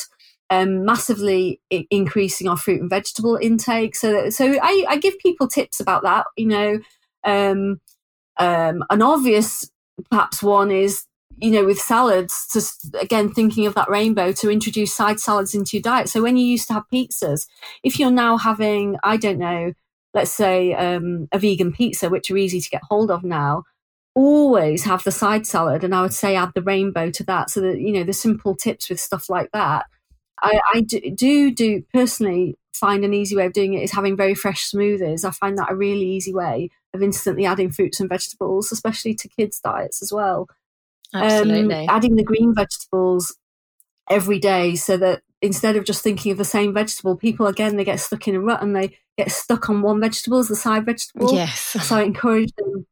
um, 0.49 0.85
massively 0.85 1.59
I- 1.71 1.87
increasing 1.89 2.47
our 2.47 2.57
fruit 2.57 2.81
and 2.81 2.89
vegetable 2.89 3.37
intake. 3.41 3.95
So, 3.95 4.11
that, 4.11 4.33
so 4.33 4.57
I, 4.61 4.85
I, 4.89 4.97
give 4.97 5.17
people 5.19 5.47
tips 5.47 5.79
about 5.79 6.03
that. 6.03 6.25
You 6.37 6.47
know, 6.47 6.79
um, 7.23 7.81
um, 8.37 8.83
an 8.89 9.01
obvious 9.01 9.69
perhaps 10.09 10.41
one 10.41 10.71
is 10.71 11.05
you 11.37 11.51
know, 11.51 11.65
with 11.65 11.79
salads, 11.79 12.47
just 12.53 12.95
again 12.99 13.31
thinking 13.31 13.65
of 13.65 13.75
that 13.75 13.89
rainbow 13.89 14.31
to 14.33 14.51
introduce 14.51 14.93
side 14.93 15.19
salads 15.19 15.53
into 15.55 15.77
your 15.77 15.81
diet. 15.81 16.09
So 16.09 16.21
when 16.21 16.37
you 16.37 16.45
used 16.45 16.67
to 16.67 16.73
have 16.73 16.83
pizzas, 16.93 17.47
if 17.83 17.99
you're 17.99 18.11
now 18.11 18.37
having, 18.37 18.97
I 19.03 19.17
don't 19.17 19.39
know, 19.39 19.73
let's 20.13 20.31
say 20.31 20.73
um, 20.73 21.27
a 21.31 21.39
vegan 21.39 21.73
pizza, 21.73 22.09
which 22.09 22.29
are 22.31 22.37
easy 22.37 22.61
to 22.61 22.69
get 22.69 22.83
hold 22.83 23.11
of 23.11 23.23
now, 23.23 23.63
always 24.15 24.83
have 24.83 25.03
the 25.03 25.11
side 25.11 25.45
salad, 25.45 25.83
and 25.83 25.93
I 25.93 26.01
would 26.01 26.13
say 26.13 26.35
add 26.35 26.51
the 26.53 26.61
rainbow 26.61 27.09
to 27.11 27.23
that. 27.25 27.49
So 27.49 27.61
that 27.61 27.79
you 27.79 27.91
know 27.91 28.03
the 28.03 28.13
simple 28.13 28.55
tips 28.55 28.89
with 28.89 28.99
stuff 28.99 29.29
like 29.29 29.51
that. 29.51 29.85
I, 30.41 30.59
I 30.73 30.81
do, 30.81 30.99
do 31.11 31.51
do 31.51 31.83
personally 31.93 32.57
find 32.73 33.05
an 33.05 33.13
easy 33.13 33.35
way 33.35 33.45
of 33.45 33.53
doing 33.53 33.73
it 33.73 33.83
is 33.83 33.91
having 33.91 34.17
very 34.17 34.35
fresh 34.35 34.69
smoothies. 34.69 35.23
I 35.23 35.31
find 35.31 35.57
that 35.57 35.71
a 35.71 35.75
really 35.75 36.05
easy 36.05 36.33
way 36.33 36.69
of 36.93 37.01
instantly 37.01 37.45
adding 37.45 37.71
fruits 37.71 37.99
and 37.99 38.09
vegetables, 38.09 38.71
especially 38.71 39.13
to 39.15 39.27
kids' 39.27 39.59
diets 39.59 40.01
as 40.01 40.11
well. 40.11 40.47
Absolutely. 41.13 41.87
Um, 41.87 41.89
adding 41.89 42.15
the 42.15 42.23
green 42.23 42.53
vegetables 42.55 43.35
every 44.09 44.39
day 44.39 44.75
so 44.75 44.97
that 44.97 45.21
instead 45.41 45.75
of 45.75 45.85
just 45.85 46.03
thinking 46.03 46.31
of 46.31 46.37
the 46.37 46.45
same 46.45 46.73
vegetable, 46.73 47.15
people 47.15 47.47
again 47.47 47.75
they 47.75 47.83
get 47.83 47.99
stuck 47.99 48.27
in 48.27 48.35
a 48.35 48.39
rut 48.39 48.61
and 48.61 48.75
they 48.75 48.97
get 49.17 49.31
stuck 49.31 49.69
on 49.69 49.81
one 49.81 49.99
vegetable 49.99 50.39
as 50.39 50.47
the 50.47 50.55
side 50.55 50.85
vegetable. 50.85 51.33
Yes. 51.33 51.59
So 51.59 51.95
I 51.95 52.03
encourage 52.03 52.53
them 52.57 52.87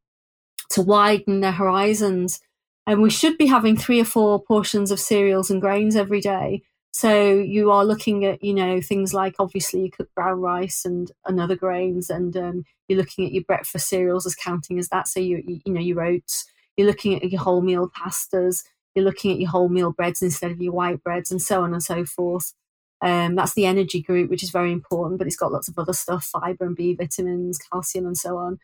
to 0.72 0.82
widen 0.82 1.42
their 1.42 1.52
horizons. 1.52 2.40
And 2.88 3.02
we 3.02 3.10
should 3.10 3.38
be 3.38 3.46
having 3.46 3.78
three 3.78 4.02
or 4.02 4.06
four 4.06 4.42
portions 4.42 4.92
of 4.92 5.00
cereals 5.00 5.52
and 5.52 5.62
grains 5.62 5.96
every 5.96 6.20
day. 6.20 6.64
So 6.94 7.36
you 7.36 7.72
are 7.72 7.86
looking 7.86 8.26
at, 8.26 8.44
you 8.44 8.54
know, 8.54 8.82
things 8.82 9.14
like 9.14 9.36
obviously 9.40 9.84
you 9.84 9.92
cook 9.92 10.10
brown 10.14 10.42
rice 10.42 10.84
and, 10.84 11.12
and 11.26 11.40
other 11.40 11.56
grains, 11.56 12.10
and 12.10 12.36
um, 12.36 12.66
you're 12.88 13.00
looking 13.00 13.26
at 13.26 13.32
your 13.32 13.44
breakfast 13.44 13.88
cereals 13.88 14.26
as 14.26 14.36
counting 14.36 14.78
as 14.78 14.90
that. 14.90 15.08
So 15.08 15.20
you, 15.20 15.62
you 15.64 15.74
know, 15.74 15.80
your 15.80 16.04
oats, 16.04 16.46
you're 16.78 16.88
looking 16.88 17.16
at 17.16 17.32
your 17.32 17.42
wholemeal 17.42 17.90
pastas, 17.92 18.64
you're 18.96 19.06
looking 19.06 19.32
at 19.32 19.40
your 19.40 19.52
wholemeal 19.52 19.96
breads 19.96 20.22
instead 20.22 20.52
of 20.52 20.62
your 20.62 20.74
white 20.74 21.04
breads, 21.04 21.32
and 21.32 21.42
so 21.42 21.64
on 21.64 21.74
and 21.74 21.84
so 21.84 22.06
forth. 22.06 22.54
Um, 23.02 23.36
that's 23.36 23.54
the 23.54 23.66
energy 23.66 24.02
group, 24.02 24.30
which 24.30 24.44
is 24.44 24.52
very 24.52 24.72
important, 24.72 25.18
but 25.18 25.28
it's 25.28 25.36
got 25.36 25.52
lots 25.52 25.68
of 25.68 25.78
other 25.80 25.94
stuff 25.94 26.24
fiber 26.26 26.66
and 26.66 26.76
B 26.76 26.94
vitamins, 26.94 27.58
calcium, 27.58 28.06
and 28.06 28.18
so 28.18 28.38
on. 28.38 28.60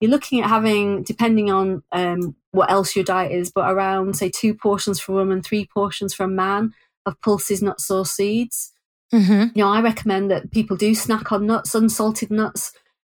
You're 0.00 0.10
looking 0.10 0.40
at 0.40 0.48
having, 0.48 1.02
depending 1.02 1.50
on 1.50 1.82
um, 1.92 2.36
what 2.52 2.70
else 2.70 2.94
your 2.96 3.04
diet 3.04 3.32
is, 3.32 3.50
but 3.50 3.70
around, 3.70 4.16
say, 4.16 4.30
two 4.30 4.54
portions 4.54 5.00
for 5.00 5.12
a 5.12 5.14
woman, 5.16 5.42
three 5.42 5.66
portions 5.66 6.14
for 6.14 6.24
a 6.24 6.28
man 6.28 6.72
of 7.04 7.20
pulses, 7.20 7.62
nuts, 7.62 7.90
or 7.90 8.06
seeds. 8.06 8.72
Mm-hmm. 9.12 9.58
You 9.58 9.64
know, 9.64 9.70
I 9.70 9.80
recommend 9.80 10.30
that 10.30 10.52
people 10.52 10.76
do 10.76 10.94
snack 10.94 11.32
on 11.32 11.46
nuts, 11.46 11.74
unsalted 11.74 12.30
nuts. 12.30 12.72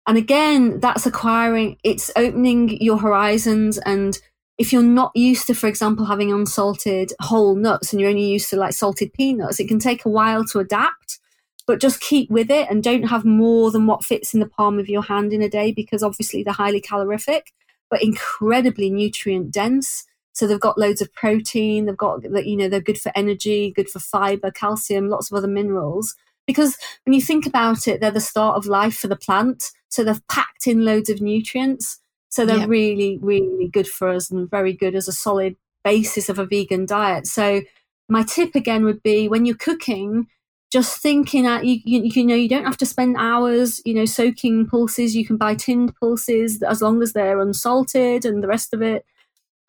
And 0.06 0.16
again, 0.16 0.80
that's 0.80 1.04
acquiring, 1.04 1.76
it's 1.84 2.10
opening 2.16 2.80
your 2.80 2.98
horizons 2.98 3.76
and 3.78 4.18
if 4.60 4.74
you're 4.74 4.82
not 4.82 5.10
used 5.14 5.46
to, 5.46 5.54
for 5.54 5.68
example, 5.68 6.04
having 6.04 6.30
unsalted 6.30 7.14
whole 7.18 7.54
nuts 7.54 7.92
and 7.92 8.00
you're 8.00 8.10
only 8.10 8.26
used 8.26 8.50
to 8.50 8.56
like 8.56 8.74
salted 8.74 9.10
peanuts, 9.14 9.58
it 9.58 9.66
can 9.66 9.78
take 9.78 10.04
a 10.04 10.10
while 10.10 10.44
to 10.44 10.58
adapt. 10.58 11.18
But 11.66 11.80
just 11.80 12.02
keep 12.02 12.30
with 12.30 12.50
it 12.50 12.68
and 12.68 12.82
don't 12.82 13.04
have 13.04 13.24
more 13.24 13.70
than 13.70 13.86
what 13.86 14.04
fits 14.04 14.34
in 14.34 14.40
the 14.40 14.46
palm 14.46 14.78
of 14.78 14.86
your 14.86 15.00
hand 15.00 15.32
in 15.32 15.40
a 15.40 15.48
day 15.48 15.72
because 15.72 16.02
obviously 16.02 16.42
they're 16.42 16.52
highly 16.52 16.82
calorific, 16.82 17.54
but 17.88 18.02
incredibly 18.02 18.90
nutrient 18.90 19.50
dense. 19.50 20.04
So 20.32 20.46
they've 20.46 20.60
got 20.60 20.76
loads 20.76 21.00
of 21.00 21.10
protein, 21.14 21.86
they've 21.86 21.96
got, 21.96 22.20
that, 22.22 22.46
you 22.46 22.56
know, 22.56 22.68
they're 22.68 22.82
good 22.82 23.00
for 23.00 23.12
energy, 23.14 23.72
good 23.74 23.88
for 23.88 23.98
fiber, 23.98 24.50
calcium, 24.50 25.08
lots 25.08 25.30
of 25.30 25.38
other 25.38 25.48
minerals. 25.48 26.14
Because 26.46 26.76
when 27.06 27.14
you 27.14 27.22
think 27.22 27.46
about 27.46 27.88
it, 27.88 28.02
they're 28.02 28.10
the 28.10 28.20
start 28.20 28.58
of 28.58 28.66
life 28.66 28.98
for 28.98 29.08
the 29.08 29.16
plant. 29.16 29.70
So 29.88 30.04
they've 30.04 30.28
packed 30.28 30.66
in 30.66 30.84
loads 30.84 31.08
of 31.08 31.22
nutrients. 31.22 31.98
So 32.30 32.46
they're 32.46 32.60
really, 32.66 33.18
really 33.20 33.68
good 33.68 33.88
for 33.88 34.08
us 34.08 34.30
and 34.30 34.48
very 34.48 34.72
good 34.72 34.94
as 34.94 35.08
a 35.08 35.12
solid 35.12 35.56
basis 35.82 36.28
of 36.28 36.38
a 36.38 36.46
vegan 36.46 36.86
diet. 36.86 37.26
So 37.26 37.62
my 38.08 38.22
tip 38.22 38.54
again 38.54 38.84
would 38.84 39.02
be 39.02 39.28
when 39.28 39.46
you're 39.46 39.56
cooking, 39.56 40.28
just 40.70 41.00
thinking 41.02 41.46
at 41.46 41.64
you, 41.64 41.80
you, 41.84 42.02
you 42.04 42.24
know 42.24 42.36
you 42.36 42.48
don't 42.48 42.64
have 42.64 42.76
to 42.76 42.86
spend 42.86 43.16
hours 43.18 43.82
you 43.84 43.94
know 43.94 44.04
soaking 44.04 44.66
pulses. 44.66 45.16
You 45.16 45.26
can 45.26 45.36
buy 45.36 45.56
tinned 45.56 45.94
pulses 45.96 46.62
as 46.62 46.80
long 46.80 47.02
as 47.02 47.12
they're 47.12 47.40
unsalted 47.40 48.24
and 48.24 48.42
the 48.42 48.48
rest 48.48 48.72
of 48.72 48.80
it. 48.80 49.04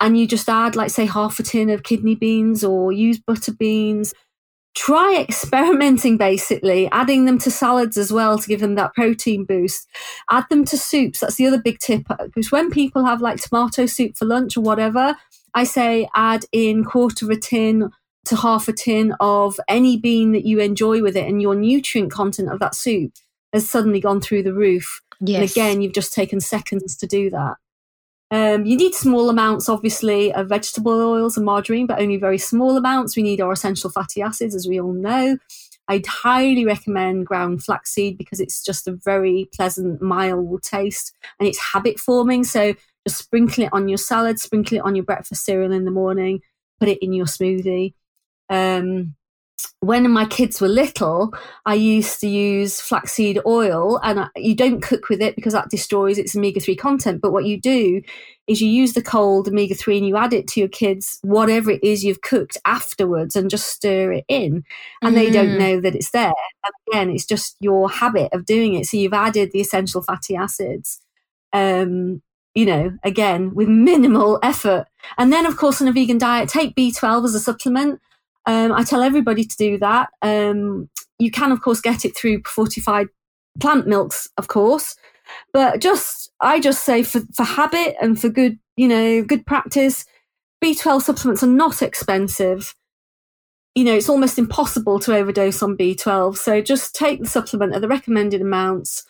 And 0.00 0.16
you 0.16 0.26
just 0.26 0.48
add 0.48 0.76
like 0.76 0.90
say 0.90 1.06
half 1.06 1.40
a 1.40 1.42
tin 1.42 1.68
of 1.70 1.82
kidney 1.82 2.14
beans 2.14 2.62
or 2.62 2.92
use 2.92 3.18
butter 3.18 3.52
beans 3.52 4.14
try 4.74 5.16
experimenting 5.28 6.16
basically, 6.16 6.88
adding 6.92 7.24
them 7.24 7.38
to 7.38 7.50
salads 7.50 7.96
as 7.96 8.12
well 8.12 8.38
to 8.38 8.48
give 8.48 8.60
them 8.60 8.74
that 8.76 8.94
protein 8.94 9.44
boost. 9.44 9.88
Add 10.30 10.44
them 10.50 10.64
to 10.66 10.78
soups. 10.78 11.20
That's 11.20 11.36
the 11.36 11.46
other 11.46 11.60
big 11.60 11.78
tip. 11.78 12.10
Uh, 12.10 12.26
because 12.26 12.52
when 12.52 12.70
people 12.70 13.04
have 13.04 13.20
like 13.20 13.40
tomato 13.40 13.86
soup 13.86 14.16
for 14.16 14.24
lunch 14.24 14.56
or 14.56 14.62
whatever, 14.62 15.16
I 15.54 15.64
say 15.64 16.08
add 16.14 16.44
in 16.52 16.84
quarter 16.84 17.26
of 17.26 17.30
a 17.30 17.36
tin 17.38 17.90
to 18.24 18.36
half 18.36 18.68
a 18.68 18.72
tin 18.72 19.14
of 19.20 19.58
any 19.68 19.96
bean 19.96 20.32
that 20.32 20.44
you 20.44 20.60
enjoy 20.60 21.02
with 21.02 21.16
it, 21.16 21.28
and 21.28 21.42
your 21.42 21.54
nutrient 21.54 22.12
content 22.12 22.50
of 22.50 22.60
that 22.60 22.74
soup 22.74 23.12
has 23.52 23.68
suddenly 23.68 24.00
gone 24.00 24.20
through 24.20 24.44
the 24.44 24.54
roof. 24.54 25.02
Yes. 25.20 25.40
And 25.40 25.50
again, 25.50 25.82
you've 25.82 25.92
just 25.92 26.12
taken 26.12 26.40
seconds 26.40 26.96
to 26.96 27.06
do 27.06 27.30
that. 27.30 27.56
Um, 28.32 28.64
you 28.64 28.78
need 28.78 28.94
small 28.94 29.28
amounts, 29.28 29.68
obviously, 29.68 30.32
of 30.32 30.48
vegetable 30.48 30.92
oils 30.92 31.36
and 31.36 31.44
margarine, 31.44 31.86
but 31.86 32.00
only 32.00 32.16
very 32.16 32.38
small 32.38 32.78
amounts. 32.78 33.14
We 33.14 33.22
need 33.22 33.42
our 33.42 33.52
essential 33.52 33.90
fatty 33.90 34.22
acids, 34.22 34.54
as 34.54 34.66
we 34.66 34.80
all 34.80 34.94
know. 34.94 35.36
I'd 35.88 36.06
highly 36.06 36.64
recommend 36.64 37.26
ground 37.26 37.62
flaxseed 37.62 38.16
because 38.16 38.40
it's 38.40 38.64
just 38.64 38.88
a 38.88 38.92
very 38.92 39.50
pleasant, 39.54 40.00
mild 40.00 40.62
taste 40.62 41.12
and 41.38 41.46
it's 41.46 41.58
habit 41.58 42.00
forming. 42.00 42.44
So 42.44 42.72
just 43.06 43.18
sprinkle 43.18 43.64
it 43.64 43.72
on 43.72 43.88
your 43.88 43.98
salad, 43.98 44.40
sprinkle 44.40 44.78
it 44.78 44.84
on 44.84 44.96
your 44.96 45.04
breakfast 45.04 45.44
cereal 45.44 45.72
in 45.72 45.84
the 45.84 45.90
morning, 45.90 46.40
put 46.80 46.88
it 46.88 46.98
in 47.02 47.12
your 47.12 47.26
smoothie. 47.26 47.92
Um, 48.48 49.14
when 49.82 50.08
my 50.12 50.24
kids 50.24 50.60
were 50.60 50.68
little, 50.68 51.34
I 51.66 51.74
used 51.74 52.20
to 52.20 52.28
use 52.28 52.80
flaxseed 52.80 53.40
oil, 53.44 53.98
and 54.04 54.30
you 54.36 54.54
don't 54.54 54.80
cook 54.80 55.08
with 55.08 55.20
it 55.20 55.34
because 55.34 55.54
that 55.54 55.70
destroys 55.70 56.18
its 56.18 56.36
omega 56.36 56.60
3 56.60 56.76
content. 56.76 57.20
But 57.20 57.32
what 57.32 57.46
you 57.46 57.60
do 57.60 58.00
is 58.46 58.60
you 58.60 58.70
use 58.70 58.92
the 58.92 59.02
cold 59.02 59.48
omega 59.48 59.74
3 59.74 59.98
and 59.98 60.06
you 60.06 60.16
add 60.16 60.32
it 60.32 60.46
to 60.48 60.60
your 60.60 60.68
kids, 60.68 61.18
whatever 61.22 61.72
it 61.72 61.82
is 61.82 62.04
you've 62.04 62.20
cooked 62.20 62.56
afterwards, 62.64 63.34
and 63.34 63.50
just 63.50 63.66
stir 63.66 64.12
it 64.12 64.24
in. 64.28 64.62
And 65.02 65.16
mm. 65.16 65.18
they 65.18 65.30
don't 65.30 65.56
mm. 65.56 65.58
know 65.58 65.80
that 65.80 65.96
it's 65.96 66.10
there. 66.10 66.32
And 66.64 66.74
again, 66.88 67.10
it's 67.10 67.26
just 67.26 67.56
your 67.58 67.90
habit 67.90 68.32
of 68.32 68.46
doing 68.46 68.74
it. 68.74 68.86
So 68.86 68.98
you've 68.98 69.12
added 69.12 69.50
the 69.50 69.60
essential 69.60 70.00
fatty 70.00 70.36
acids. 70.36 71.00
Um, 71.52 72.22
you 72.54 72.66
know, 72.66 72.92
again, 73.02 73.52
with 73.52 73.68
minimal 73.68 74.38
effort. 74.44 74.86
And 75.18 75.32
then, 75.32 75.44
of 75.44 75.56
course, 75.56 75.82
on 75.82 75.88
a 75.88 75.92
vegan 75.92 76.18
diet, 76.18 76.48
take 76.48 76.76
B12 76.76 77.24
as 77.24 77.34
a 77.34 77.40
supplement. 77.40 78.00
Um, 78.46 78.72
I 78.72 78.82
tell 78.82 79.02
everybody 79.02 79.44
to 79.44 79.56
do 79.56 79.78
that. 79.78 80.10
Um, 80.20 80.88
you 81.18 81.30
can, 81.30 81.52
of 81.52 81.60
course, 81.60 81.80
get 81.80 82.04
it 82.04 82.16
through 82.16 82.42
fortified 82.46 83.08
plant 83.60 83.86
milks, 83.86 84.28
of 84.38 84.48
course, 84.48 84.96
but 85.52 85.80
just 85.80 86.32
I 86.40 86.60
just 86.60 86.84
say 86.84 87.02
for 87.02 87.20
for 87.34 87.44
habit 87.44 87.94
and 88.00 88.20
for 88.20 88.28
good, 88.28 88.58
you 88.76 88.88
know, 88.88 89.22
good 89.22 89.46
practice, 89.46 90.04
B12 90.62 91.02
supplements 91.02 91.42
are 91.42 91.48
not 91.48 91.82
expensive. 91.82 92.74
You 93.74 93.84
know, 93.84 93.94
it's 93.94 94.08
almost 94.08 94.38
impossible 94.38 94.98
to 95.00 95.14
overdose 95.14 95.62
on 95.62 95.76
B12. 95.76 96.36
So 96.36 96.60
just 96.60 96.94
take 96.94 97.20
the 97.20 97.28
supplement 97.28 97.74
at 97.74 97.80
the 97.80 97.88
recommended 97.88 98.42
amounts. 98.42 99.04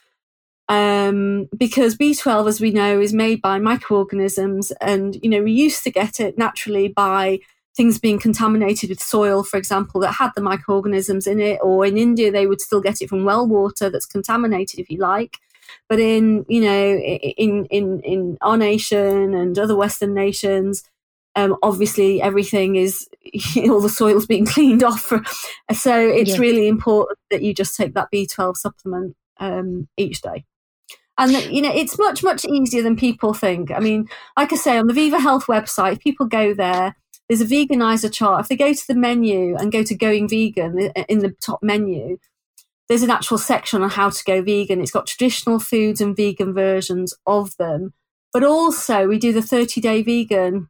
Um, 0.69 1.49
because 1.57 1.97
B12, 1.97 2.49
as 2.49 2.61
we 2.61 2.71
know, 2.71 3.01
is 3.01 3.13
made 3.13 3.43
by 3.43 3.59
microorganisms, 3.59 4.71
and 4.81 5.19
you 5.23 5.29
know 5.29 5.43
we 5.43 5.53
used 5.53 5.83
to 5.85 5.91
get 5.91 6.21
it 6.21 6.39
naturally 6.39 6.89
by 6.89 7.41
things 7.77 7.99
being 7.99 8.19
contaminated 8.19 8.91
with 8.91 9.01
soil, 9.01 9.43
for 9.43 9.57
example, 9.57 10.01
that 10.01 10.13
had 10.13 10.31
the 10.35 10.43
microorganisms 10.43 11.27
in 11.27 11.41
it, 11.41 11.59
or 11.63 11.87
in 11.87 11.97
India, 11.97 12.31
they 12.31 12.47
would 12.47 12.61
still 12.61 12.81
get 12.81 13.01
it 13.01 13.09
from 13.09 13.25
well 13.25 13.47
water 13.47 13.89
that's 13.89 14.07
contaminated, 14.07 14.79
if 14.79 14.91
you 14.91 14.99
like. 14.99 15.39
But 15.89 16.01
in, 16.01 16.45
you 16.49 16.61
know, 16.61 16.97
in, 16.97 17.67
in, 17.67 18.01
in 18.01 18.39
our 18.41 18.57
nation 18.57 19.35
and 19.35 19.59
other 19.59 19.77
Western 19.77 20.15
nations, 20.15 20.85
um, 21.35 21.57
obviously 21.63 22.21
everything 22.21 22.77
is, 22.77 23.09
all 23.57 23.81
the 23.81 23.89
soil's 23.89 24.27
being 24.27 24.47
cleaned 24.47 24.83
off. 24.83 25.01
For, 25.01 25.23
so 25.75 25.99
it's 25.99 26.33
yeah. 26.33 26.39
really 26.39 26.69
important 26.69 27.19
that 27.31 27.43
you 27.43 27.55
just 27.55 27.77
take 27.77 27.95
that 27.95 28.09
B12 28.13 28.57
supplement 28.57 29.17
um, 29.39 29.89
each 29.97 30.21
day. 30.21 30.45
And 31.19 31.33
you 31.33 31.61
know, 31.61 31.73
it's 31.73 31.99
much, 31.99 32.23
much 32.23 32.45
easier 32.47 32.83
than 32.83 32.97
people 32.97 33.35
think. 33.35 33.71
I 33.71 33.81
mean, 33.81 34.09
like 34.37 34.53
I 34.53 34.57
say, 34.57 34.79
on 34.79 34.87
the 34.87 34.95
Viva 34.95 35.21
Health 35.21 35.47
website, 35.47 36.01
people 36.01 36.27
go 36.27 36.55
there, 36.55 36.97
there's 37.33 37.41
a 37.41 37.55
veganizer 37.55 38.13
chart. 38.13 38.43
If 38.43 38.49
they 38.49 38.57
go 38.57 38.75
to 38.75 38.87
the 38.87 38.95
menu 38.95 39.57
and 39.57 39.73
go 39.73 39.83
to 39.83 39.95
going 39.95 40.29
vegan 40.29 40.93
in 41.09 41.21
the 41.21 41.35
top 41.41 41.61
menu, 41.63 42.19
there's 42.91 43.03
an 43.03 43.11
actual 43.11 43.39
section 43.39 43.83
on 43.83 43.89
how 43.89 44.11
to 44.11 44.25
go 44.27 44.43
vegan. 44.43 44.83
It's 44.83 44.91
got 44.91 45.07
traditional 45.07 45.59
foods 45.59 46.03
and 46.03 46.15
vegan 46.15 46.53
versions 46.53 47.15
of 47.27 47.57
them. 47.57 47.95
But 48.35 48.45
also, 48.45 49.07
we 49.09 49.19
do 49.19 49.33
the 49.33 49.41
30 49.41 49.81
day 49.81 50.03
vegan. 50.03 50.69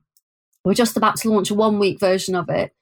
We're 0.64 0.74
just 0.74 0.96
about 0.96 1.16
to 1.16 1.30
launch 1.30 1.50
a 1.50 1.54
one 1.54 1.80
week 1.80 1.98
version 1.98 2.36
of 2.36 2.48
it. 2.48 2.72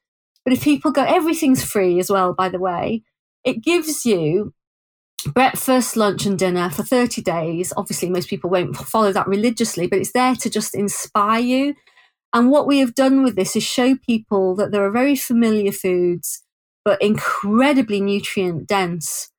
But 0.45 0.53
if 0.53 0.63
people 0.63 0.91
go, 0.91 1.05
everything's 1.05 1.65
free 1.65 1.99
as 1.99 2.11
well, 2.11 2.35
by 2.35 2.51
the 2.51 2.59
way. 2.59 3.03
It 3.45 3.65
gives 3.65 4.05
you 4.05 4.53
breakfast, 5.33 5.97
lunch, 5.97 6.27
and 6.27 6.39
dinner 6.39 6.69
for 6.69 6.83
30 6.83 7.23
days. 7.23 7.73
Obviously, 7.79 8.11
most 8.11 8.29
people 8.29 8.51
won't 8.51 8.77
follow 8.77 9.11
that 9.13 9.27
religiously, 9.27 9.87
but 9.87 10.01
it's 10.01 10.13
there 10.13 10.35
to 10.35 10.51
just 10.51 10.75
inspire 10.75 11.41
you 11.41 11.75
and 12.33 12.51
what 12.51 12.67
we 12.67 12.79
have 12.79 12.95
done 12.95 13.23
with 13.23 13.37
this 13.37 13.57
is 13.57 13.63
show 13.63 13.97
people 13.97 14.55
that 14.57 14.71
there 14.71 14.85
are 14.85 14.91
very 14.91 15.17
familiar 15.17 15.73
foods, 15.73 16.43
but 16.85 17.01
incredibly 17.03 18.01
nutrient 18.01 18.67
dense. 18.67 19.31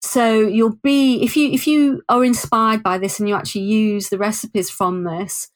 So 0.00 0.40
you'll 0.40 0.78
be, 0.82 1.22
if 1.22 1.36
you, 1.36 1.50
if 1.52 1.66
you 1.66 2.02
are 2.08 2.24
inspired 2.24 2.82
by 2.82 2.98
this 2.98 3.20
and 3.20 3.28
you 3.28 3.36
actually 3.36 3.62
use 3.62 4.08
the 4.08 4.18
recipes 4.18 4.68
from 4.68 5.04
this, 5.04 5.48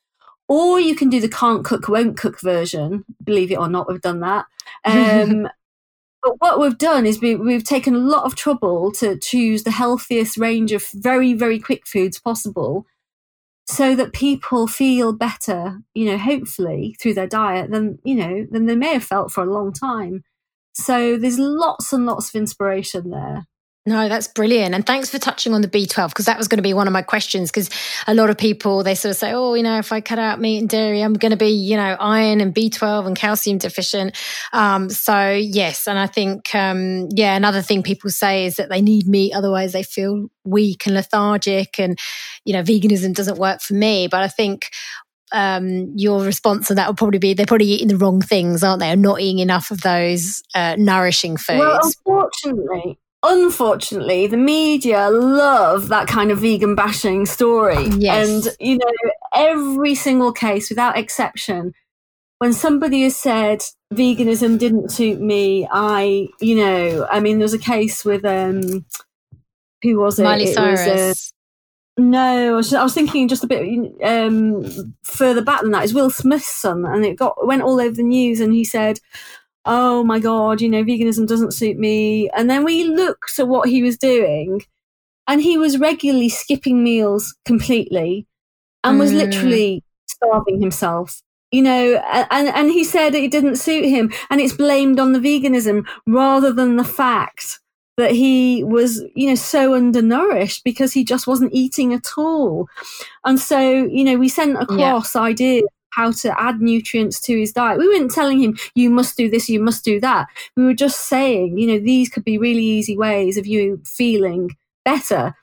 or 0.48 0.78
you 0.78 0.94
can 0.94 1.08
do 1.08 1.20
the 1.20 1.28
can't 1.28 1.64
cook, 1.64 1.88
won't 1.88 2.16
cook 2.16 2.40
version. 2.40 3.04
Believe 3.24 3.50
it 3.50 3.58
or 3.58 3.68
not, 3.68 3.88
we've 3.88 4.00
done 4.00 4.20
that. 4.20 4.46
Um, 4.84 5.48
but 6.22 6.40
what 6.40 6.58
we've 6.58 6.78
done 6.78 7.06
is 7.06 7.20
we, 7.20 7.36
we've 7.36 7.62
taken 7.62 7.94
a 7.94 7.98
lot 7.98 8.24
of 8.24 8.34
trouble 8.34 8.90
to 8.92 9.16
choose 9.16 9.62
the 9.62 9.70
healthiest 9.70 10.36
range 10.36 10.72
of 10.72 10.84
very, 10.88 11.34
very 11.34 11.60
quick 11.60 11.86
foods 11.86 12.18
possible 12.20 12.84
so 13.68 13.96
that 13.96 14.12
people 14.12 14.66
feel 14.66 15.12
better, 15.12 15.80
you 15.94 16.06
know, 16.06 16.18
hopefully 16.18 16.96
through 17.00 17.14
their 17.14 17.26
diet 17.26 17.70
than, 17.70 17.98
you 18.04 18.14
know, 18.14 18.46
than 18.50 18.66
they 18.66 18.76
may 18.76 18.92
have 18.92 19.04
felt 19.04 19.32
for 19.32 19.42
a 19.42 19.52
long 19.52 19.72
time. 19.72 20.22
So 20.74 21.16
there's 21.16 21.38
lots 21.38 21.92
and 21.92 22.06
lots 22.06 22.28
of 22.28 22.36
inspiration 22.36 23.10
there. 23.10 23.46
No, 23.88 24.08
that's 24.08 24.26
brilliant. 24.26 24.74
And 24.74 24.84
thanks 24.84 25.10
for 25.10 25.18
touching 25.18 25.54
on 25.54 25.62
the 25.62 25.68
B12 25.68 26.08
because 26.08 26.24
that 26.24 26.36
was 26.36 26.48
going 26.48 26.58
to 26.58 26.62
be 26.62 26.74
one 26.74 26.88
of 26.88 26.92
my 26.92 27.02
questions. 27.02 27.52
Because 27.52 27.70
a 28.08 28.14
lot 28.14 28.30
of 28.30 28.36
people, 28.36 28.82
they 28.82 28.96
sort 28.96 29.10
of 29.10 29.16
say, 29.16 29.32
oh, 29.32 29.54
you 29.54 29.62
know, 29.62 29.78
if 29.78 29.92
I 29.92 30.00
cut 30.00 30.18
out 30.18 30.40
meat 30.40 30.58
and 30.58 30.68
dairy, 30.68 31.02
I'm 31.02 31.14
going 31.14 31.30
to 31.30 31.36
be, 31.36 31.50
you 31.50 31.76
know, 31.76 31.96
iron 32.00 32.40
and 32.40 32.52
B12 32.52 33.06
and 33.06 33.16
calcium 33.16 33.58
deficient. 33.58 34.16
Um, 34.52 34.90
so, 34.90 35.30
yes. 35.30 35.86
And 35.86 36.00
I 36.00 36.08
think, 36.08 36.52
um, 36.52 37.08
yeah, 37.12 37.36
another 37.36 37.62
thing 37.62 37.84
people 37.84 38.10
say 38.10 38.46
is 38.46 38.56
that 38.56 38.70
they 38.70 38.82
need 38.82 39.06
meat, 39.06 39.32
otherwise 39.32 39.72
they 39.72 39.84
feel 39.84 40.30
weak 40.44 40.86
and 40.86 40.96
lethargic. 40.96 41.78
And, 41.78 41.96
you 42.44 42.54
know, 42.54 42.64
veganism 42.64 43.14
doesn't 43.14 43.38
work 43.38 43.60
for 43.60 43.74
me. 43.74 44.08
But 44.08 44.24
I 44.24 44.28
think 44.28 44.70
um, 45.30 45.92
your 45.96 46.24
response 46.24 46.66
to 46.68 46.74
that 46.74 46.88
would 46.88 46.96
probably 46.96 47.20
be 47.20 47.34
they're 47.34 47.46
probably 47.46 47.66
eating 47.66 47.88
the 47.88 47.96
wrong 47.96 48.20
things, 48.20 48.64
aren't 48.64 48.80
they? 48.80 48.90
Or 48.90 48.96
not 48.96 49.20
eating 49.20 49.38
enough 49.38 49.70
of 49.70 49.82
those 49.82 50.42
uh, 50.56 50.74
nourishing 50.76 51.36
foods. 51.36 51.60
Well, 51.60 51.80
unfortunately, 51.82 52.98
unfortunately, 53.28 54.26
the 54.26 54.36
media 54.36 55.10
love 55.10 55.88
that 55.88 56.08
kind 56.08 56.30
of 56.30 56.38
vegan 56.38 56.74
bashing 56.74 57.26
story. 57.26 57.86
Yes. 57.98 58.46
And, 58.46 58.56
you 58.60 58.78
know, 58.78 59.10
every 59.34 59.94
single 59.94 60.32
case, 60.32 60.68
without 60.68 60.98
exception, 60.98 61.74
when 62.38 62.52
somebody 62.52 63.02
has 63.02 63.16
said 63.16 63.62
veganism 63.92 64.58
didn't 64.58 64.90
suit 64.90 65.20
me, 65.20 65.66
I, 65.70 66.28
you 66.40 66.56
know, 66.56 67.06
I 67.10 67.20
mean, 67.20 67.38
there 67.38 67.44
was 67.44 67.54
a 67.54 67.58
case 67.58 68.04
with, 68.04 68.24
um, 68.24 68.84
who 69.82 69.98
was 69.98 70.18
it? 70.18 70.24
Miley 70.24 70.44
it 70.44 70.54
Cyrus. 70.54 70.86
Was, 70.86 71.32
uh, 71.98 72.02
no, 72.02 72.52
I 72.52 72.56
was, 72.56 72.74
I 72.74 72.82
was, 72.82 72.92
thinking 72.92 73.26
just 73.26 73.44
a 73.44 73.46
bit 73.46 73.90
um, 74.02 74.94
further 75.02 75.42
back 75.42 75.62
than 75.62 75.70
that. 75.70 75.84
Is 75.84 75.94
Will 75.94 76.10
Smith's 76.10 76.46
son, 76.46 76.84
and 76.84 77.06
it 77.06 77.16
got 77.16 77.46
went 77.46 77.62
all 77.62 77.80
over 77.80 77.94
the 77.94 78.02
news, 78.02 78.40
and 78.40 78.52
he 78.52 78.64
said, 78.64 79.00
oh 79.66 80.04
my 80.04 80.18
God, 80.18 80.60
you 80.60 80.68
know, 80.68 80.84
veganism 80.84 81.26
doesn't 81.26 81.52
suit 81.52 81.76
me. 81.76 82.30
And 82.30 82.48
then 82.48 82.64
we 82.64 82.84
looked 82.84 83.38
at 83.38 83.48
what 83.48 83.68
he 83.68 83.82
was 83.82 83.98
doing 83.98 84.62
and 85.26 85.42
he 85.42 85.58
was 85.58 85.78
regularly 85.78 86.28
skipping 86.28 86.82
meals 86.82 87.34
completely 87.44 88.26
and 88.84 88.98
was 88.98 89.12
mm. 89.12 89.16
literally 89.16 89.82
starving 90.06 90.60
himself. 90.60 91.20
You 91.52 91.62
know, 91.62 92.02
and, 92.30 92.48
and 92.48 92.70
he 92.70 92.82
said 92.84 93.14
it 93.14 93.30
didn't 93.30 93.56
suit 93.56 93.84
him 93.84 94.12
and 94.30 94.40
it's 94.40 94.52
blamed 94.52 94.98
on 94.98 95.12
the 95.12 95.20
veganism 95.20 95.86
rather 96.06 96.52
than 96.52 96.76
the 96.76 96.84
fact 96.84 97.60
that 97.96 98.10
he 98.10 98.62
was, 98.64 99.02
you 99.14 99.28
know, 99.28 99.36
so 99.36 99.74
undernourished 99.74 100.64
because 100.64 100.92
he 100.92 101.04
just 101.04 101.26
wasn't 101.26 101.54
eating 101.54 101.94
at 101.94 102.06
all. 102.18 102.68
And 103.24 103.38
so, 103.40 103.58
you 103.60 104.04
know, 104.04 104.16
we 104.16 104.28
sent 104.28 104.60
across 104.60 105.14
yeah. 105.14 105.22
ideas 105.22 105.64
how 105.96 106.12
to 106.12 106.38
add 106.38 106.60
nutrients 106.60 107.18
to 107.20 107.38
his 107.38 107.52
diet. 107.52 107.78
We 107.78 107.88
weren't 107.88 108.10
telling 108.10 108.38
him, 108.38 108.58
you 108.74 108.90
must 108.90 109.16
do 109.16 109.30
this, 109.30 109.48
you 109.48 109.60
must 109.60 109.82
do 109.82 109.98
that. 110.00 110.28
We 110.54 110.64
were 110.64 110.74
just 110.74 111.08
saying, 111.08 111.56
you 111.56 111.66
know, 111.66 111.78
these 111.78 112.10
could 112.10 112.24
be 112.24 112.36
really 112.36 112.62
easy 112.62 112.96
ways 112.96 113.38
of 113.38 113.46
you 113.46 113.80
feeling 113.84 114.50
better. 114.84 115.34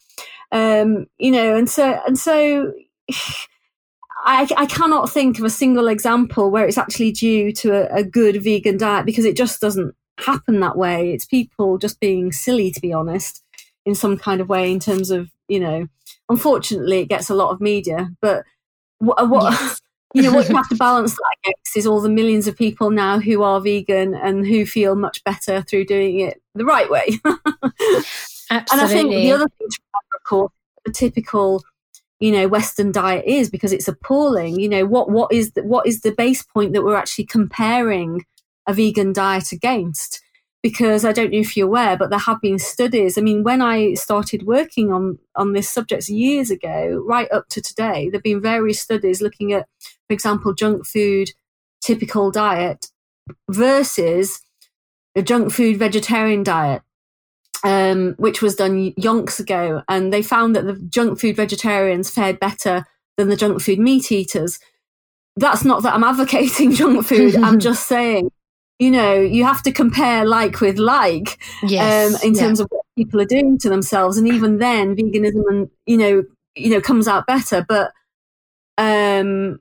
Um, 0.51 1.07
you 1.17 1.31
know, 1.31 1.55
and 1.57 1.67
so, 1.67 1.99
and 2.05 2.17
so, 2.17 2.71
I, 4.25 4.47
I, 4.55 4.67
cannot 4.67 5.09
think 5.09 5.37
of 5.37 5.43
a 5.43 5.49
single 5.49 5.89
example 5.89 6.49
where 6.49 6.65
it's 6.65 6.77
actually 6.77 7.11
due 7.11 7.51
to 7.53 7.73
a, 7.73 7.97
a, 7.97 8.03
good 8.05 8.41
vegan 8.41 8.77
diet 8.77 9.05
because 9.05 9.25
it 9.25 9.35
just 9.35 9.59
doesn't 9.59 9.93
happen 10.17 10.61
that 10.61 10.77
way. 10.77 11.11
It's 11.11 11.25
people 11.25 11.77
just 11.77 11.99
being 11.99 12.31
silly, 12.31 12.71
to 12.71 12.79
be 12.79 12.93
honest, 12.93 13.43
in 13.85 13.95
some 13.95 14.17
kind 14.17 14.39
of 14.39 14.47
way, 14.47 14.71
in 14.71 14.79
terms 14.79 15.11
of, 15.11 15.29
you 15.49 15.59
know, 15.59 15.87
unfortunately, 16.29 16.99
it 16.99 17.09
gets 17.09 17.29
a 17.29 17.35
lot 17.35 17.49
of 17.49 17.59
media. 17.59 18.11
But 18.21 18.45
what, 18.99 19.27
what 19.27 19.51
yes 19.51 19.81
you 20.13 20.21
know 20.21 20.31
what 20.31 20.47
you 20.47 20.55
have 20.55 20.69
to 20.69 20.75
balance 20.75 21.13
that 21.13 21.35
against 21.43 21.77
is 21.77 21.87
all 21.87 22.01
the 22.01 22.09
millions 22.09 22.47
of 22.47 22.55
people 22.55 22.89
now 22.89 23.19
who 23.19 23.43
are 23.43 23.59
vegan 23.59 24.13
and 24.13 24.45
who 24.45 24.65
feel 24.65 24.95
much 24.95 25.23
better 25.23 25.61
through 25.61 25.85
doing 25.85 26.19
it 26.19 26.41
the 26.55 26.65
right 26.65 26.89
way. 26.89 27.07
Absolutely. 27.23 28.05
And 28.49 28.61
I 28.69 28.87
think 28.87 29.09
the 29.09 29.31
other 29.31 29.47
thing 29.47 29.67
to 29.67 29.79
remember, 29.81 30.15
of 30.15 30.23
course, 30.29 30.51
the 30.85 30.91
typical 30.91 31.63
you 32.19 32.31
know 32.31 32.47
western 32.47 32.91
diet 32.91 33.25
is 33.25 33.49
because 33.49 33.73
it's 33.73 33.87
appalling 33.87 34.59
you 34.59 34.69
know 34.69 34.85
what 34.85 35.09
what 35.09 35.33
is 35.33 35.51
the, 35.53 35.63
what 35.63 35.87
is 35.87 36.01
the 36.01 36.11
base 36.11 36.43
point 36.43 36.73
that 36.73 36.83
we're 36.83 36.95
actually 36.95 37.25
comparing 37.25 38.23
a 38.67 38.73
vegan 38.73 39.11
diet 39.11 39.51
against 39.51 40.21
because 40.63 41.03
I 41.03 41.11
don't 41.11 41.31
know 41.31 41.39
if 41.39 41.57
you're 41.57 41.67
aware, 41.67 41.97
but 41.97 42.09
there 42.09 42.17
have 42.17 42.39
been 42.39 42.57
studies. 42.57 43.17
I 43.17 43.21
mean, 43.21 43.43
when 43.43 43.61
I 43.61 43.95
started 43.95 44.43
working 44.43 44.93
on, 44.93 45.19
on 45.35 45.51
this 45.51 45.69
subject 45.69 46.07
years 46.07 46.49
ago, 46.49 47.03
right 47.05 47.29
up 47.33 47.49
to 47.49 47.61
today, 47.61 48.05
there 48.05 48.19
have 48.19 48.23
been 48.23 48.41
various 48.41 48.79
studies 48.79 49.21
looking 49.21 49.51
at, 49.51 49.67
for 50.07 50.13
example, 50.13 50.53
junk 50.53 50.85
food, 50.85 51.29
typical 51.81 52.31
diet 52.31 52.87
versus 53.49 54.41
a 55.15 55.21
junk 55.21 55.51
food 55.51 55.77
vegetarian 55.77 56.43
diet. 56.43 56.81
Um, 57.65 58.15
which 58.17 58.41
was 58.41 58.57
done 58.57 58.91
yonks 58.95 59.39
ago, 59.39 59.83
and 59.87 60.11
they 60.11 60.21
found 60.21 60.53
that 60.53 60.65
the 60.65 60.73
junk 60.73 61.17
food 61.17 61.37
vegetarians 61.37 62.09
fared 62.09 62.37
better 62.37 62.83
than 63.15 63.29
the 63.29 63.37
junk 63.37 63.61
food 63.61 63.79
meat 63.79 64.11
eaters. 64.11 64.59
That's 65.37 65.63
not 65.63 65.81
that 65.83 65.93
I'm 65.93 66.03
advocating 66.03 66.73
junk 66.73 67.05
food. 67.05 67.37
I'm 67.37 67.59
just 67.61 67.87
saying 67.87 68.31
you 68.79 68.91
know, 68.91 69.13
you 69.13 69.45
have 69.45 69.63
to 69.63 69.71
compare 69.71 70.25
like 70.25 70.59
with 70.59 70.77
like 70.77 71.39
yes, 71.63 72.15
um, 72.15 72.27
in 72.27 72.33
terms 72.35 72.59
yeah. 72.59 72.63
of 72.63 72.67
what 72.69 72.85
people 72.97 73.21
are 73.21 73.25
doing 73.25 73.57
to 73.59 73.69
themselves. 73.69 74.17
And 74.17 74.27
even 74.27 74.57
then, 74.57 74.95
veganism 74.95 75.43
and 75.49 75.69
you 75.85 75.97
know, 75.97 76.23
you 76.55 76.69
know, 76.69 76.81
comes 76.81 77.07
out 77.07 77.27
better. 77.27 77.65
But 77.67 77.91
um, 78.77 79.59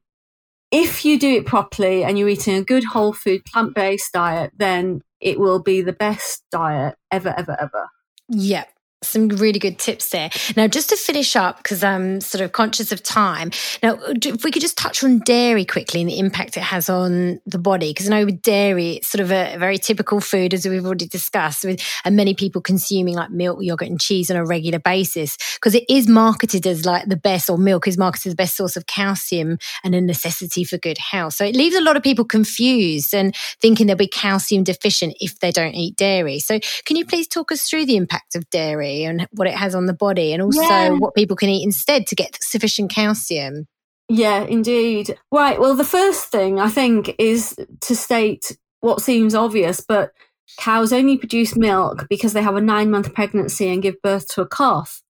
if 0.73 1.05
you 1.05 1.19
do 1.19 1.37
it 1.37 1.47
properly 1.47 2.03
and 2.03 2.19
you're 2.19 2.31
eating 2.31 2.57
a 2.57 2.65
good 2.65 2.83
whole 2.85 3.13
food 3.13 3.45
plant 3.45 3.75
based 3.75 4.13
diet, 4.13 4.53
then 4.57 5.03
it 5.21 5.39
will 5.39 5.63
be 5.63 5.83
the 5.83 5.93
best 5.93 6.45
diet 6.51 6.97
ever, 7.13 7.35
ever, 7.37 7.57
ever. 7.61 7.89
Yeah, 8.29 8.65
some 9.05 9.29
really 9.29 9.59
good 9.59 9.79
tips 9.79 10.11
there. 10.11 10.31
Now, 10.57 10.67
just 10.67 10.89
to 10.91 10.97
finish 10.97 11.37
up, 11.37 11.59
because 11.59 11.83
I'm 11.83 12.21
sort 12.21 12.43
of 12.43 12.53
conscious 12.53 12.93
of 12.93 13.03
time. 13.03 13.51
Now, 13.83 13.99
if 14.07 14.45
we 14.45 14.51
could 14.51 14.63
just 14.63 14.79
touch 14.79 15.03
on 15.03 15.19
dairy 15.21 15.65
quickly 15.65 16.01
and 16.01 16.11
the 16.11 16.19
impact 16.19 16.57
it 16.57 16.63
has 16.63 16.89
on 16.89 17.41
the 17.47 17.59
body, 17.59 17.91
because 17.91 18.09
I 18.09 18.11
know 18.11 18.27
with 18.27 18.43
dairy, 18.43 18.93
it's 18.93 19.09
sort 19.09 19.21
of 19.21 19.31
a, 19.31 19.55
a, 19.55 19.59
very 19.59 19.79
typical 19.79 20.21
food, 20.21 20.55
as 20.55 20.67
we've 20.67 20.85
already 20.85 21.07
discussed, 21.07 21.65
with 21.65 21.81
and 22.05 22.17
many 22.17 22.35
people 22.35 22.61
consuming 22.61 23.15
like 23.15 23.31
milk, 23.31 23.59
yogurt, 23.61 23.89
and 23.89 24.01
cheese 24.01 24.31
on 24.31 24.37
a 24.37 24.45
regular 24.45 24.79
basis, 24.79 25.37
because 25.55 25.75
it 25.75 25.85
is 25.89 26.09
marketed 26.09 26.67
as 26.67 26.85
like 26.85 27.07
the 27.09 27.17
best, 27.17 27.51
or 27.51 27.59
milk 27.59 27.87
is 27.87 27.99
marketed 27.99 28.29
as 28.29 28.33
the 28.33 28.37
best 28.37 28.57
source 28.57 28.77
of 28.77 28.87
calcium 28.87 29.59
and 29.85 29.95
a 29.95 30.01
necessity 30.01 30.65
for 30.65 30.79
good 30.79 30.99
health. 30.99 31.35
So 31.35 31.45
it 31.45 31.57
leaves 31.57 31.77
a 31.77 31.81
lot 31.81 31.97
of 31.97 32.03
people 32.03 32.25
confused 32.25 33.15
and 33.15 33.35
thinking 33.61 33.87
they'll 33.87 33.97
be 33.97 34.07
calcium 34.07 34.65
deficient 34.65 35.15
if 35.21 35.39
they 35.41 35.51
don't 35.51 35.75
eat 35.75 35.97
dairy. 35.97 36.39
So, 36.39 36.61
can 36.85 36.97
you 36.97 37.05
please 37.05 37.27
talk 37.27 37.53
us 37.53 37.69
through 37.69 37.87
the 37.87 37.97
impact 37.97 38.35
of 38.35 38.49
dairy? 38.51 38.92
And 39.05 39.27
what 39.33 39.49
it 39.49 39.55
has 39.55 39.75
on 39.75 39.87
the 39.87 39.93
body, 39.93 40.33
and 40.33 40.43
also 40.43 40.63
yeah. 40.63 40.91
what 40.91 41.15
people 41.15 41.37
can 41.37 41.49
eat 41.49 41.65
instead 41.65 42.07
to 42.09 42.15
get 42.15 42.39
sufficient 42.43 42.91
calcium. 42.91 43.67
Yeah, 44.09 44.43
indeed. 44.43 45.19
Right. 45.31 45.59
Well, 45.59 45.75
the 45.75 45.85
first 45.85 46.27
thing 46.27 46.61
I 46.61 46.69
think 46.69 47.15
is 47.19 47.57
to 47.81 47.97
state 47.97 48.57
what 48.81 49.01
seems 49.01 49.35
obvious, 49.35 49.81
but 49.81 50.13
cows 50.59 50.93
only 50.93 51.17
produce 51.17 51.57
milk 51.57 52.07
because 52.11 52.33
they 52.33 52.43
have 52.43 52.57
a 52.57 52.61
nine 52.61 52.91
month 52.91 53.15
pregnancy 53.15 53.69
and 53.69 53.83
give 53.83 54.03
birth 54.03 54.29
to 54.29 54.43
a 54.43 54.49
calf. 54.49 55.03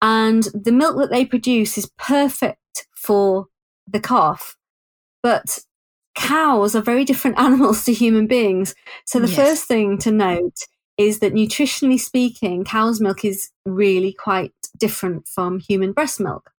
And 0.00 0.44
the 0.54 0.72
milk 0.72 0.96
that 0.98 1.10
they 1.10 1.24
produce 1.24 1.78
is 1.78 1.90
perfect 1.98 2.86
for 2.94 3.46
the 3.88 4.00
calf. 4.00 4.56
But 5.22 5.58
cows 6.14 6.76
are 6.76 6.82
very 6.82 7.04
different 7.04 7.38
animals 7.40 7.84
to 7.84 7.92
human 7.92 8.26
beings. 8.26 8.74
So 9.06 9.18
the 9.18 9.28
yes. 9.28 9.36
first 9.36 9.64
thing 9.68 9.98
to 9.98 10.10
note 10.10 10.58
is 10.98 11.20
that 11.20 11.34
nutritionally 11.34 11.98
speaking, 11.98 12.64
cow's 12.64 13.00
milk 13.00 13.24
is 13.24 13.50
really 13.64 14.12
quite 14.12 14.52
different 14.76 15.26
from 15.26 15.58
human 15.58 15.92
breast 15.92 16.20
milk. 16.20 16.52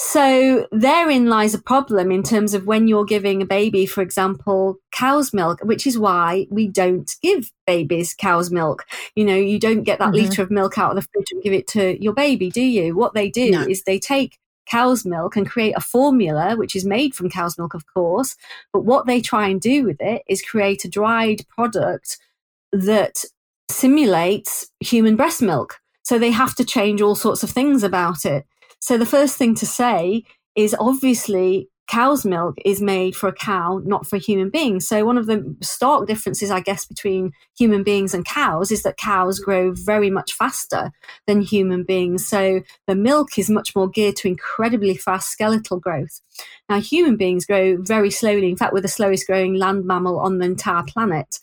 So 0.00 0.68
therein 0.70 1.26
lies 1.26 1.54
a 1.54 1.58
problem 1.60 2.12
in 2.12 2.22
terms 2.22 2.54
of 2.54 2.66
when 2.66 2.86
you're 2.86 3.04
giving 3.04 3.42
a 3.42 3.46
baby, 3.46 3.84
for 3.84 4.00
example, 4.00 4.76
cow's 4.92 5.34
milk, 5.34 5.58
which 5.64 5.88
is 5.88 5.98
why 5.98 6.46
we 6.50 6.68
don't 6.68 7.12
give 7.20 7.50
babies 7.66 8.14
cow's 8.14 8.48
milk. 8.48 8.86
You 9.16 9.24
know, 9.24 9.34
you 9.34 9.58
don't 9.58 9.82
get 9.82 9.98
that 9.98 10.12
mm-hmm. 10.12 10.28
litre 10.28 10.42
of 10.42 10.52
milk 10.52 10.78
out 10.78 10.90
of 10.90 10.96
the 10.96 11.02
fridge 11.02 11.32
and 11.32 11.42
give 11.42 11.52
it 11.52 11.66
to 11.68 12.00
your 12.00 12.12
baby, 12.12 12.48
do 12.48 12.62
you? 12.62 12.96
What 12.96 13.14
they 13.14 13.28
do 13.28 13.50
no. 13.50 13.62
is 13.62 13.82
they 13.82 13.98
take 13.98 14.38
cow's 14.66 15.04
milk 15.04 15.34
and 15.34 15.50
create 15.50 15.74
a 15.76 15.80
formula, 15.80 16.54
which 16.54 16.76
is 16.76 16.84
made 16.84 17.12
from 17.12 17.28
cow's 17.28 17.58
milk, 17.58 17.74
of 17.74 17.84
course. 17.92 18.36
But 18.72 18.84
what 18.84 19.06
they 19.06 19.20
try 19.20 19.48
and 19.48 19.60
do 19.60 19.84
with 19.84 20.00
it 20.00 20.22
is 20.28 20.42
create 20.42 20.84
a 20.84 20.88
dried 20.88 21.44
product 21.48 22.18
that 22.70 23.24
simulates 23.70 24.66
human 24.80 25.16
breast 25.16 25.42
milk. 25.42 25.78
So 26.02 26.18
they 26.18 26.30
have 26.30 26.54
to 26.56 26.64
change 26.64 27.02
all 27.02 27.14
sorts 27.14 27.42
of 27.42 27.50
things 27.50 27.82
about 27.82 28.24
it. 28.24 28.46
So 28.80 28.96
the 28.96 29.06
first 29.06 29.36
thing 29.36 29.54
to 29.56 29.66
say 29.66 30.24
is 30.54 30.74
obviously 30.78 31.68
cow's 31.88 32.24
milk 32.24 32.56
is 32.64 32.80
made 32.82 33.16
for 33.16 33.28
a 33.28 33.32
cow, 33.32 33.80
not 33.84 34.06
for 34.06 34.16
a 34.16 34.20
human 34.20 34.50
being. 34.50 34.78
So 34.78 35.04
one 35.04 35.18
of 35.18 35.26
the 35.26 35.56
stark 35.62 36.06
differences, 36.06 36.50
I 36.50 36.60
guess, 36.60 36.84
between 36.84 37.32
human 37.58 37.82
beings 37.82 38.14
and 38.14 38.24
cows 38.24 38.70
is 38.70 38.82
that 38.82 38.98
cows 38.98 39.40
grow 39.40 39.72
very 39.72 40.10
much 40.10 40.34
faster 40.34 40.92
than 41.26 41.40
human 41.40 41.84
beings. 41.84 42.26
So 42.26 42.60
the 42.86 42.94
milk 42.94 43.38
is 43.38 43.50
much 43.50 43.74
more 43.74 43.88
geared 43.88 44.16
to 44.16 44.28
incredibly 44.28 44.96
fast 44.96 45.30
skeletal 45.30 45.80
growth. 45.80 46.20
Now, 46.68 46.80
human 46.80 47.16
beings 47.16 47.46
grow 47.46 47.78
very 47.80 48.10
slowly. 48.10 48.50
In 48.50 48.56
fact, 48.56 48.74
we're 48.74 48.82
the 48.82 48.88
slowest 48.88 49.26
growing 49.26 49.54
land 49.54 49.84
mammal 49.86 50.20
on 50.20 50.38
the 50.38 50.44
entire 50.44 50.84
planet. 50.84 51.38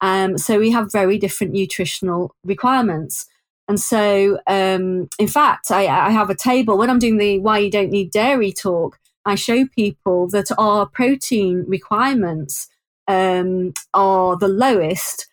Um, 0.00 0.38
so 0.38 0.58
we 0.58 0.70
have 0.70 0.92
very 0.92 1.18
different 1.18 1.52
nutritional 1.52 2.34
requirements. 2.44 3.26
And 3.68 3.78
so, 3.78 4.38
um, 4.46 5.08
in 5.18 5.28
fact, 5.28 5.70
I, 5.70 5.86
I, 5.86 6.10
have 6.10 6.30
a 6.30 6.34
table 6.34 6.76
when 6.76 6.90
I'm 6.90 6.98
doing 6.98 7.18
the 7.18 7.38
why 7.38 7.58
you 7.58 7.70
don't 7.70 7.90
need 7.90 8.10
dairy 8.10 8.52
talk. 8.52 8.98
I 9.24 9.36
show 9.36 9.66
people 9.66 10.26
that 10.30 10.50
our 10.58 10.86
protein 10.86 11.64
requirements 11.68 12.68
um, 13.06 13.74
are 13.94 14.36
the 14.36 14.48
lowest 14.48 15.28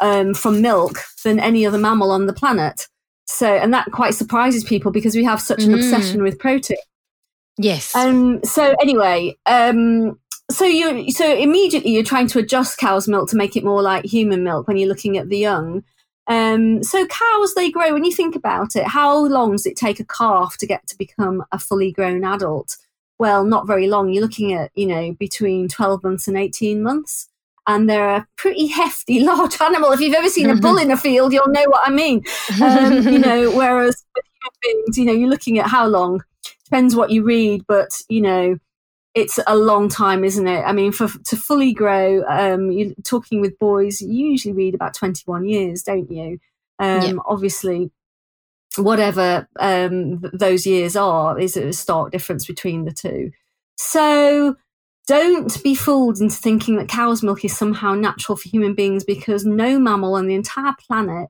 um, 0.00 0.34
from 0.34 0.60
milk 0.60 0.98
than 1.24 1.40
any 1.40 1.64
other 1.64 1.78
mammal 1.78 2.10
on 2.10 2.26
the 2.26 2.32
planet. 2.32 2.88
So, 3.26 3.46
and 3.46 3.72
that 3.72 3.90
quite 3.92 4.14
surprises 4.14 4.64
people 4.64 4.90
because 4.90 5.14
we 5.14 5.24
have 5.24 5.40
such 5.40 5.62
an 5.62 5.72
mm. 5.72 5.76
obsession 5.76 6.22
with 6.22 6.38
protein. 6.38 6.78
Yes. 7.58 7.94
Um. 7.94 8.42
So 8.44 8.74
anyway, 8.80 9.36
um, 9.46 10.18
so 10.50 10.64
you 10.64 11.10
so 11.10 11.34
immediately 11.34 11.90
you're 11.90 12.02
trying 12.02 12.26
to 12.28 12.38
adjust 12.38 12.78
cow's 12.78 13.06
milk 13.06 13.28
to 13.30 13.36
make 13.36 13.56
it 13.56 13.64
more 13.64 13.82
like 13.82 14.04
human 14.04 14.42
milk 14.42 14.66
when 14.66 14.76
you're 14.76 14.88
looking 14.88 15.18
at 15.18 15.28
the 15.28 15.38
young. 15.38 15.84
Um, 16.26 16.82
so 16.82 17.06
cows 17.06 17.54
they 17.54 17.70
grow. 17.70 17.92
When 17.92 18.04
you 18.04 18.12
think 18.12 18.36
about 18.36 18.76
it, 18.76 18.84
how 18.84 19.16
long 19.26 19.52
does 19.52 19.66
it 19.66 19.76
take 19.76 20.00
a 20.00 20.04
calf 20.04 20.56
to 20.58 20.66
get 20.66 20.86
to 20.88 20.98
become 20.98 21.44
a 21.52 21.58
fully 21.58 21.92
grown 21.92 22.24
adult? 22.24 22.76
Well, 23.18 23.44
not 23.44 23.66
very 23.66 23.88
long. 23.88 24.10
You're 24.10 24.22
looking 24.22 24.52
at 24.52 24.70
you 24.74 24.86
know 24.86 25.12
between 25.12 25.68
twelve 25.68 26.02
months 26.02 26.28
and 26.28 26.36
eighteen 26.36 26.82
months, 26.82 27.28
and 27.66 27.88
they're 27.88 28.16
a 28.16 28.26
pretty 28.36 28.68
hefty, 28.68 29.20
large 29.24 29.60
animal. 29.60 29.92
If 29.92 30.00
you've 30.00 30.14
ever 30.14 30.30
seen 30.30 30.50
a 30.50 30.56
bull 30.56 30.78
in 30.78 30.90
a 30.90 30.96
field, 30.96 31.32
you'll 31.32 31.48
know 31.48 31.66
what 31.68 31.86
I 31.86 31.90
mean. 31.90 32.24
Um, 32.62 33.06
you 33.06 33.18
know, 33.26 33.50
whereas 33.50 34.02
with 34.14 34.24
human 34.40 34.84
beings, 34.84 34.98
you 34.98 35.04
know, 35.04 35.12
you're 35.12 35.30
looking 35.30 35.58
at 35.58 35.66
how 35.66 35.86
long. 35.86 36.22
Depends 36.64 36.94
what 36.94 37.10
you 37.10 37.22
read, 37.22 37.64
but 37.66 37.90
you 38.10 38.20
know 38.20 38.58
it's 39.14 39.38
a 39.46 39.56
long 39.56 39.88
time, 39.88 40.24
isn't 40.24 40.46
it? 40.46 40.62
I 40.62 40.72
mean, 40.72 40.92
for 40.92 41.08
to 41.08 41.36
fully 41.36 41.72
grow, 41.72 42.24
um, 42.28 42.70
you're 42.70 42.94
talking 43.04 43.40
with 43.40 43.58
boys, 43.58 44.00
you 44.00 44.26
usually 44.26 44.54
read 44.54 44.74
about 44.74 44.94
21 44.94 45.44
years, 45.44 45.82
don't 45.82 46.10
you? 46.10 46.38
Um, 46.78 47.02
yeah. 47.02 47.12
Obviously, 47.26 47.90
whatever 48.76 49.48
um, 49.58 50.20
th- 50.20 50.32
those 50.34 50.66
years 50.66 50.96
are, 50.96 51.38
is 51.38 51.56
a 51.56 51.72
stark 51.72 52.12
difference 52.12 52.46
between 52.46 52.84
the 52.84 52.92
two. 52.92 53.30
So 53.76 54.56
don't 55.06 55.62
be 55.62 55.74
fooled 55.74 56.20
into 56.20 56.36
thinking 56.36 56.76
that 56.76 56.88
cow's 56.88 57.22
milk 57.22 57.44
is 57.44 57.56
somehow 57.56 57.94
natural 57.94 58.36
for 58.36 58.48
human 58.48 58.74
beings 58.74 59.04
because 59.04 59.44
no 59.44 59.78
mammal 59.78 60.14
on 60.14 60.26
the 60.26 60.34
entire 60.34 60.74
planet 60.86 61.28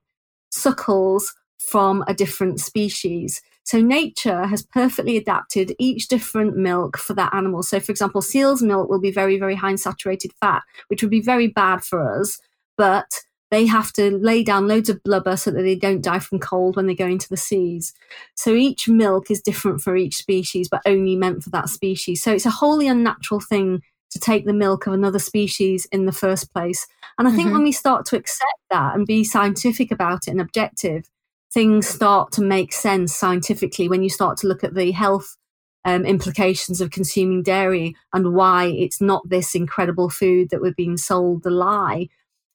suckles 0.51 1.35
from 1.59 2.03
a 2.07 2.15
different 2.15 2.61
species. 2.61 3.41
So 3.69 3.83
nature 3.83 4.47
has 4.47 4.63
perfectly 4.63 5.19
adapted 5.19 5.77
each 5.79 6.09
different 6.09 6.57
milk 6.57 6.97
for 6.97 7.13
that 7.13 7.35
animal. 7.35 7.63
So, 7.63 7.79
for 7.81 7.93
example, 7.93 8.23
seal's 8.23 8.63
milk 8.63 8.89
will 8.89 8.99
be 8.99 9.11
very, 9.11 9.39
very 9.39 9.55
high 9.55 9.73
in 9.73 9.77
saturated 9.77 10.33
fat, 10.41 10.63
which 10.87 11.03
would 11.03 11.11
be 11.11 11.21
very 11.21 11.49
bad 11.49 11.85
for 11.85 12.19
us, 12.19 12.41
but 12.79 13.21
they 13.51 13.67
have 13.67 13.93
to 13.93 14.17
lay 14.17 14.43
down 14.43 14.69
loads 14.69 14.89
of 14.89 15.03
blubber 15.03 15.37
so 15.37 15.51
that 15.51 15.61
they 15.61 15.75
don't 15.75 16.01
die 16.01 16.19
from 16.19 16.39
cold 16.39 16.77
when 16.77 16.87
they 16.87 16.95
go 16.95 17.05
into 17.05 17.29
the 17.29 17.37
seas. 17.37 17.93
So 18.35 18.55
each 18.55 18.89
milk 18.89 19.31
is 19.31 19.43
different 19.43 19.83
for 19.83 19.99
each 19.99 20.17
species, 20.17 20.71
but 20.71 20.81
only 20.87 21.15
meant 21.15 21.45
for 21.45 21.51
that 21.51 21.69
species. 21.69 22.23
So 22.23 22.33
it's 22.33 22.47
a 22.47 22.51
wholly 22.51 22.89
unnatural 22.89 23.41
thing 23.41 23.83
to 24.13 24.19
take 24.19 24.47
the 24.47 24.55
milk 24.55 24.87
of 24.87 24.95
another 24.95 25.19
species 25.19 25.87
in 25.93 26.07
the 26.07 26.13
first 26.13 26.55
place. 26.55 26.87
And 27.19 27.29
I 27.29 27.33
think 27.33 27.49
mm-hmm. 27.49 27.57
when 27.57 27.65
we 27.65 27.73
start 27.73 28.07
to 28.07 28.17
accept 28.17 28.61
that 28.71 28.95
and 28.95 29.07
be 29.07 29.25
scientific 29.25 29.91
about 29.91 30.27
it 30.27 30.31
and 30.31 30.41
objective, 30.41 31.11
things 31.53 31.89
start 31.89 32.33
to 32.33 32.43
make 32.43 32.73
sense 32.73 33.15
scientifically 33.15 33.89
when 33.89 34.03
you 34.03 34.11
start 34.11 34.39
to 34.39 34.47
look 34.47 34.63
at 34.65 34.75
the 34.75 34.91
health 34.93 35.37
um, 35.85 36.05
implications 36.05 36.81
of 36.81 36.91
consuming 36.91 37.43
dairy 37.43 37.97
and 38.13 38.35
why 38.35 38.67
it's 38.67 39.01
not 39.01 39.29
this 39.29 39.55
incredible 39.55 40.11
food 40.11 40.51
that 40.51 40.61
we're 40.61 40.75
being 40.75 40.97
sold 40.97 41.43
the 41.43 41.51
lie. 41.51 42.09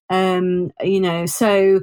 Um, 0.09 0.71
you 0.83 0.99
know, 0.99 1.25
so 1.25 1.81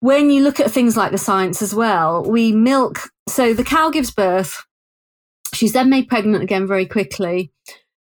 when 0.00 0.30
you 0.30 0.42
look 0.42 0.60
at 0.60 0.70
things 0.70 0.96
like 0.96 1.12
the 1.12 1.18
science 1.18 1.62
as 1.62 1.74
well, 1.74 2.24
we 2.24 2.52
milk. 2.52 3.10
So 3.28 3.54
the 3.54 3.64
cow 3.64 3.90
gives 3.90 4.10
birth. 4.10 4.64
She's 5.54 5.72
then 5.72 5.90
made 5.90 6.08
pregnant 6.08 6.42
again 6.42 6.66
very 6.66 6.86
quickly. 6.86 7.52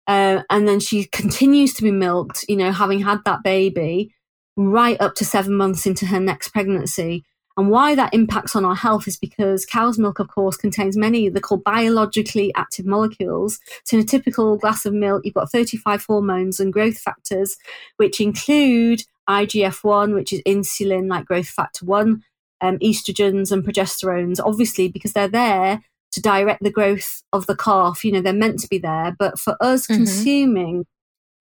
Uh, 0.07 0.43
and 0.51 0.69
then 0.69 0.79
she 0.79 1.05
continues 1.05 1.75
to 1.75 1.83
be 1.83 1.91
milked, 1.91 2.45
you 2.49 2.57
know, 2.57 2.71
having 2.71 3.01
had 3.01 3.19
that 3.25 3.43
baby 3.43 4.15
right 4.57 5.01
up 5.01 5.15
to 5.17 5.25
seven 5.25 5.55
months 5.55 5.87
into 5.87 6.07
her 6.07 6.21
next 6.21 6.51
pregnancy. 6.51 7.25
And 7.57 7.71
why 7.71 7.95
that 7.95 8.13
impacts 8.13 8.55
on 8.55 8.65
our 8.67 8.75
health 8.75 9.09
is 9.09 9.17
because 9.17 9.65
cow's 9.65 9.99
milk, 9.99 10.19
of 10.19 10.29
course, 10.29 10.57
contains 10.57 10.97
many 10.97 11.29
they're 11.29 11.41
called 11.41 11.65
biologically 11.65 12.53
active 12.55 12.85
molecules. 12.85 13.59
So 13.85 13.97
in 13.97 14.03
a 14.03 14.07
typical 14.07 14.59
glass 14.59 14.85
of 14.85 14.93
milk, 14.93 15.23
you've 15.25 15.35
got 15.35 15.51
35 15.51 16.05
hormones 16.05 16.61
and 16.61 16.73
growth 16.73 16.99
factors, 16.99 17.57
which 17.97 18.21
include 18.21 19.05
IGF-1, 19.29 20.15
which 20.15 20.33
is 20.33 20.43
insulin, 20.47 21.09
like 21.09 21.25
growth 21.25 21.49
factor 21.49 21.87
1, 21.87 22.23
um, 22.61 22.79
estrogens 22.79 23.51
and 23.51 23.65
progesterones, 23.65 24.39
obviously, 24.45 24.89
because 24.89 25.15
they're 25.15 25.29
there 25.29 25.81
to 26.13 26.21
direct 26.21 26.63
the 26.63 26.71
growth 26.71 27.23
of 27.33 27.47
the 27.47 27.57
calf. 27.57 28.05
You 28.05 28.13
know, 28.13 28.21
they're 28.21 28.33
meant 28.33 28.61
to 28.61 28.69
be 28.69 28.79
there. 28.79 29.17
But 29.19 29.39
for 29.39 29.57
us 29.61 29.85
mm-hmm. 29.85 29.95
consuming 29.95 30.87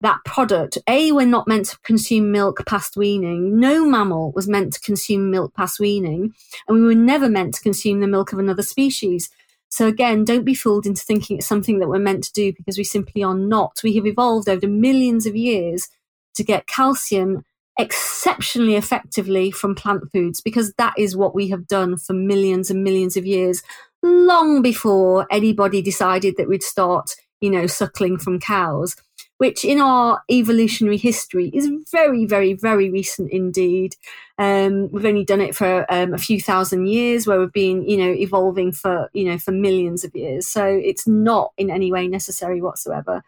that 0.06 0.24
product. 0.24 0.78
A, 0.88 1.10
we're 1.10 1.26
not 1.26 1.48
meant 1.48 1.66
to 1.66 1.78
consume 1.80 2.30
milk 2.30 2.64
past 2.64 2.96
weaning. 2.96 3.58
No 3.58 3.84
mammal 3.84 4.30
was 4.36 4.46
meant 4.46 4.72
to 4.74 4.80
consume 4.80 5.32
milk 5.32 5.52
past 5.54 5.80
weaning, 5.80 6.32
and 6.68 6.78
we 6.78 6.86
were 6.86 6.94
never 6.94 7.28
meant 7.28 7.54
to 7.54 7.60
consume 7.60 7.98
the 7.98 8.06
milk 8.06 8.32
of 8.32 8.38
another 8.38 8.62
species. 8.62 9.30
So 9.68 9.88
again, 9.88 10.22
don't 10.22 10.44
be 10.44 10.54
fooled 10.54 10.86
into 10.86 11.02
thinking 11.02 11.38
it's 11.38 11.48
something 11.48 11.80
that 11.80 11.88
we're 11.88 11.98
meant 11.98 12.22
to 12.22 12.32
do 12.32 12.52
because 12.52 12.78
we 12.78 12.84
simply 12.84 13.24
are 13.24 13.34
not. 13.34 13.80
We 13.82 13.96
have 13.96 14.06
evolved 14.06 14.48
over 14.48 14.68
millions 14.68 15.26
of 15.26 15.34
years 15.34 15.88
to 16.34 16.44
get 16.44 16.68
calcium 16.68 17.44
exceptionally 17.76 18.76
effectively 18.76 19.50
from 19.50 19.74
plant 19.74 20.04
foods 20.12 20.40
because 20.40 20.72
that 20.74 20.94
is 20.96 21.16
what 21.16 21.34
we 21.34 21.48
have 21.48 21.66
done 21.66 21.96
for 21.96 22.12
millions 22.12 22.70
and 22.70 22.84
millions 22.84 23.16
of 23.16 23.26
years, 23.26 23.60
long 24.04 24.62
before 24.62 25.26
anybody 25.32 25.82
decided 25.82 26.36
that 26.36 26.48
we'd 26.48 26.62
start, 26.62 27.16
you 27.40 27.50
know, 27.50 27.66
suckling 27.66 28.18
from 28.18 28.38
cows 28.38 28.94
which 29.38 29.64
in 29.64 29.80
our 29.80 30.22
evolutionary 30.30 30.96
history 30.96 31.50
is 31.52 31.70
very, 31.92 32.24
very, 32.24 32.54
very 32.54 32.90
recent 32.90 33.30
indeed. 33.30 33.96
Um, 34.38 34.90
we've 34.90 35.04
only 35.04 35.24
done 35.24 35.40
it 35.40 35.54
for 35.54 35.86
um, 35.92 36.14
a 36.14 36.18
few 36.18 36.40
thousand 36.40 36.86
years, 36.86 37.26
where 37.26 37.38
we've 37.38 37.52
been, 37.52 37.86
you 37.88 37.96
know, 37.96 38.10
evolving 38.10 38.72
for, 38.72 39.10
you 39.12 39.24
know, 39.24 39.38
for 39.38 39.52
millions 39.52 40.04
of 40.04 40.14
years. 40.14 40.46
So 40.46 40.64
it's 40.64 41.06
not 41.06 41.52
in 41.58 41.70
any 41.70 41.92
way 41.92 42.08
necessary 42.08 42.62
whatsoever. 42.62 43.22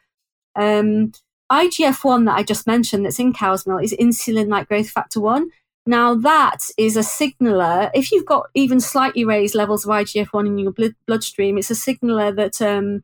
Um, 0.57 1.13
IGF 1.51 2.05
one 2.05 2.25
that 2.27 2.37
I 2.37 2.43
just 2.43 2.67
mentioned, 2.67 3.05
that's 3.05 3.19
in 3.19 3.33
cow's 3.33 3.67
milk, 3.67 3.83
is 3.83 3.95
insulin-like 3.99 4.69
growth 4.69 4.91
factor 4.91 5.21
one. 5.21 5.51
Now 5.87 6.15
that 6.15 6.69
is 6.77 6.97
a 6.99 7.03
signaler. 7.03 7.91
If 7.95 8.13
you've 8.13 8.27
got 8.27 8.49
even 8.55 8.81
slightly 8.81 9.25
raised 9.25 9.55
levels 9.55 9.87
of 9.87 9.91
IGF 9.91 10.29
one 10.29 10.47
in 10.47 10.59
your 10.59 10.73
blood, 10.73 10.95
bloodstream, 11.07 11.57
it's 11.57 11.71
a 11.71 11.75
signaler 11.75 12.31
that 12.33 12.61
um, 12.61 13.03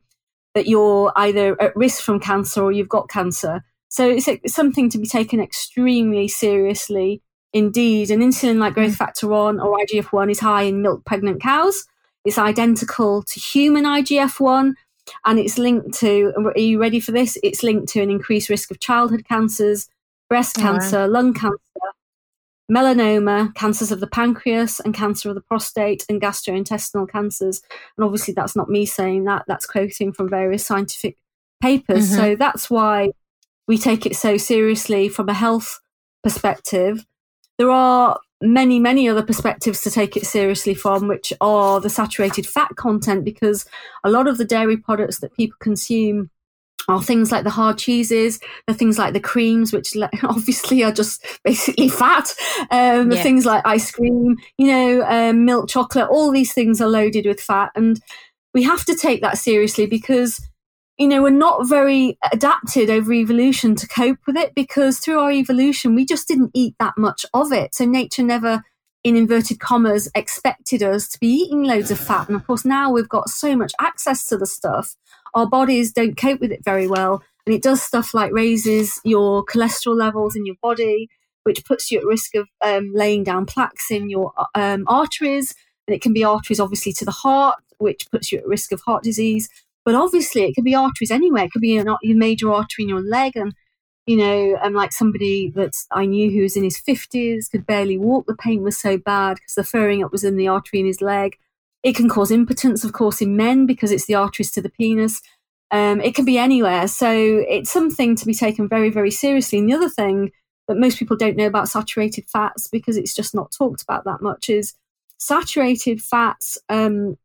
that 0.55 0.67
you're 0.67 1.11
either 1.17 1.61
at 1.61 1.75
risk 1.75 2.01
from 2.01 2.19
cancer 2.19 2.63
or 2.63 2.71
you've 2.71 2.89
got 2.89 3.09
cancer. 3.09 3.63
So 3.89 4.09
it's, 4.09 4.27
something 4.53 4.89
to 4.89 4.97
be 4.97 5.05
taken 5.05 5.39
extremely 5.39 6.27
seriously 6.27 7.21
indeed. 7.53 8.09
An 8.09 8.21
insulin 8.21 8.57
like 8.57 8.73
growth 8.73 8.93
mm. 8.93 8.97
factor 8.97 9.27
1 9.27 9.59
or 9.59 9.77
IGF 9.77 10.05
1 10.05 10.29
is 10.29 10.39
high 10.39 10.63
in 10.63 10.81
milk 10.81 11.05
pregnant 11.05 11.41
cows. 11.41 11.85
It's 12.25 12.37
identical 12.37 13.21
to 13.21 13.39
human 13.39 13.83
IGF 13.83 14.39
1 14.39 14.75
and 15.25 15.39
it's 15.39 15.57
linked 15.57 15.93
to, 15.99 16.33
are 16.37 16.59
you 16.59 16.81
ready 16.81 16.99
for 16.99 17.11
this? 17.11 17.37
It's 17.43 17.61
linked 17.61 17.89
to 17.89 18.01
an 18.01 18.09
increased 18.09 18.49
risk 18.49 18.71
of 18.71 18.79
childhood 18.79 19.25
cancers, 19.27 19.89
breast 20.29 20.55
cancer, 20.55 21.07
lung 21.07 21.33
cancer, 21.33 21.59
melanoma, 22.71 23.53
cancers 23.55 23.91
of 23.91 23.99
the 23.99 24.07
pancreas, 24.07 24.79
and 24.79 24.93
cancer 24.93 25.29
of 25.29 25.35
the 25.35 25.41
prostate, 25.41 26.05
and 26.09 26.21
gastrointestinal 26.21 27.09
cancers. 27.09 27.61
And 27.97 28.05
obviously, 28.05 28.33
that's 28.33 28.55
not 28.55 28.69
me 28.69 28.85
saying 28.85 29.25
that, 29.25 29.43
that's 29.47 29.65
quoting 29.65 30.13
from 30.13 30.29
various 30.29 30.65
scientific 30.65 31.17
papers. 31.61 32.09
Mm-hmm. 32.09 32.15
So 32.15 32.35
that's 32.35 32.69
why 32.69 33.11
we 33.67 33.77
take 33.77 34.05
it 34.05 34.15
so 34.15 34.37
seriously 34.37 35.09
from 35.09 35.29
a 35.29 35.33
health 35.33 35.79
perspective. 36.23 37.05
There 37.57 37.71
are 37.71 38.19
many, 38.41 38.79
many 38.79 39.07
other 39.07 39.23
perspectives 39.23 39.81
to 39.81 39.89
take 39.89 40.17
it 40.17 40.25
seriously 40.25 40.73
from, 40.73 41.07
which 41.07 41.31
are 41.41 41.79
the 41.79 41.89
saturated 41.89 42.45
fat 42.45 42.75
content, 42.75 43.23
because 43.23 43.65
a 44.03 44.09
lot 44.09 44.27
of 44.27 44.37
the 44.37 44.45
dairy 44.45 44.77
products 44.77 45.19
that 45.19 45.33
people 45.33 45.57
consume 45.59 46.29
are 46.87 47.01
things 47.01 47.31
like 47.31 47.43
the 47.43 47.49
hard 47.49 47.77
cheeses, 47.77 48.39
the 48.67 48.73
things 48.73 48.97
like 48.97 49.13
the 49.13 49.19
creams, 49.19 49.73
which 49.73 49.95
obviously 50.23 50.83
are 50.83 50.91
just 50.91 51.25
basically 51.43 51.89
fat, 51.89 52.33
um, 52.71 53.11
yeah. 53.11 53.23
things 53.23 53.45
like 53.45 53.65
ice 53.65 53.91
cream, 53.91 54.37
you 54.57 54.67
know, 54.67 55.05
um, 55.07 55.45
milk 55.45 55.69
chocolate, 55.69 56.09
all 56.09 56.31
these 56.31 56.53
things 56.53 56.81
are 56.81 56.89
loaded 56.89 57.25
with 57.25 57.41
fat. 57.41 57.71
And 57.75 57.99
we 58.53 58.63
have 58.63 58.85
to 58.85 58.95
take 58.95 59.21
that 59.21 59.37
seriously 59.37 59.85
because, 59.85 60.39
you 60.97 61.07
know, 61.07 61.21
we're 61.21 61.29
not 61.29 61.67
very 61.67 62.17
adapted 62.31 62.89
over 62.89 63.11
evolution 63.13 63.75
to 63.75 63.87
cope 63.87 64.19
with 64.27 64.37
it 64.37 64.53
because 64.55 64.99
through 64.99 65.19
our 65.19 65.31
evolution, 65.31 65.95
we 65.95 66.05
just 66.05 66.27
didn't 66.27 66.51
eat 66.53 66.75
that 66.79 66.93
much 66.97 67.25
of 67.33 67.51
it. 67.51 67.75
So 67.75 67.85
nature 67.85 68.23
never 68.23 68.63
in 69.05 69.15
inverted 69.15 69.59
commas, 69.59 70.09
expected 70.15 70.81
us 70.81 71.07
to 71.07 71.19
be 71.19 71.27
eating 71.27 71.63
loads 71.63 71.91
of 71.91 71.99
fat. 71.99 72.27
And 72.27 72.35
of 72.35 72.47
course, 72.47 72.65
now 72.65 72.91
we've 72.91 73.07
got 73.07 73.29
so 73.29 73.55
much 73.55 73.71
access 73.79 74.23
to 74.29 74.37
the 74.37 74.47
stuff 74.47 74.95
our 75.35 75.45
bodies 75.45 75.91
don't 75.91 76.17
cope 76.17 76.39
with 76.39 76.51
it 76.51 76.63
very 76.63 76.87
well. 76.87 77.21
And 77.45 77.53
it 77.53 77.61
does 77.61 77.83
stuff 77.83 78.13
like 78.13 78.31
raises 78.31 78.99
your 79.03 79.45
cholesterol 79.45 79.95
levels 79.95 80.35
in 80.35 80.45
your 80.45 80.55
body, 80.61 81.09
which 81.43 81.63
puts 81.65 81.91
you 81.91 81.99
at 81.99 82.05
risk 82.05 82.33
of 82.35 82.47
um, 82.61 82.91
laying 82.93 83.23
down 83.23 83.45
plaques 83.45 83.91
in 83.91 84.09
your 84.09 84.33
um, 84.55 84.85
arteries. 84.87 85.53
And 85.87 85.95
it 85.95 86.01
can 86.01 86.13
be 86.13 86.23
arteries, 86.23 86.59
obviously, 86.59 86.93
to 86.93 87.05
the 87.05 87.11
heart, 87.11 87.57
which 87.77 88.09
puts 88.09 88.31
you 88.31 88.39
at 88.39 88.47
risk 88.47 88.71
of 88.71 88.81
heart 88.81 89.03
disease. 89.03 89.47
But 89.83 89.93
obviously, 89.93 90.43
it 90.43 90.55
can 90.55 90.63
be 90.63 90.73
arteries 90.73 91.11
anywhere. 91.11 91.43
It 91.43 91.51
could 91.51 91.61
be 91.61 91.77
a 91.77 91.85
major 92.03 92.51
artery 92.51 92.85
in 92.85 92.89
your 92.89 93.03
leg. 93.03 93.33
And, 93.35 93.53
you 94.07 94.17
know, 94.17 94.57
I'm 94.63 94.73
like 94.73 94.91
somebody 94.91 95.51
that 95.51 95.73
I 95.91 96.07
knew 96.07 96.31
who 96.31 96.41
was 96.41 96.57
in 96.57 96.63
his 96.63 96.81
50s, 96.81 97.51
could 97.51 97.67
barely 97.67 97.99
walk. 97.99 98.25
The 98.25 98.35
pain 98.35 98.63
was 98.63 98.77
so 98.77 98.97
bad 98.97 99.35
because 99.35 99.53
the 99.53 99.63
furring 99.63 100.03
up 100.03 100.11
was 100.11 100.23
in 100.23 100.37
the 100.37 100.47
artery 100.47 100.79
in 100.79 100.87
his 100.87 101.01
leg. 101.01 101.37
It 101.85 101.95
can 101.95 102.09
cause 102.09 102.31
impotence, 102.31 102.83
of 102.83 102.93
course, 102.93 103.21
in 103.21 103.37
men 103.37 103.67
because 103.67 103.91
it's 103.91 104.07
the 104.07 104.15
arteries 104.15 104.49
to 104.53 104.61
the 104.61 104.71
penis. 104.71 105.21
Um, 105.69 106.01
it 106.01 106.15
can 106.15 106.25
be 106.25 106.39
anywhere. 106.39 106.87
So 106.87 107.11
it's 107.47 107.71
something 107.71 108.15
to 108.15 108.25
be 108.25 108.33
taken 108.33 108.67
very, 108.67 108.89
very 108.89 109.11
seriously. 109.11 109.59
And 109.59 109.69
the 109.69 109.75
other 109.75 109.87
thing 109.87 110.31
that 110.67 110.79
most 110.79 110.97
people 110.97 111.15
don't 111.15 111.37
know 111.37 111.45
about 111.45 111.69
saturated 111.69 112.25
fats 112.27 112.67
because 112.67 112.97
it's 112.97 113.13
just 113.13 113.35
not 113.35 113.51
talked 113.55 113.83
about 113.83 114.03
that 114.05 114.23
much 114.23 114.49
is 114.49 114.73
saturated 115.19 116.01
fats 116.01 116.57
um, 116.69 117.19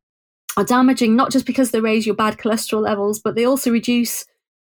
are 0.58 0.64
damaging 0.64 1.16
not 1.16 1.32
just 1.32 1.46
because 1.46 1.70
they 1.70 1.80
raise 1.80 2.04
your 2.04 2.14
bad 2.14 2.36
cholesterol 2.36 2.82
levels, 2.82 3.18
but 3.18 3.36
they 3.36 3.46
also 3.46 3.70
reduce 3.70 4.26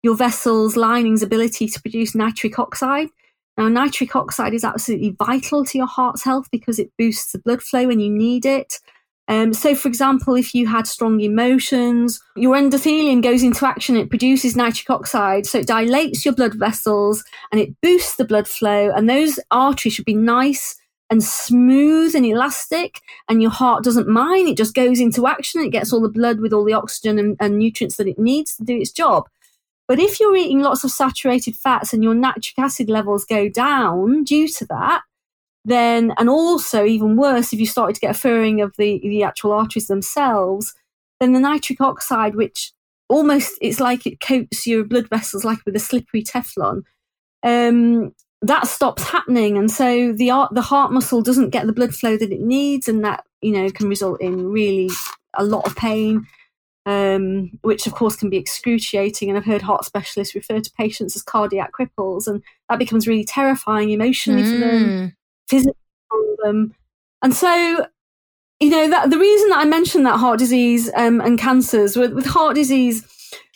your 0.01 0.15
vessel's 0.15 0.77
lining's 0.77 1.23
ability 1.23 1.67
to 1.67 1.81
produce 1.81 2.15
nitric 2.15 2.57
oxide. 2.57 3.09
Now, 3.57 3.67
nitric 3.67 4.15
oxide 4.15 4.53
is 4.53 4.63
absolutely 4.63 5.13
vital 5.19 5.65
to 5.65 5.77
your 5.77 5.87
heart's 5.87 6.23
health 6.23 6.47
because 6.53 6.79
it 6.79 6.93
boosts 6.97 7.33
the 7.33 7.39
blood 7.39 7.61
flow 7.61 7.87
when 7.87 7.99
you 7.99 8.09
need 8.09 8.45
it. 8.45 8.79
Um, 9.29 9.53
so, 9.53 9.73
for 9.73 9.87
example, 9.87 10.35
if 10.35 10.53
you 10.53 10.67
had 10.67 10.85
strong 10.85 11.21
emotions, 11.21 12.21
your 12.35 12.55
endothelium 12.55 13.23
goes 13.23 13.41
into 13.41 13.65
action, 13.65 13.95
it 13.95 14.09
produces 14.09 14.55
nitric 14.55 14.89
oxide, 14.89 15.45
so 15.45 15.59
it 15.59 15.67
dilates 15.67 16.25
your 16.25 16.33
blood 16.33 16.55
vessels 16.55 17.23
and 17.51 17.61
it 17.61 17.73
boosts 17.81 18.17
the 18.17 18.25
blood 18.25 18.47
flow. 18.47 18.91
And 18.91 19.09
those 19.09 19.39
arteries 19.49 19.93
should 19.93 20.05
be 20.05 20.15
nice 20.15 20.75
and 21.09 21.23
smooth 21.23 22.15
and 22.15 22.25
elastic, 22.25 22.99
and 23.29 23.41
your 23.41 23.51
heart 23.51 23.83
doesn't 23.83 24.07
mind. 24.07 24.49
It 24.49 24.57
just 24.57 24.73
goes 24.73 24.99
into 24.99 25.27
action, 25.27 25.61
it 25.61 25.71
gets 25.71 25.93
all 25.93 26.01
the 26.01 26.09
blood 26.09 26.39
with 26.39 26.51
all 26.51 26.65
the 26.65 26.73
oxygen 26.73 27.19
and, 27.19 27.37
and 27.39 27.57
nutrients 27.57 27.97
that 27.97 28.07
it 28.07 28.19
needs 28.19 28.57
to 28.57 28.63
do 28.63 28.75
its 28.75 28.91
job. 28.91 29.29
But 29.87 29.99
if 29.99 30.19
you're 30.19 30.35
eating 30.35 30.61
lots 30.61 30.83
of 30.83 30.91
saturated 30.91 31.55
fats 31.55 31.93
and 31.93 32.03
your 32.03 32.15
nitric 32.15 32.57
acid 32.57 32.89
levels 32.89 33.25
go 33.25 33.47
down 33.49 34.23
due 34.23 34.47
to 34.47 34.65
that, 34.65 35.01
then 35.65 36.13
and 36.17 36.29
also 36.29 36.85
even 36.85 37.15
worse 37.15 37.53
if 37.53 37.59
you 37.59 37.65
started 37.65 37.93
to 37.93 38.01
get 38.01 38.11
a 38.11 38.19
furring 38.19 38.61
of 38.61 38.73
the 38.77 38.99
the 39.03 39.23
actual 39.23 39.51
arteries 39.51 39.87
themselves 39.87 40.73
then 41.19 41.33
the 41.33 41.39
nitric 41.39 41.79
oxide 41.79 42.35
which 42.35 42.73
almost 43.07 43.57
it's 43.61 43.79
like 43.79 44.05
it 44.05 44.19
coats 44.19 44.67
your 44.67 44.83
blood 44.83 45.07
vessels 45.09 45.45
like 45.45 45.59
with 45.65 45.75
a 45.75 45.79
slippery 45.79 46.23
teflon 46.23 46.83
um, 47.43 48.13
that 48.43 48.67
stops 48.67 49.03
happening. 49.03 49.57
And 49.57 49.71
so 49.71 50.11
the 50.11 50.47
the 50.51 50.61
heart 50.61 50.91
muscle 50.91 51.21
doesn't 51.21 51.49
get 51.49 51.65
the 51.65 51.73
blood 51.73 51.95
flow 51.95 52.17
that 52.17 52.31
it 52.31 52.41
needs 52.41 52.87
and 52.87 53.03
that 53.03 53.23
you 53.41 53.51
know 53.51 53.69
can 53.69 53.87
result 53.87 54.21
in 54.21 54.49
really 54.49 54.89
a 55.35 55.43
lot 55.43 55.65
of 55.65 55.75
pain 55.75 56.27
um, 56.85 57.57
which 57.61 57.87
of 57.87 57.93
course 57.93 58.15
can 58.15 58.29
be 58.29 58.37
excruciating. 58.37 59.29
And 59.29 59.37
i've 59.37 59.45
heard 59.45 59.61
heart 59.61 59.85
specialists 59.85 60.35
refer 60.35 60.59
to 60.59 60.71
patients 60.77 61.15
as 61.15 61.23
cardiac 61.23 61.71
cripples 61.71 62.27
and 62.27 62.43
that 62.69 62.79
becomes 62.79 63.07
really 63.07 63.23
terrifying 63.23 63.91
emotionally 63.91 64.43
mm. 64.43 64.53
for 64.53 64.59
them 64.59 65.15
physically 65.53 65.75
them. 66.43 66.73
And 67.21 67.33
so, 67.33 67.87
you 68.59 68.69
know, 68.69 68.89
that 68.89 69.09
the 69.09 69.17
reason 69.17 69.49
that 69.49 69.59
I 69.59 69.65
mentioned 69.65 70.05
that 70.05 70.19
heart 70.19 70.39
disease 70.39 70.91
um, 70.95 71.21
and 71.21 71.39
cancers 71.39 71.95
with, 71.95 72.13
with 72.13 72.25
heart 72.25 72.55
disease, 72.55 73.05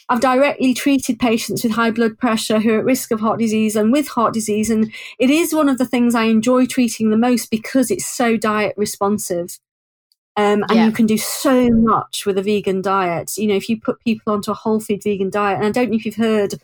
I've 0.09 0.21
directly 0.21 0.73
treated 0.73 1.19
patients 1.19 1.63
with 1.63 1.73
high 1.73 1.91
blood 1.91 2.17
pressure 2.17 2.59
who 2.59 2.73
are 2.73 2.79
at 2.79 2.85
risk 2.85 3.11
of 3.11 3.19
heart 3.19 3.39
disease 3.39 3.75
and 3.75 3.91
with 3.91 4.07
heart 4.07 4.33
disease. 4.33 4.69
And 4.69 4.91
it 5.19 5.29
is 5.29 5.53
one 5.53 5.69
of 5.69 5.77
the 5.77 5.85
things 5.85 6.15
I 6.15 6.23
enjoy 6.23 6.65
treating 6.65 7.09
the 7.09 7.17
most 7.17 7.51
because 7.51 7.91
it's 7.91 8.05
so 8.05 8.37
diet 8.37 8.73
responsive. 8.77 9.59
Um, 10.37 10.63
and 10.69 10.75
yeah. 10.75 10.85
you 10.85 10.91
can 10.91 11.07
do 11.07 11.17
so 11.17 11.69
much 11.71 12.25
with 12.25 12.37
a 12.37 12.43
vegan 12.43 12.81
diet. 12.83 13.37
You 13.37 13.47
know, 13.47 13.55
if 13.55 13.67
you 13.67 13.81
put 13.81 13.99
people 14.01 14.33
onto 14.33 14.51
a 14.51 14.53
whole 14.53 14.79
food 14.79 15.01
vegan 15.03 15.31
diet, 15.31 15.57
and 15.57 15.65
I 15.65 15.71
don't 15.71 15.89
know 15.89 15.95
if 15.95 16.05
you've 16.05 16.15
heard 16.15 16.61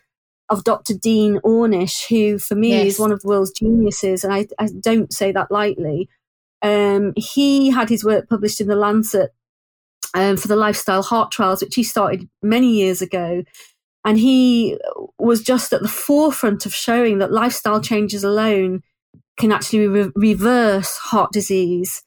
of 0.50 0.64
Dr. 0.64 0.94
Dean 0.94 1.40
Ornish, 1.44 2.08
who 2.08 2.38
for 2.38 2.56
me 2.56 2.70
yes. 2.70 2.94
is 2.94 3.00
one 3.00 3.12
of 3.12 3.22
the 3.22 3.28
world's 3.28 3.52
geniuses, 3.52 4.24
and 4.24 4.34
I, 4.34 4.48
I 4.60 4.68
don't 4.80 5.14
say 5.14 5.32
that 5.32 5.52
lightly. 5.52 6.10
Um, 6.62 7.14
he 7.16 7.72
had 7.72 7.90
his 7.90 8.04
work 8.04 8.30
published 8.30 8.62
in 8.62 8.68
the 8.68 8.76
Lancet 8.76 9.34
um, 10.14 10.38
for 10.38 10.48
the 10.48 10.56
lifestyle 10.56 11.04
heart 11.04 11.32
trials, 11.32 11.62
which 11.62 11.76
he 11.76 11.84
started 11.84 12.30
many 12.42 12.72
years 12.76 13.02
ago. 13.02 13.44
And 14.06 14.20
he 14.20 14.78
was 15.18 15.42
just 15.42 15.72
at 15.72 15.82
the 15.82 15.88
forefront 15.88 16.66
of 16.66 16.74
showing 16.74 17.20
that 17.20 17.32
lifestyle 17.32 17.82
changes 17.82 18.24
alone 18.24 18.84
can 19.38 19.52
actually 19.52 19.88
re- 19.88 20.12
reverse 20.16 20.96
heart 20.98 21.32
disease. 21.32 22.04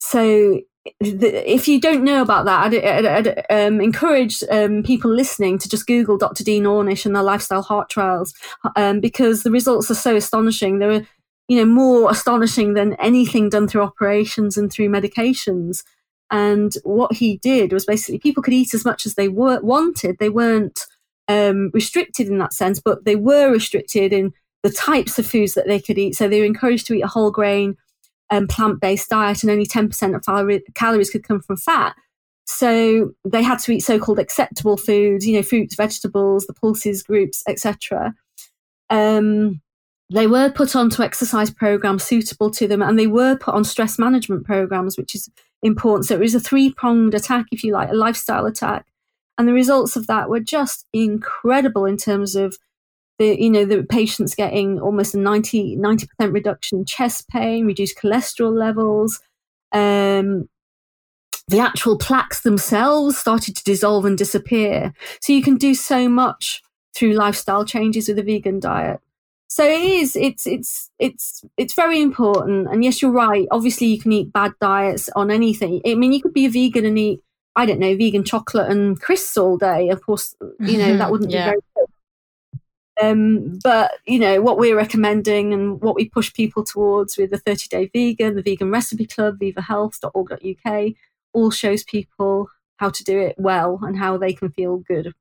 So 0.00 0.60
if 1.00 1.68
you 1.68 1.80
don't 1.80 2.04
know 2.04 2.22
about 2.22 2.44
that, 2.44 2.64
I'd, 2.64 2.84
I'd, 2.84 3.06
I'd 3.28 3.46
um, 3.50 3.80
encourage 3.80 4.42
um, 4.50 4.82
people 4.82 5.10
listening 5.10 5.58
to 5.58 5.68
just 5.68 5.86
Google 5.86 6.18
Dr. 6.18 6.44
Dean 6.44 6.64
Ornish 6.64 7.06
and 7.06 7.14
the 7.14 7.22
lifestyle 7.22 7.62
heart 7.62 7.88
trials 7.88 8.34
um, 8.76 9.00
because 9.00 9.42
the 9.42 9.50
results 9.50 9.90
are 9.90 9.94
so 9.94 10.16
astonishing. 10.16 10.78
They're, 10.78 11.06
you 11.48 11.58
know, 11.58 11.64
more 11.64 12.10
astonishing 12.10 12.74
than 12.74 12.94
anything 12.94 13.48
done 13.48 13.68
through 13.68 13.82
operations 13.82 14.56
and 14.56 14.70
through 14.70 14.88
medications. 14.88 15.84
And 16.30 16.74
what 16.82 17.14
he 17.14 17.38
did 17.38 17.72
was 17.72 17.86
basically 17.86 18.18
people 18.18 18.42
could 18.42 18.54
eat 18.54 18.74
as 18.74 18.84
much 18.84 19.06
as 19.06 19.14
they 19.14 19.28
were, 19.28 19.60
wanted. 19.60 20.18
They 20.18 20.30
weren't 20.30 20.80
um, 21.28 21.70
restricted 21.72 22.28
in 22.28 22.38
that 22.38 22.52
sense, 22.52 22.80
but 22.80 23.04
they 23.04 23.16
were 23.16 23.50
restricted 23.52 24.12
in 24.12 24.32
the 24.62 24.70
types 24.70 25.18
of 25.18 25.26
foods 25.26 25.54
that 25.54 25.66
they 25.66 25.80
could 25.80 25.98
eat. 25.98 26.16
So 26.16 26.28
they 26.28 26.40
were 26.40 26.46
encouraged 26.46 26.86
to 26.88 26.94
eat 26.94 27.02
a 27.02 27.08
whole 27.08 27.30
grain 27.30 27.76
um, 28.30 28.46
plant 28.46 28.80
based 28.80 29.10
diet, 29.10 29.42
and 29.42 29.50
only 29.50 29.66
10% 29.66 30.14
of 30.14 30.74
calories 30.74 31.10
could 31.10 31.24
come 31.24 31.40
from 31.40 31.56
fat. 31.56 31.94
So 32.46 33.12
they 33.24 33.42
had 33.42 33.58
to 33.60 33.72
eat 33.72 33.80
so 33.80 33.98
called 33.98 34.20
acceptable 34.20 34.76
foods, 34.76 35.26
you 35.26 35.36
know, 35.36 35.42
fruits, 35.42 35.74
vegetables, 35.74 36.46
the 36.46 36.54
pulses 36.54 37.02
groups, 37.02 37.42
etc. 37.48 38.14
Um, 38.88 39.60
they 40.10 40.28
were 40.28 40.50
put 40.50 40.76
onto 40.76 41.02
exercise 41.02 41.50
programs 41.50 42.04
suitable 42.04 42.50
to 42.52 42.68
them, 42.68 42.82
and 42.82 42.98
they 42.98 43.08
were 43.08 43.36
put 43.36 43.54
on 43.54 43.64
stress 43.64 43.98
management 43.98 44.44
programs, 44.44 44.96
which 44.96 45.14
is 45.14 45.28
important. 45.62 46.06
So 46.06 46.14
it 46.14 46.20
was 46.20 46.34
a 46.34 46.40
three 46.40 46.72
pronged 46.72 47.14
attack, 47.14 47.46
if 47.50 47.64
you 47.64 47.72
like, 47.72 47.90
a 47.90 47.94
lifestyle 47.94 48.46
attack. 48.46 48.86
And 49.38 49.48
the 49.48 49.52
results 49.52 49.96
of 49.96 50.06
that 50.06 50.30
were 50.30 50.40
just 50.40 50.86
incredible 50.92 51.84
in 51.84 51.96
terms 51.96 52.36
of 52.36 52.56
the 53.18 53.40
you 53.40 53.50
know 53.50 53.64
the 53.64 53.82
patients 53.82 54.34
getting 54.34 54.80
almost 54.80 55.14
a 55.14 55.18
90 55.18 55.76
percent 55.76 56.32
reduction 56.32 56.78
in 56.78 56.84
chest 56.84 57.28
pain, 57.28 57.66
reduced 57.66 57.98
cholesterol 57.98 58.52
levels. 58.52 59.20
Um, 59.72 60.48
the 61.48 61.60
actual 61.60 61.96
plaques 61.96 62.42
themselves 62.42 63.16
started 63.16 63.54
to 63.56 63.64
dissolve 63.64 64.04
and 64.04 64.18
disappear. 64.18 64.92
So 65.20 65.32
you 65.32 65.42
can 65.42 65.56
do 65.56 65.74
so 65.74 66.08
much 66.08 66.60
through 66.94 67.12
lifestyle 67.12 67.64
changes 67.64 68.08
with 68.08 68.18
a 68.18 68.22
vegan 68.22 68.58
diet. 68.58 69.00
So 69.48 69.64
it 69.64 69.80
is. 69.80 70.16
It's 70.16 70.46
it's 70.46 70.90
it's 70.98 71.44
it's 71.56 71.74
very 71.74 72.02
important. 72.02 72.68
And 72.68 72.82
yes, 72.82 73.00
you're 73.00 73.12
right. 73.12 73.46
Obviously, 73.50 73.86
you 73.86 74.00
can 74.00 74.12
eat 74.12 74.32
bad 74.32 74.52
diets 74.60 75.08
on 75.14 75.30
anything. 75.30 75.80
I 75.86 75.94
mean, 75.94 76.12
you 76.12 76.20
could 76.20 76.34
be 76.34 76.46
a 76.46 76.50
vegan 76.50 76.84
and 76.84 76.98
eat 76.98 77.20
I 77.54 77.64
don't 77.64 77.80
know 77.80 77.96
vegan 77.96 78.24
chocolate 78.24 78.70
and 78.70 79.00
crisps 79.00 79.36
all 79.38 79.56
day. 79.56 79.88
Of 79.88 80.04
course, 80.04 80.34
you 80.60 80.78
know 80.78 80.96
that 80.96 81.10
wouldn't 81.12 81.30
yeah. 81.30 81.46
be 81.46 81.50
very. 81.50 81.60
Um, 83.02 83.58
but 83.62 83.92
you 84.06 84.18
know 84.18 84.40
what 84.40 84.58
we're 84.58 84.76
recommending 84.76 85.52
and 85.52 85.80
what 85.82 85.94
we 85.94 86.08
push 86.08 86.32
people 86.32 86.64
towards 86.64 87.16
with 87.16 87.30
the 87.30 87.38
30 87.38 87.68
day 87.68 87.90
vegan, 87.92 88.36
the 88.36 88.42
vegan 88.42 88.70
recipe 88.70 89.06
club, 89.06 89.38
vivahealth.org.uk, 89.38 90.92
all 91.32 91.50
shows 91.50 91.84
people 91.84 92.48
how 92.78 92.90
to 92.90 93.04
do 93.04 93.18
it 93.20 93.34
well 93.38 93.80
and 93.82 93.98
how 93.98 94.16
they 94.16 94.32
can 94.32 94.50
feel 94.50 94.78
good 94.78 95.12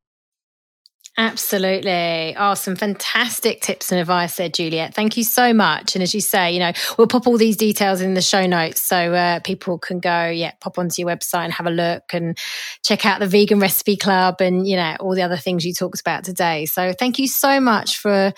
Absolutely. 1.17 2.35
Oh, 2.37 2.55
some 2.55 2.75
fantastic 2.75 3.61
tips 3.61 3.89
and 3.89 4.01
advice 4.01 4.35
there, 4.35 4.49
Juliet. 4.49 4.93
Thank 4.93 5.15
you 5.15 5.23
so 5.23 5.53
much. 5.53 5.95
And 5.95 6.03
as 6.03 6.13
you 6.13 6.19
say, 6.19 6.51
you 6.51 6.59
know, 6.59 6.73
we'll 6.97 7.07
pop 7.07 7.25
all 7.25 7.37
these 7.37 7.55
details 7.55 8.01
in 8.01 8.15
the 8.15 8.21
show 8.21 8.45
notes 8.45 8.81
so 8.81 9.13
uh, 9.13 9.39
people 9.39 9.79
can 9.79 10.01
go, 10.01 10.27
yeah, 10.27 10.51
pop 10.59 10.77
onto 10.77 11.01
your 11.01 11.09
website 11.09 11.45
and 11.45 11.53
have 11.53 11.67
a 11.67 11.71
look 11.71 12.13
and 12.13 12.37
check 12.83 13.05
out 13.05 13.21
the 13.21 13.27
Vegan 13.27 13.59
Recipe 13.59 13.95
Club 13.95 14.41
and, 14.41 14.67
you 14.67 14.75
know, 14.75 14.97
all 14.99 15.15
the 15.15 15.21
other 15.21 15.37
things 15.37 15.65
you 15.65 15.73
talked 15.73 16.01
about 16.01 16.25
today. 16.25 16.65
So 16.65 16.91
thank 16.91 17.17
you 17.17 17.29
so 17.29 17.61
much 17.61 17.97
for 17.97 18.33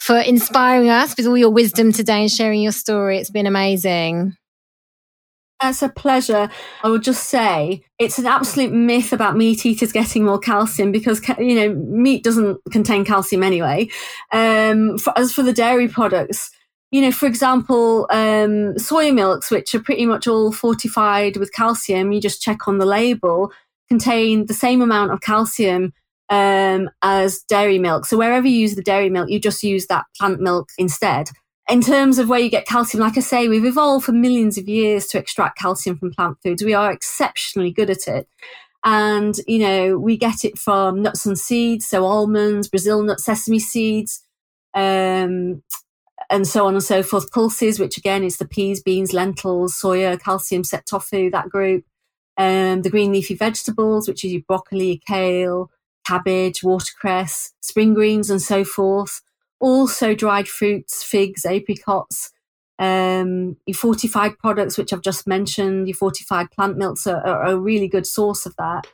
for 0.00 0.18
inspiring 0.18 0.88
us 0.88 1.14
with 1.16 1.26
all 1.26 1.36
your 1.36 1.50
wisdom 1.50 1.92
today 1.92 2.22
and 2.22 2.30
sharing 2.30 2.62
your 2.62 2.72
story. 2.72 3.18
It's 3.18 3.30
been 3.30 3.46
amazing. 3.46 4.36
It's 5.64 5.82
a 5.82 5.88
pleasure. 5.88 6.50
I 6.82 6.88
would 6.88 7.02
just 7.02 7.28
say 7.28 7.84
it's 7.98 8.18
an 8.18 8.26
absolute 8.26 8.72
myth 8.72 9.12
about 9.12 9.36
meat 9.36 9.64
eaters 9.64 9.92
getting 9.92 10.24
more 10.24 10.38
calcium 10.38 10.92
because, 10.92 11.26
you 11.38 11.54
know, 11.54 11.74
meat 11.74 12.24
doesn't 12.24 12.58
contain 12.70 13.04
calcium 13.04 13.42
anyway. 13.42 13.88
Um, 14.32 14.98
for, 14.98 15.16
as 15.18 15.32
for 15.32 15.42
the 15.42 15.52
dairy 15.52 15.88
products, 15.88 16.50
you 16.90 17.00
know, 17.00 17.12
for 17.12 17.26
example, 17.26 18.06
um, 18.10 18.78
soy 18.78 19.12
milks, 19.12 19.50
which 19.50 19.74
are 19.74 19.80
pretty 19.80 20.04
much 20.04 20.26
all 20.26 20.52
fortified 20.52 21.36
with 21.36 21.52
calcium, 21.52 22.12
you 22.12 22.20
just 22.20 22.42
check 22.42 22.68
on 22.68 22.78
the 22.78 22.86
label, 22.86 23.50
contain 23.88 24.46
the 24.46 24.54
same 24.54 24.82
amount 24.82 25.10
of 25.10 25.20
calcium 25.20 25.92
um, 26.28 26.90
as 27.02 27.40
dairy 27.48 27.78
milk. 27.78 28.06
So 28.06 28.18
wherever 28.18 28.46
you 28.46 28.58
use 28.58 28.74
the 28.74 28.82
dairy 28.82 29.10
milk, 29.10 29.30
you 29.30 29.38
just 29.38 29.62
use 29.62 29.86
that 29.86 30.04
plant 30.18 30.40
milk 30.40 30.68
instead 30.78 31.30
in 31.68 31.80
terms 31.80 32.18
of 32.18 32.28
where 32.28 32.40
you 32.40 32.50
get 32.50 32.66
calcium, 32.66 33.02
like 33.02 33.16
I 33.16 33.20
say, 33.20 33.48
we've 33.48 33.64
evolved 33.64 34.06
for 34.06 34.12
millions 34.12 34.58
of 34.58 34.68
years 34.68 35.06
to 35.08 35.18
extract 35.18 35.58
calcium 35.58 35.96
from 35.96 36.12
plant 36.12 36.38
foods. 36.42 36.64
We 36.64 36.74
are 36.74 36.90
exceptionally 36.90 37.70
good 37.70 37.90
at 37.90 38.08
it. 38.08 38.28
And, 38.84 39.36
you 39.46 39.60
know, 39.60 39.96
we 39.96 40.16
get 40.16 40.44
it 40.44 40.58
from 40.58 41.02
nuts 41.02 41.24
and 41.24 41.38
seeds, 41.38 41.86
so 41.86 42.04
almonds, 42.04 42.68
Brazil 42.68 43.02
nuts, 43.02 43.24
sesame 43.24 43.60
seeds, 43.60 44.24
um, 44.74 45.62
and 46.28 46.48
so 46.48 46.66
on 46.66 46.74
and 46.74 46.82
so 46.82 47.02
forth. 47.04 47.30
Pulses, 47.30 47.78
which 47.78 47.96
again 47.96 48.24
is 48.24 48.38
the 48.38 48.48
peas, 48.48 48.82
beans, 48.82 49.12
lentils, 49.12 49.80
soya, 49.80 50.20
calcium, 50.20 50.64
set 50.64 50.84
tofu, 50.84 51.30
that 51.30 51.48
group. 51.48 51.84
Um, 52.36 52.82
the 52.82 52.90
green 52.90 53.12
leafy 53.12 53.34
vegetables, 53.34 54.08
which 54.08 54.24
is 54.24 54.32
your 54.32 54.42
broccoli, 54.48 55.00
kale, 55.06 55.70
cabbage, 56.04 56.64
watercress, 56.64 57.52
spring 57.60 57.94
greens, 57.94 58.30
and 58.30 58.42
so 58.42 58.64
forth 58.64 59.22
also 59.62 60.14
dried 60.14 60.48
fruits, 60.48 61.02
figs, 61.02 61.46
apricots, 61.46 62.32
um, 62.78 63.56
your 63.64 63.76
fortified 63.76 64.36
products, 64.38 64.76
which 64.76 64.92
I've 64.92 65.02
just 65.02 65.26
mentioned, 65.26 65.86
your 65.86 65.94
fortified 65.94 66.50
plant 66.50 66.76
milks 66.76 67.06
are, 67.06 67.24
are 67.24 67.46
a 67.46 67.56
really 67.56 67.88
good 67.88 68.06
source 68.06 68.44
of 68.44 68.56
that. 68.56 68.88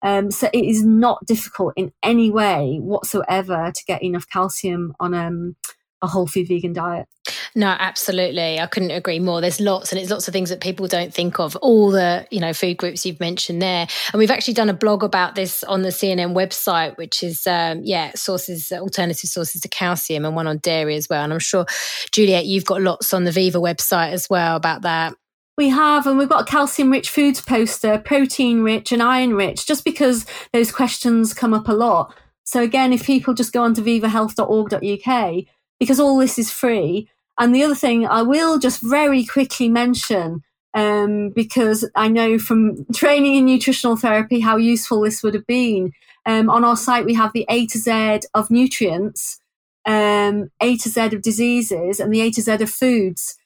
Um, 0.00 0.30
so 0.30 0.48
it 0.52 0.64
is 0.64 0.84
not 0.84 1.26
difficult 1.26 1.74
in 1.76 1.92
any 2.02 2.30
way 2.30 2.78
whatsoever 2.80 3.72
to 3.74 3.84
get 3.84 4.02
enough 4.02 4.28
calcium 4.28 4.94
on 5.00 5.12
um, 5.12 5.56
a 6.02 6.06
whole 6.06 6.26
food 6.26 6.48
vegan 6.48 6.72
diet. 6.72 7.06
No, 7.54 7.68
absolutely. 7.78 8.58
I 8.58 8.66
couldn't 8.66 8.90
agree 8.90 9.20
more. 9.20 9.40
There's 9.40 9.60
lots 9.60 9.92
and 9.92 10.00
it's 10.00 10.10
lots 10.10 10.26
of 10.26 10.32
things 10.32 10.50
that 10.50 10.60
people 10.60 10.88
don't 10.88 11.12
think 11.12 11.38
of. 11.38 11.54
All 11.56 11.90
the, 11.90 12.26
you 12.30 12.40
know, 12.40 12.52
food 12.52 12.78
groups 12.78 13.06
you've 13.06 13.20
mentioned 13.20 13.60
there. 13.60 13.86
And 14.12 14.18
we've 14.18 14.30
actually 14.30 14.54
done 14.54 14.70
a 14.70 14.74
blog 14.74 15.04
about 15.04 15.34
this 15.34 15.62
on 15.64 15.82
the 15.82 15.90
CNM 15.90 16.34
website, 16.34 16.96
which 16.96 17.22
is, 17.22 17.46
um, 17.46 17.82
yeah, 17.84 18.12
sources, 18.14 18.72
alternative 18.72 19.28
sources 19.28 19.60
to 19.60 19.68
calcium 19.68 20.24
and 20.24 20.34
one 20.34 20.46
on 20.46 20.58
dairy 20.58 20.96
as 20.96 21.08
well. 21.08 21.22
And 21.22 21.32
I'm 21.32 21.38
sure, 21.38 21.66
Juliet, 22.10 22.46
you've 22.46 22.64
got 22.64 22.80
lots 22.80 23.12
on 23.12 23.24
the 23.24 23.32
Viva 23.32 23.58
website 23.58 24.12
as 24.12 24.28
well 24.28 24.56
about 24.56 24.82
that. 24.82 25.14
We 25.58 25.68
have, 25.68 26.06
and 26.06 26.16
we've 26.16 26.30
got 26.30 26.48
a 26.48 26.50
calcium 26.50 26.90
rich 26.90 27.10
foods 27.10 27.42
poster, 27.42 27.98
protein 27.98 28.62
rich 28.62 28.90
and 28.90 29.02
iron 29.02 29.34
rich, 29.34 29.66
just 29.66 29.84
because 29.84 30.24
those 30.54 30.72
questions 30.72 31.34
come 31.34 31.52
up 31.52 31.68
a 31.68 31.72
lot. 31.72 32.14
So 32.44 32.62
again, 32.62 32.92
if 32.92 33.04
people 33.04 33.34
just 33.34 33.52
go 33.52 33.62
onto 33.62 33.82
vivahealth.org.uk, 33.82 35.44
because 35.82 35.98
all 35.98 36.16
this 36.16 36.38
is 36.38 36.48
free, 36.48 37.08
and 37.40 37.52
the 37.52 37.64
other 37.64 37.74
thing 37.74 38.06
I 38.06 38.22
will 38.22 38.60
just 38.60 38.80
very 38.80 39.24
quickly 39.24 39.68
mention, 39.68 40.44
um, 40.74 41.30
because 41.30 41.84
I 41.96 42.06
know 42.06 42.38
from 42.38 42.86
training 42.94 43.34
in 43.34 43.46
nutritional 43.46 43.96
therapy 43.96 44.38
how 44.38 44.56
useful 44.56 45.00
this 45.00 45.24
would 45.24 45.34
have 45.34 45.48
been. 45.48 45.90
Um, 46.24 46.48
on 46.48 46.62
our 46.62 46.76
site, 46.76 47.04
we 47.04 47.14
have 47.14 47.32
the 47.32 47.44
A 47.48 47.66
to 47.66 47.78
Z 47.80 48.20
of 48.32 48.48
nutrients, 48.48 49.40
um, 49.84 50.52
A 50.60 50.76
to 50.76 50.88
Z 50.88 51.00
of 51.00 51.22
diseases, 51.22 51.98
and 51.98 52.14
the 52.14 52.20
A 52.20 52.30
to 52.30 52.40
Z 52.40 52.52
of 52.52 52.70
foods. 52.70 53.36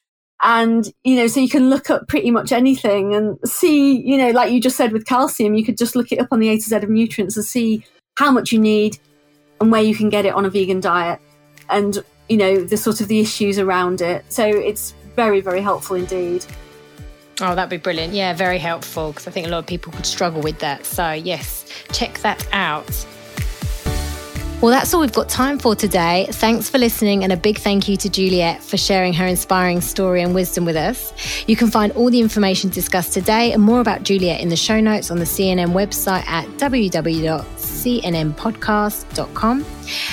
And, 0.42 0.92
you 1.04 1.16
know, 1.16 1.26
so 1.28 1.40
you 1.40 1.48
can 1.48 1.70
look 1.70 1.88
up 1.88 2.06
pretty 2.06 2.30
much 2.30 2.52
anything 2.52 3.14
and 3.14 3.38
see, 3.46 3.98
you 3.98 4.18
know, 4.18 4.30
like 4.32 4.52
you 4.52 4.60
just 4.60 4.76
said 4.76 4.92
with 4.92 5.06
calcium, 5.06 5.54
you 5.54 5.64
could 5.64 5.78
just 5.78 5.96
look 5.96 6.12
it 6.12 6.20
up 6.20 6.28
on 6.32 6.40
the 6.40 6.50
A 6.50 6.56
to 6.56 6.68
Z 6.68 6.76
of 6.76 6.90
nutrients 6.90 7.38
and 7.38 7.46
see 7.46 7.82
how 8.18 8.30
much 8.30 8.52
you 8.52 8.58
need 8.58 8.98
and 9.58 9.72
where 9.72 9.82
you 9.82 9.94
can 9.94 10.10
get 10.10 10.26
it 10.26 10.34
on 10.34 10.44
a 10.44 10.50
vegan 10.50 10.80
diet. 10.80 11.18
And 11.70 12.04
you 12.28 12.36
know, 12.36 12.62
the 12.62 12.76
sort 12.76 13.00
of 13.00 13.08
the 13.08 13.20
issues 13.20 13.58
around 13.58 14.00
it. 14.00 14.24
So 14.32 14.44
it's 14.44 14.94
very, 15.14 15.40
very 15.40 15.60
helpful 15.60 15.96
indeed. 15.96 16.44
Oh, 17.40 17.54
that'd 17.54 17.68
be 17.68 17.76
brilliant. 17.76 18.14
Yeah, 18.14 18.32
very 18.32 18.58
helpful 18.58 19.12
because 19.12 19.26
I 19.26 19.30
think 19.30 19.46
a 19.46 19.50
lot 19.50 19.58
of 19.58 19.66
people 19.66 19.92
could 19.92 20.06
struggle 20.06 20.40
with 20.40 20.58
that. 20.60 20.86
So, 20.86 21.12
yes, 21.12 21.66
check 21.92 22.18
that 22.20 22.46
out. 22.52 23.06
Well, 24.62 24.70
that's 24.70 24.94
all 24.94 25.02
we've 25.02 25.12
got 25.12 25.28
time 25.28 25.58
for 25.58 25.74
today. 25.76 26.28
Thanks 26.30 26.70
for 26.70 26.78
listening, 26.78 27.24
and 27.24 27.32
a 27.32 27.36
big 27.36 27.58
thank 27.58 27.88
you 27.88 27.96
to 27.98 28.08
Juliet 28.08 28.62
for 28.62 28.78
sharing 28.78 29.12
her 29.12 29.26
inspiring 29.26 29.82
story 29.82 30.22
and 30.22 30.34
wisdom 30.34 30.64
with 30.64 30.76
us. 30.76 31.12
You 31.46 31.56
can 31.56 31.70
find 31.70 31.92
all 31.92 32.10
the 32.10 32.20
information 32.20 32.70
discussed 32.70 33.12
today 33.12 33.52
and 33.52 33.62
more 33.62 33.80
about 33.80 34.02
Juliet 34.02 34.40
in 34.40 34.48
the 34.48 34.56
show 34.56 34.80
notes 34.80 35.10
on 35.10 35.18
the 35.18 35.26
CNM 35.26 35.72
website 35.72 36.26
at 36.26 36.46
www 36.56 37.55
cnmpodcast.com. 37.86 39.64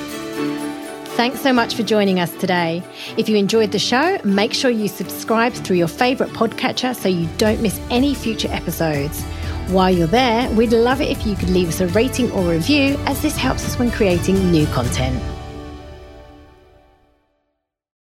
Thanks 1.19 1.41
so 1.41 1.51
much 1.51 1.75
for 1.75 1.83
joining 1.83 2.21
us 2.21 2.31
today. 2.37 2.81
If 3.17 3.27
you 3.27 3.35
enjoyed 3.35 3.73
the 3.73 3.79
show, 3.79 4.19
make 4.23 4.53
sure 4.53 4.71
you 4.71 4.87
subscribe 4.87 5.51
through 5.51 5.75
your 5.75 5.89
favourite 5.89 6.31
podcatcher 6.31 6.95
so 6.95 7.09
you 7.09 7.27
don't 7.37 7.61
miss 7.61 7.77
any 7.89 8.15
future 8.15 8.47
episodes. 8.51 9.21
While 9.67 9.91
you're 9.91 10.07
there, 10.07 10.49
we'd 10.51 10.71
love 10.71 11.01
it 11.01 11.09
if 11.09 11.27
you 11.27 11.35
could 11.35 11.49
leave 11.49 11.67
us 11.67 11.81
a 11.81 11.87
rating 11.89 12.31
or 12.31 12.49
review, 12.49 12.97
as 13.05 13.21
this 13.21 13.35
helps 13.35 13.65
us 13.65 13.77
when 13.77 13.91
creating 13.91 14.49
new 14.49 14.65
content. 14.67 15.21